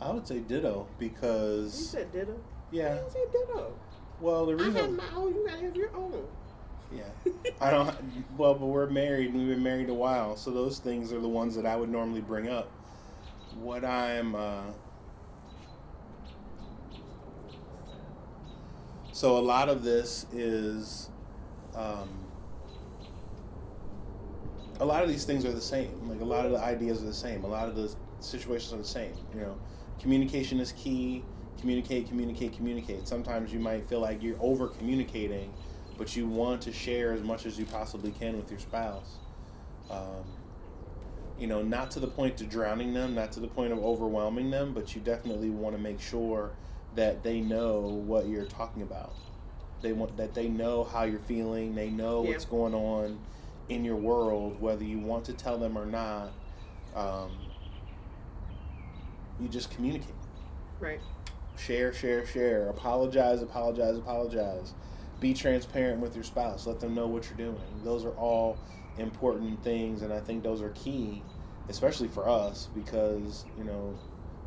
I 0.00 0.12
would 0.12 0.26
say 0.26 0.40
ditto 0.40 0.86
because. 0.98 1.78
You 1.78 1.84
said 1.86 2.12
ditto. 2.12 2.38
yeah. 2.70 2.92
I 2.92 2.94
didn't 2.96 3.12
say 3.12 3.24
ditto. 3.32 3.72
Well, 4.20 4.46
the 4.46 4.54
reason. 4.54 4.76
I 4.76 4.80
reason 4.80 4.96
my 4.96 5.16
own. 5.16 5.34
You 5.34 5.46
gotta 5.46 5.62
have 5.62 5.76
your 5.76 5.94
own. 5.96 6.26
Yeah. 6.92 7.32
I 7.60 7.70
don't. 7.70 7.94
Well, 8.36 8.54
but 8.54 8.66
we're 8.66 8.88
married 8.88 9.30
and 9.30 9.38
we've 9.38 9.48
been 9.48 9.62
married 9.62 9.88
a 9.88 9.94
while, 9.94 10.36
so 10.36 10.50
those 10.50 10.78
things 10.78 11.12
are 11.12 11.20
the 11.20 11.28
ones 11.28 11.56
that 11.56 11.66
I 11.66 11.76
would 11.76 11.88
normally 11.88 12.20
bring 12.20 12.48
up. 12.48 12.70
What 13.60 13.84
I'm. 13.84 14.34
Uh, 14.34 14.62
so 19.12 19.38
a 19.38 19.40
lot 19.40 19.68
of 19.68 19.82
this 19.82 20.26
is. 20.32 21.10
Um, 21.74 22.08
a 24.80 24.84
lot 24.84 25.02
of 25.02 25.08
these 25.08 25.24
things 25.24 25.44
are 25.44 25.52
the 25.52 25.60
same. 25.60 26.08
Like 26.08 26.20
a 26.20 26.24
lot 26.24 26.44
of 26.44 26.52
the 26.52 26.58
ideas 26.58 27.02
are 27.02 27.06
the 27.06 27.14
same. 27.14 27.44
A 27.44 27.48
lot 27.48 27.68
of 27.68 27.76
the 27.76 27.94
situations 28.20 28.72
are 28.72 28.78
the 28.78 28.84
same. 28.84 29.12
You 29.34 29.40
know, 29.40 29.58
communication 30.00 30.60
is 30.60 30.72
key. 30.72 31.24
Communicate, 31.60 32.08
communicate, 32.08 32.52
communicate. 32.54 33.08
Sometimes 33.08 33.52
you 33.52 33.58
might 33.58 33.88
feel 33.88 34.00
like 34.00 34.22
you're 34.22 34.36
over 34.40 34.68
communicating, 34.68 35.52
but 35.96 36.16
you 36.16 36.26
want 36.26 36.62
to 36.62 36.72
share 36.72 37.12
as 37.12 37.22
much 37.22 37.46
as 37.46 37.58
you 37.58 37.64
possibly 37.64 38.10
can 38.12 38.36
with 38.36 38.50
your 38.50 38.60
spouse. 38.60 39.16
Um, 39.90 40.24
you 41.38 41.46
know, 41.46 41.62
not 41.62 41.90
to 41.92 42.00
the 42.00 42.06
point 42.06 42.36
to 42.38 42.44
drowning 42.44 42.94
them, 42.94 43.14
not 43.14 43.32
to 43.32 43.40
the 43.40 43.48
point 43.48 43.72
of 43.72 43.78
overwhelming 43.78 44.50
them, 44.50 44.72
but 44.72 44.94
you 44.94 45.00
definitely 45.00 45.50
want 45.50 45.76
to 45.76 45.82
make 45.82 46.00
sure 46.00 46.50
that 46.94 47.22
they 47.22 47.40
know 47.40 47.80
what 47.80 48.26
you're 48.26 48.44
talking 48.46 48.82
about. 48.82 49.12
They 49.82 49.92
want 49.92 50.16
that 50.16 50.34
they 50.34 50.48
know 50.48 50.84
how 50.84 51.04
you're 51.04 51.18
feeling. 51.20 51.74
They 51.74 51.90
know 51.90 52.22
Yeah. 52.24 52.30
what's 52.30 52.46
going 52.46 52.74
on 52.74 53.18
in 53.68 53.84
your 53.84 53.96
world, 53.96 54.60
whether 54.60 54.84
you 54.84 54.98
want 54.98 55.24
to 55.26 55.34
tell 55.34 55.58
them 55.58 55.76
or 55.76 55.84
not. 55.84 56.32
Um, 56.94 57.30
you 59.38 59.48
just 59.48 59.70
communicate 59.70 60.14
Right. 60.80 61.00
share, 61.58 61.92
share, 61.92 62.24
share. 62.24 62.68
Apologize, 62.68 63.42
apologize, 63.42 63.98
apologize. 63.98 64.72
Be 65.20 65.32
transparent 65.32 66.00
with 66.00 66.14
your 66.14 66.24
spouse. 66.24 66.66
Let 66.66 66.78
them 66.80 66.94
know 66.94 67.06
what 67.06 67.26
you're 67.28 67.38
doing. 67.38 67.60
Those 67.84 68.04
are 68.04 68.10
all 68.12 68.58
important 68.98 69.62
things, 69.62 70.02
and 70.02 70.12
I 70.12 70.20
think 70.20 70.42
those 70.42 70.60
are 70.62 70.70
key, 70.70 71.22
especially 71.68 72.08
for 72.08 72.28
us, 72.28 72.68
because 72.74 73.44
you 73.56 73.64
know 73.64 73.94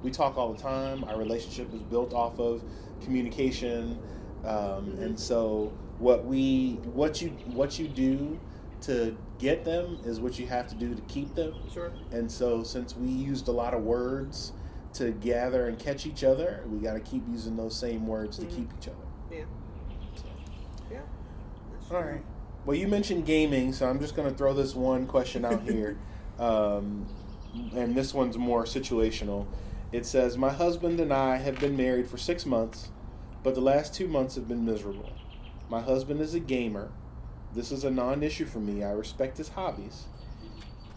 we 0.03 0.11
talk 0.11 0.37
all 0.37 0.53
the 0.53 0.61
time. 0.61 1.03
Our 1.05 1.17
relationship 1.17 1.73
is 1.73 1.81
built 1.81 2.13
off 2.13 2.39
of 2.39 2.63
communication, 3.03 3.97
um, 4.45 4.85
Mhm. 4.93 5.01
and 5.01 5.19
so 5.19 5.71
what 5.97 6.23
we, 6.25 6.75
what 6.93 7.21
you, 7.21 7.29
what 7.53 7.77
you 7.79 7.87
do 7.87 8.39
to 8.81 9.17
get 9.39 9.65
them 9.65 9.97
is 10.05 10.21
what 10.21 10.39
you 10.39 10.47
have 10.47 10.67
to 10.67 10.75
do 10.75 10.95
to 10.95 11.01
keep 11.03 11.35
them. 11.35 11.53
Sure. 11.73 11.91
And 12.11 12.31
so, 12.31 12.63
since 12.63 12.95
we 12.95 13.09
used 13.09 13.47
a 13.49 13.51
lot 13.51 13.73
of 13.73 13.83
words 13.83 14.53
to 14.93 15.11
gather 15.11 15.67
and 15.67 15.77
catch 15.77 16.05
each 16.05 16.23
other, 16.23 16.63
we 16.71 16.79
got 16.79 16.93
to 16.93 16.99
keep 17.01 17.27
using 17.27 17.57
those 17.57 17.75
same 17.75 18.07
words 18.07 18.37
to 18.37 18.45
Mhm. 18.45 18.55
keep 18.55 18.69
each 18.79 18.87
other. 18.87 18.97
Yeah. 19.31 19.43
So. 21.89 21.95
Yeah. 21.97 22.01
That's 22.01 22.05
All 22.07 22.11
right. 22.11 22.23
Well, 22.65 22.77
you 22.77 22.87
mentioned 22.87 23.25
gaming, 23.25 23.73
so 23.73 23.89
I'm 23.89 23.99
just 23.99 24.15
going 24.15 24.29
to 24.29 24.35
throw 24.35 24.53
this 24.53 24.75
one 24.75 25.07
question 25.07 25.45
out 25.45 25.61
here. 25.69 25.97
Um, 26.37 27.07
and 27.75 27.95
this 27.95 28.13
one's 28.13 28.37
more 28.37 28.63
situational. 28.65 29.47
It 29.91 30.05
says, 30.05 30.37
My 30.37 30.51
husband 30.51 30.99
and 30.99 31.11
I 31.11 31.37
have 31.37 31.59
been 31.59 31.75
married 31.75 32.07
for 32.07 32.17
six 32.17 32.45
months, 32.45 32.89
but 33.43 33.55
the 33.55 33.61
last 33.61 33.93
two 33.93 34.07
months 34.07 34.35
have 34.35 34.47
been 34.47 34.65
miserable. 34.65 35.11
My 35.69 35.81
husband 35.81 36.21
is 36.21 36.33
a 36.33 36.39
gamer. 36.39 36.91
This 37.53 37.71
is 37.71 37.83
a 37.83 37.89
non 37.89 38.21
issue 38.21 38.45
for 38.45 38.59
me. 38.59 38.83
I 38.83 38.91
respect 38.91 39.37
his 39.37 39.49
hobbies 39.49 40.05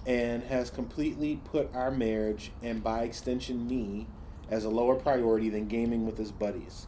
and 0.07 0.43
has 0.45 0.68
completely 0.68 1.40
put 1.45 1.74
our 1.74 1.90
marriage 1.90 2.51
and 2.62 2.82
by 2.82 3.05
extension 3.05 3.68
me 3.68 4.07
as 4.51 4.64
a 4.64 4.68
lower 4.68 4.97
priority 4.97 5.49
than 5.49 5.68
gaming 5.68 6.05
with 6.05 6.18
his 6.18 6.32
buddies. 6.32 6.86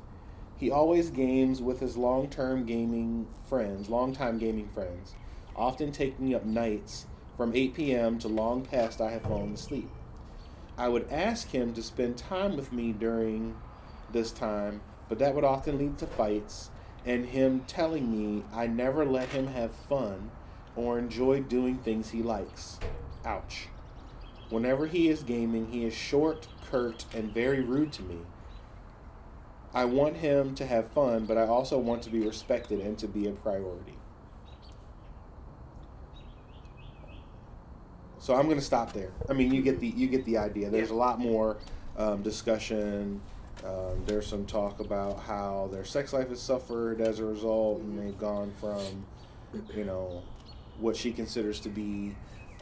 He 0.65 0.71
always 0.71 1.11
games 1.11 1.61
with 1.61 1.81
his 1.81 1.99
long 1.99 2.31
term 2.31 2.65
gaming 2.65 3.27
friends, 3.51 3.91
long 3.91 4.15
time 4.15 4.39
gaming 4.39 4.67
friends, 4.69 5.15
often 5.55 5.93
taking 5.93 6.35
up 6.35 6.47
nights 6.47 7.05
from 7.37 7.55
8 7.55 7.75
p.m. 7.75 8.19
to 8.21 8.29
long 8.29 8.65
past 8.65 8.99
I 8.99 9.11
have 9.11 9.25
fallen 9.25 9.53
asleep. 9.53 9.91
I 10.79 10.89
would 10.89 11.07
ask 11.11 11.51
him 11.51 11.75
to 11.75 11.83
spend 11.83 12.17
time 12.17 12.57
with 12.57 12.73
me 12.73 12.93
during 12.93 13.57
this 14.11 14.33
time, 14.33 14.81
but 15.11 15.19
that 15.19 15.35
would 15.35 15.45
often 15.45 15.77
lead 15.77 15.99
to 15.99 16.07
fights 16.07 16.71
and 17.05 17.27
him 17.27 17.65
telling 17.67 18.11
me 18.11 18.45
I 18.51 18.67
never 18.67 19.05
let 19.05 19.29
him 19.29 19.49
have 19.49 19.71
fun 19.71 20.31
or 20.77 20.99
enjoy 20.99 21.41
doing 21.41 21.77
things 21.77 22.09
he 22.09 22.23
likes. 22.23 22.81
Ouch. 23.27 23.69
Whenever 24.49 24.87
he 24.87 25.11
is 25.11 25.25
gaming, 25.25 25.67
he 25.71 25.85
is 25.85 25.93
short, 25.93 26.49
curt, 26.65 27.05
and 27.13 27.35
very 27.35 27.61
rude 27.61 27.93
to 27.93 28.03
me. 28.03 28.21
I 29.75 29.85
want 29.85 30.17
him 30.17 30.55
to 30.55 30.67
have 30.67 30.89
fun, 30.93 31.27
but 31.27 31.37
I 31.37 31.47
also 31.47 31.79
want 31.79 32.03
to 32.05 32.11
be 32.11 32.21
respected 32.21 32.81
and 32.81 32.97
to 32.99 33.09
be 33.09 33.27
a 33.27 33.33
priority. 33.33 33.95
So 38.21 38.35
I'm 38.35 38.47
going 38.47 38.59
to 38.59 38.65
stop 38.65 38.93
there. 38.93 39.11
I 39.29 39.33
mean, 39.33 39.53
you 39.53 39.61
get 39.61 39.81
the 39.81 39.89
you 39.89 40.07
get 40.07 40.25
the 40.25 40.39
idea. 40.39 40.71
There's 40.71 40.91
a 40.91 40.95
lot 40.95 41.19
more 41.19 41.59
um, 41.99 42.23
discussion. 42.23 43.21
Um, 43.65 44.03
there's 44.07 44.27
some 44.27 44.47
talk 44.47 44.81
about 44.81 45.21
how 45.21 45.69
their 45.73 45.85
sex 45.85 46.13
life 46.13 46.29
has 46.29 46.41
suffered 46.41 47.01
as 47.01 47.19
a 47.19 47.25
result, 47.25 47.81
and 47.81 47.99
they've 47.99 48.19
gone 48.19 48.53
from, 48.61 49.05
you 49.75 49.85
know, 49.85 50.23
what 50.79 50.97
she 50.97 51.13
considers 51.13 51.61
to 51.61 51.69
be 51.69 52.15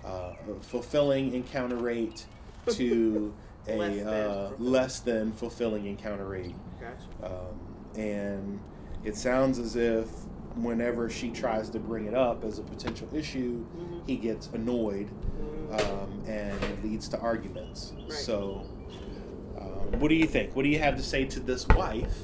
uh, 0.04 0.32
a 0.50 0.62
fulfilling 0.62 1.34
encounter 1.34 1.76
rate 1.76 2.24
to 2.70 3.32
a 3.68 3.76
Less 3.76 3.96
than 3.98 4.06
uh, 4.08 4.12
fulfilling. 4.48 4.72
less 4.72 5.00
than 5.00 5.32
fulfilling 5.32 5.86
encounter 5.86 6.26
rate. 6.26 6.54
Gotcha. 6.80 7.32
Um, 7.34 8.00
and 8.00 8.60
it 9.04 9.16
sounds 9.16 9.58
as 9.58 9.76
if 9.76 10.08
whenever 10.56 11.08
she 11.08 11.30
tries 11.30 11.70
to 11.70 11.78
bring 11.78 12.06
it 12.06 12.14
up 12.14 12.44
as 12.44 12.58
a 12.58 12.62
potential 12.62 13.08
issue, 13.14 13.64
Mhm. 13.76 14.06
he 14.06 14.16
gets 14.16 14.48
annoyed 14.52 15.08
Mhm. 15.40 15.80
um, 15.90 16.22
and 16.26 16.62
it 16.64 16.84
leads 16.84 17.08
to 17.08 17.18
arguments. 17.20 17.92
Right. 18.02 18.12
So, 18.12 18.62
um, 19.58 19.98
what 20.00 20.08
do 20.08 20.14
you 20.14 20.26
think? 20.26 20.54
What 20.56 20.62
do 20.64 20.68
you 20.68 20.78
have 20.80 20.96
to 20.96 21.02
say 21.02 21.24
to 21.24 21.40
this 21.40 21.66
wife 21.68 22.18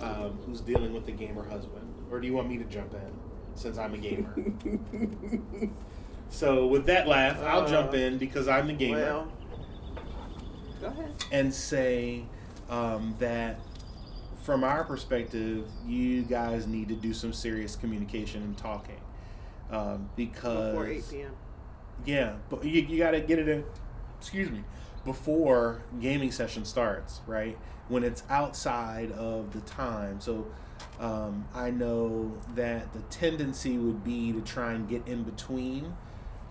um, 0.00 0.38
who's 0.44 0.60
dealing 0.60 0.92
with 0.92 1.08
a 1.08 1.12
gamer 1.12 1.44
husband? 1.48 1.86
Or 2.10 2.20
do 2.20 2.26
you 2.26 2.34
want 2.34 2.48
me 2.48 2.58
to 2.58 2.64
jump 2.64 2.92
in 2.92 3.00
since 3.54 3.78
I'm 3.78 3.94
a 3.94 3.98
gamer? 3.98 4.34
so, 6.28 6.66
with 6.66 6.86
that 6.86 7.06
laugh, 7.08 7.42
I'll 7.42 7.60
Uh, 7.62 7.68
jump 7.68 7.94
in 7.94 8.18
because 8.18 8.48
I'm 8.48 8.66
the 8.66 8.72
gamer 8.74 8.98
Well, 8.98 9.28
go 10.80 10.86
ahead. 10.86 11.12
and 11.32 11.52
say 11.52 12.24
um, 12.68 13.14
that 13.18 13.60
from 14.42 14.62
our 14.62 14.84
perspective, 14.84 15.66
you 15.86 16.22
guys 16.22 16.66
need 16.66 16.88
to 16.88 16.94
do 16.94 17.12
some 17.12 17.32
serious 17.32 17.76
communication 17.76 18.42
and 18.42 18.56
talking. 18.56 19.00
Um, 19.70 20.08
because 20.14 20.72
Before 20.72 20.86
8 20.86 21.04
p.m. 21.10 21.32
yeah, 22.04 22.36
but 22.48 22.64
you, 22.64 22.82
you 22.82 22.98
got 22.98 23.10
to 23.12 23.20
get 23.20 23.38
it 23.38 23.48
in. 23.48 23.64
Excuse 24.18 24.50
me, 24.50 24.62
before 25.04 25.82
gaming 26.00 26.30
session 26.30 26.64
starts, 26.64 27.20
right? 27.26 27.58
When 27.88 28.04
it's 28.04 28.22
outside 28.30 29.12
of 29.12 29.52
the 29.52 29.60
time. 29.60 30.20
So 30.20 30.46
um, 31.00 31.46
I 31.54 31.70
know 31.70 32.32
that 32.54 32.92
the 32.92 33.00
tendency 33.02 33.78
would 33.78 34.04
be 34.04 34.32
to 34.32 34.40
try 34.40 34.72
and 34.72 34.88
get 34.88 35.06
in 35.06 35.24
between 35.24 35.94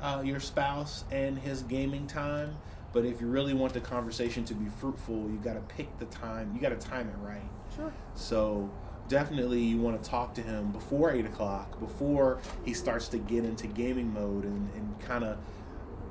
uh, 0.01 0.21
your 0.23 0.39
spouse 0.39 1.03
and 1.11 1.37
his 1.39 1.63
gaming 1.63 2.07
time. 2.07 2.57
But 2.95 3.03
if 3.03 3.19
you 3.19 3.27
really 3.27 3.53
want 3.53 3.73
the 3.73 3.81
conversation 3.81 4.45
to 4.45 4.53
be 4.53 4.69
fruitful, 4.69 5.29
you 5.29 5.37
got 5.43 5.55
to 5.55 5.75
pick 5.75 5.99
the 5.99 6.05
time. 6.05 6.53
You 6.55 6.61
got 6.61 6.69
to 6.69 6.77
time 6.87 7.09
it 7.09 7.17
right. 7.21 7.43
Sure. 7.75 7.91
So 8.13 8.71
definitely 9.09 9.59
you 9.59 9.79
want 9.81 10.01
to 10.01 10.09
talk 10.09 10.33
to 10.35 10.41
him 10.41 10.71
before 10.71 11.11
eight 11.11 11.25
o'clock, 11.25 11.77
before 11.81 12.39
he 12.63 12.73
starts 12.73 13.09
to 13.09 13.17
get 13.17 13.43
into 13.43 13.67
gaming 13.67 14.13
mode 14.13 14.45
and, 14.45 14.69
and 14.75 14.97
kind 15.01 15.25
of 15.25 15.37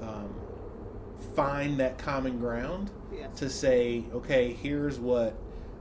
um, 0.03 0.35
find 1.35 1.81
that 1.81 1.97
common 1.97 2.39
ground 2.39 2.91
Yes. 3.11 3.35
to 3.39 3.49
say, 3.49 4.05
okay, 4.13 4.53
here's 4.53 4.99
what 4.99 5.35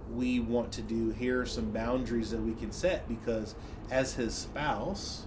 we 0.09 0.39
want 0.39 0.71
to 0.71 0.81
do. 0.81 1.09
Here 1.09 1.41
are 1.41 1.45
some 1.45 1.69
boundaries 1.71 2.31
that 2.31 2.41
we 2.41 2.53
can 2.53 2.71
set 2.71 3.09
because 3.09 3.55
as 3.91 4.13
his 4.13 4.33
spouse, 4.33 5.25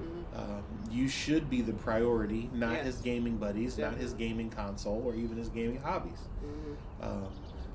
Mhm. 0.00 0.38
um, 0.38 0.62
you 0.96 1.08
should 1.08 1.50
be 1.50 1.60
the 1.60 1.72
priority, 1.74 2.48
not 2.54 2.72
Yes. 2.72 2.86
his 2.86 2.96
gaming 2.96 3.36
buddies, 3.36 3.76
not 3.78 3.94
his 3.96 4.14
gaming 4.14 4.48
console, 4.50 5.02
or 5.04 5.14
even 5.14 5.36
his 5.36 5.48
gaming 5.48 5.80
hobbies. 5.80 6.18
Mhm. 6.44 7.04
Um, 7.04 7.26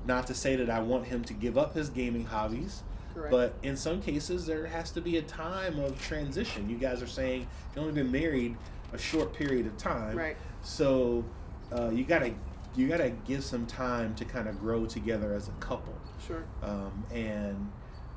not 0.06 0.26
to 0.26 0.34
say 0.34 0.56
that 0.56 0.68
I 0.68 0.80
want 0.80 1.06
him 1.06 1.22
to 1.24 1.32
give 1.34 1.56
up 1.56 1.74
his 1.74 1.88
gaming 1.88 2.24
hobbies, 2.24 2.82
Correct. 3.14 3.30
but 3.30 3.54
in 3.62 3.76
some 3.76 4.00
cases 4.02 4.46
there 4.46 4.66
has 4.66 4.90
to 4.92 5.00
be 5.00 5.16
a 5.18 5.22
time 5.22 5.78
of 5.78 6.00
transition. 6.00 6.68
You 6.68 6.76
guys 6.78 7.00
are 7.02 7.06
saying 7.06 7.46
you've 7.74 7.78
only 7.84 7.92
been 7.92 8.10
married 8.10 8.56
a 8.92 8.98
short 8.98 9.32
period 9.32 9.66
of 9.66 9.76
time, 9.78 10.16
right. 10.18 10.36
so 10.62 11.24
uh, 11.72 11.88
you 11.90 12.04
gotta 12.04 12.34
you 12.74 12.88
gotta 12.88 13.10
give 13.26 13.44
some 13.44 13.66
time 13.66 14.14
to 14.14 14.24
kind 14.24 14.48
of 14.48 14.58
grow 14.58 14.86
together 14.86 15.34
as 15.34 15.46
a 15.48 15.52
couple, 15.52 15.94
Sure. 16.26 16.42
um, 16.62 17.04
and 17.12 17.70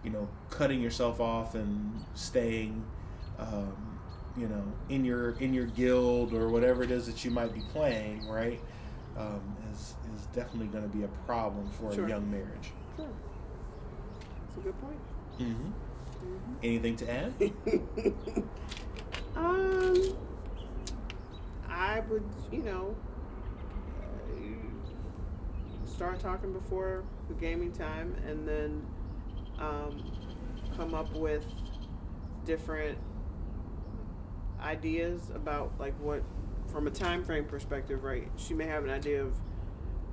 you 0.04 0.10
know, 0.12 0.28
cutting 0.50 0.80
yourself 0.82 1.20
off 1.20 1.56
and 1.56 2.04
staying. 2.14 2.84
Um, 3.40 3.76
you 4.38 4.48
know, 4.48 4.64
in 4.90 5.06
your 5.06 5.32
in 5.40 5.54
your 5.54 5.66
guild 5.66 6.34
or 6.34 6.50
whatever 6.50 6.84
it 6.84 6.92
is 6.92 7.06
that 7.08 7.24
you 7.24 7.32
might 7.32 7.54
be 7.54 7.62
playing, 7.72 8.28
right, 8.28 8.60
um, 9.18 9.42
is 9.72 9.96
is 10.16 10.26
definitely 10.34 10.68
going 10.68 10.84
to 10.84 10.90
be 10.98 11.04
a 11.04 11.08
problem 11.26 11.70
for 11.80 11.94
Sure. 11.94 12.06
a 12.06 12.10
young 12.10 12.30
marriage. 12.30 12.72
Sure. 12.98 13.08
That's 14.48 14.58
a 14.58 14.62
good 14.62 14.82
point. 14.82 15.00
hmm 15.38 15.72
Mhm. 16.24 16.56
Anything 16.64 16.96
to 16.98 17.10
add? 17.12 17.34
um, 19.36 19.96
I 21.70 22.00
would, 22.10 22.24
you 22.52 22.64
know, 22.64 22.96
uh, 24.02 25.88
start 25.88 26.20
talking 26.20 26.52
before 26.54 27.04
the 27.28 27.34
gaming 27.36 27.72
time, 27.74 28.16
and 28.28 28.48
then 28.48 28.82
um, 29.60 30.04
come 30.76 30.94
up 30.96 31.12
with 31.14 31.46
different 32.46 32.98
ideas 34.66 35.32
about 35.34 35.72
like 35.80 35.94
what, 36.02 36.24
from 36.68 36.88
a 36.88 36.92
time 36.92 37.24
frame 37.24 37.46
perspective, 37.46 38.04
right? 38.04 38.28
She 38.36 38.54
may 38.54 38.66
have 38.66 38.84
an 38.84 38.90
idea 38.90 39.24
of 39.24 39.34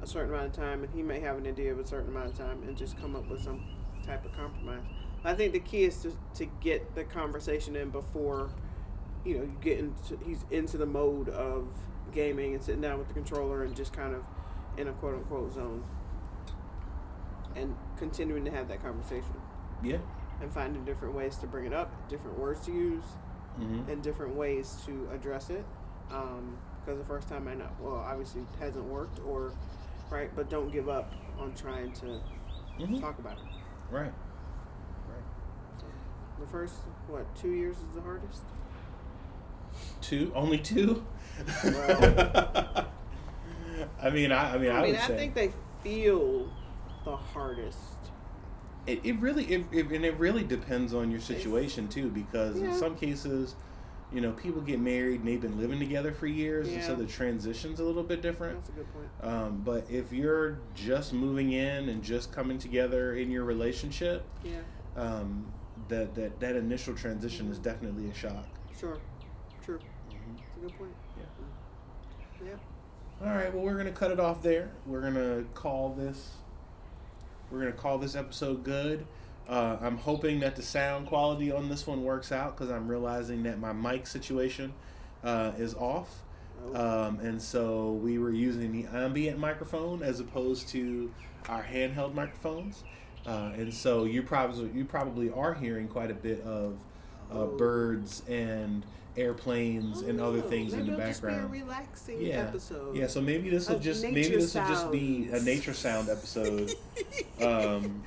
a 0.02 0.06
certain 0.06 0.30
amount 0.34 0.46
of 0.46 0.52
time, 0.52 0.84
and 0.84 0.92
he 0.94 1.02
may 1.02 1.20
have 1.20 1.38
an 1.38 1.46
idea 1.46 1.72
of 1.72 1.78
a 1.78 1.86
certain 1.86 2.08
amount 2.08 2.26
of 2.30 2.38
time, 2.38 2.62
and 2.66 2.76
just 2.76 3.00
come 3.00 3.16
up 3.16 3.28
with 3.28 3.42
some 3.42 3.64
type 4.04 4.24
of 4.24 4.32
compromise. 4.32 4.82
I 5.24 5.34
think 5.34 5.52
the 5.52 5.60
key 5.60 5.84
is 5.84 5.96
to, 6.02 6.12
to 6.34 6.46
get 6.60 6.94
the 6.94 7.04
conversation 7.04 7.76
in 7.76 7.90
before, 7.90 8.50
you 9.24 9.38
know, 9.38 9.42
you 9.44 9.56
get 9.60 9.78
into 9.78 10.18
he's 10.24 10.44
into 10.50 10.76
the 10.76 10.86
mode 10.86 11.28
of 11.28 11.68
gaming 12.12 12.54
and 12.54 12.62
sitting 12.62 12.80
down 12.80 12.98
with 12.98 13.08
the 13.08 13.14
controller 13.14 13.62
and 13.62 13.74
just 13.74 13.92
kind 13.92 14.14
of 14.14 14.22
in 14.76 14.88
a 14.88 14.92
quote 14.92 15.14
unquote 15.14 15.54
zone, 15.54 15.84
and 17.54 17.74
continuing 17.96 18.44
to 18.44 18.50
have 18.50 18.66
that 18.68 18.82
conversation 18.82 19.34
Yeah. 19.82 19.98
and 20.40 20.52
finding 20.52 20.84
different 20.84 21.14
ways 21.14 21.36
to 21.36 21.46
bring 21.46 21.66
it 21.66 21.72
up, 21.72 22.08
different 22.08 22.38
words 22.38 22.64
to 22.66 22.72
use, 22.72 23.04
hmm 23.56 23.80
and 23.90 24.02
different 24.02 24.34
ways 24.34 24.76
to 24.86 25.08
address 25.14 25.50
it. 25.50 25.64
Um, 26.10 26.56
because 26.84 26.98
the 26.98 27.04
first 27.06 27.28
time 27.28 27.46
I 27.46 27.54
know, 27.54 27.68
well, 27.80 27.94
obviously 27.96 28.42
hasn't 28.58 28.84
worked, 28.84 29.20
or 29.26 29.52
right, 30.10 30.30
but 30.34 30.50
don't 30.50 30.70
give 30.72 30.88
up 30.88 31.12
on 31.38 31.54
trying 31.54 31.92
to 31.92 32.20
hmm 32.78 32.98
talk 32.98 33.18
about 33.18 33.34
it. 33.34 33.44
Right. 33.90 34.12
Right. 35.08 35.22
The 36.40 36.46
first 36.48 36.74
what 37.08 37.24
two 37.36 37.52
years 37.52 37.76
is 37.76 37.94
the 37.94 38.00
hardest. 38.00 38.42
Two? 40.00 40.32
Only 40.34 40.58
two? 40.58 41.04
Well- 41.64 42.86
I 44.02 44.10
mean, 44.10 44.32
I, 44.32 44.54
I 44.54 44.58
mean, 44.58 44.70
I, 44.70 44.80
I 44.80 44.82
mean, 44.82 44.96
I 44.96 45.06
say 45.06 45.16
think 45.16 45.34
they 45.34 45.52
feel 45.82 46.48
the 47.04 47.16
hardest. 47.16 47.78
It, 48.86 49.00
it 49.04 49.18
really, 49.20 49.44
it, 49.44 49.64
it, 49.72 49.86
and 49.90 50.04
it 50.04 50.18
really 50.18 50.42
depends 50.44 50.92
on 50.94 51.10
your 51.10 51.20
situation 51.20 51.88
too, 51.88 52.08
because 52.08 52.56
in 52.56 52.72
some 52.74 52.96
cases, 52.96 53.54
you 54.12 54.20
know, 54.20 54.32
people 54.32 54.60
get 54.60 54.78
married 54.80 55.20
and 55.20 55.28
they've 55.28 55.40
been 55.40 55.58
living 55.58 55.78
together 55.78 56.12
for 56.12 56.26
years, 56.26 56.68
and 56.68 56.82
so 56.82 56.94
the 56.94 57.06
transition's 57.06 57.80
a 57.80 57.84
little 57.84 58.02
bit 58.02 58.20
different. 58.20 58.56
That's 58.56 58.68
a 58.68 58.72
good 58.72 58.86
point. 58.92 59.06
Um, 59.32 59.62
but 59.64 59.86
if 59.90 60.12
you're 60.12 60.58
just 60.74 61.12
moving 61.14 61.52
in 61.52 61.88
and 61.88 62.02
just 62.02 62.30
coming 62.32 62.58
together 62.58 63.14
in 63.14 63.30
your 63.30 63.44
relationship, 63.44 64.24
Yeah, 64.44 64.56
um, 64.96 65.46
that, 65.88 66.14
that 66.14 66.38
that 66.40 66.56
initial 66.56 66.94
transition 66.94 67.50
is 67.50 67.58
definitely 67.58 68.10
a 68.10 68.14
shock. 68.14 68.46
sure, 68.78 68.98
true. 69.64 69.78
Mhm. 69.78 70.36
That's 70.36 70.56
a 70.56 70.60
good 70.60 70.78
point. 70.78 70.92
Yeah. 71.18 72.46
Yeah. 72.48 73.26
All 73.28 73.34
right, 73.34 73.54
well, 73.54 73.64
we're 73.64 73.76
gonna 73.78 73.92
cut 73.92 74.10
it 74.10 74.20
off 74.20 74.42
there. 74.42 74.70
We're 74.84 75.00
gonna 75.00 75.44
call 75.54 75.94
this. 75.94 76.32
We're 77.52 77.58
gonna 77.58 77.72
call 77.72 77.98
this 77.98 78.16
episode 78.16 78.64
good. 78.64 79.04
Uh, 79.46 79.76
I'm 79.80 79.98
hoping 79.98 80.40
that 80.40 80.56
the 80.56 80.62
sound 80.62 81.06
quality 81.06 81.52
on 81.52 81.68
this 81.68 81.86
one 81.86 82.02
works 82.02 82.32
out 82.32 82.56
because 82.56 82.72
I'm 82.72 82.88
realizing 82.88 83.42
that 83.42 83.58
my 83.58 83.74
mic 83.74 84.06
situation 84.06 84.72
uh, 85.22 85.52
is 85.58 85.74
off, 85.74 86.22
Oh, 86.64 87.06
um, 87.08 87.20
and 87.20 87.42
so 87.42 87.92
we 87.92 88.18
were 88.18 88.30
using 88.30 88.72
the 88.72 88.86
ambient 88.96 89.38
microphone 89.38 90.02
as 90.02 90.20
opposed 90.20 90.68
to 90.68 91.12
our 91.48 91.62
handheld 91.62 92.14
microphones. 92.14 92.84
Uh, 93.26 93.50
and 93.54 93.72
so 93.72 94.04
you 94.04 94.22
probably 94.22 94.70
you 94.74 94.84
probably 94.84 95.30
are 95.30 95.54
hearing 95.54 95.88
quite 95.88 96.10
a 96.10 96.14
bit 96.14 96.40
of 96.42 96.78
uh, 97.30 97.40
Oh. 97.40 97.56
birds 97.56 98.22
and 98.28 98.84
airplanes 99.16 100.00
and 100.00 100.20
other 100.20 100.38
Oh, 100.38 100.48
things 100.48 100.72
in 100.72 100.86
the 100.86 100.92
it'll 100.94 101.06
just 101.06 101.20
be 101.22 101.28
a 101.28 101.30
background. 101.32 101.52
relaxing 101.52 102.22
Yeah. 102.22 102.40
episode. 102.48 102.96
Yeah, 102.96 103.06
so 103.08 103.20
maybe 103.20 103.50
this 103.50 103.68
will 103.68 103.78
just 103.78 104.02
maybe 104.02 104.22
this 104.28 104.54
will 104.54 104.66
just 104.68 104.90
be 104.90 105.28
a 105.32 105.40
nature 105.40 105.74
sound 105.74 106.08
episode. 106.08 106.74
um, 107.42 108.02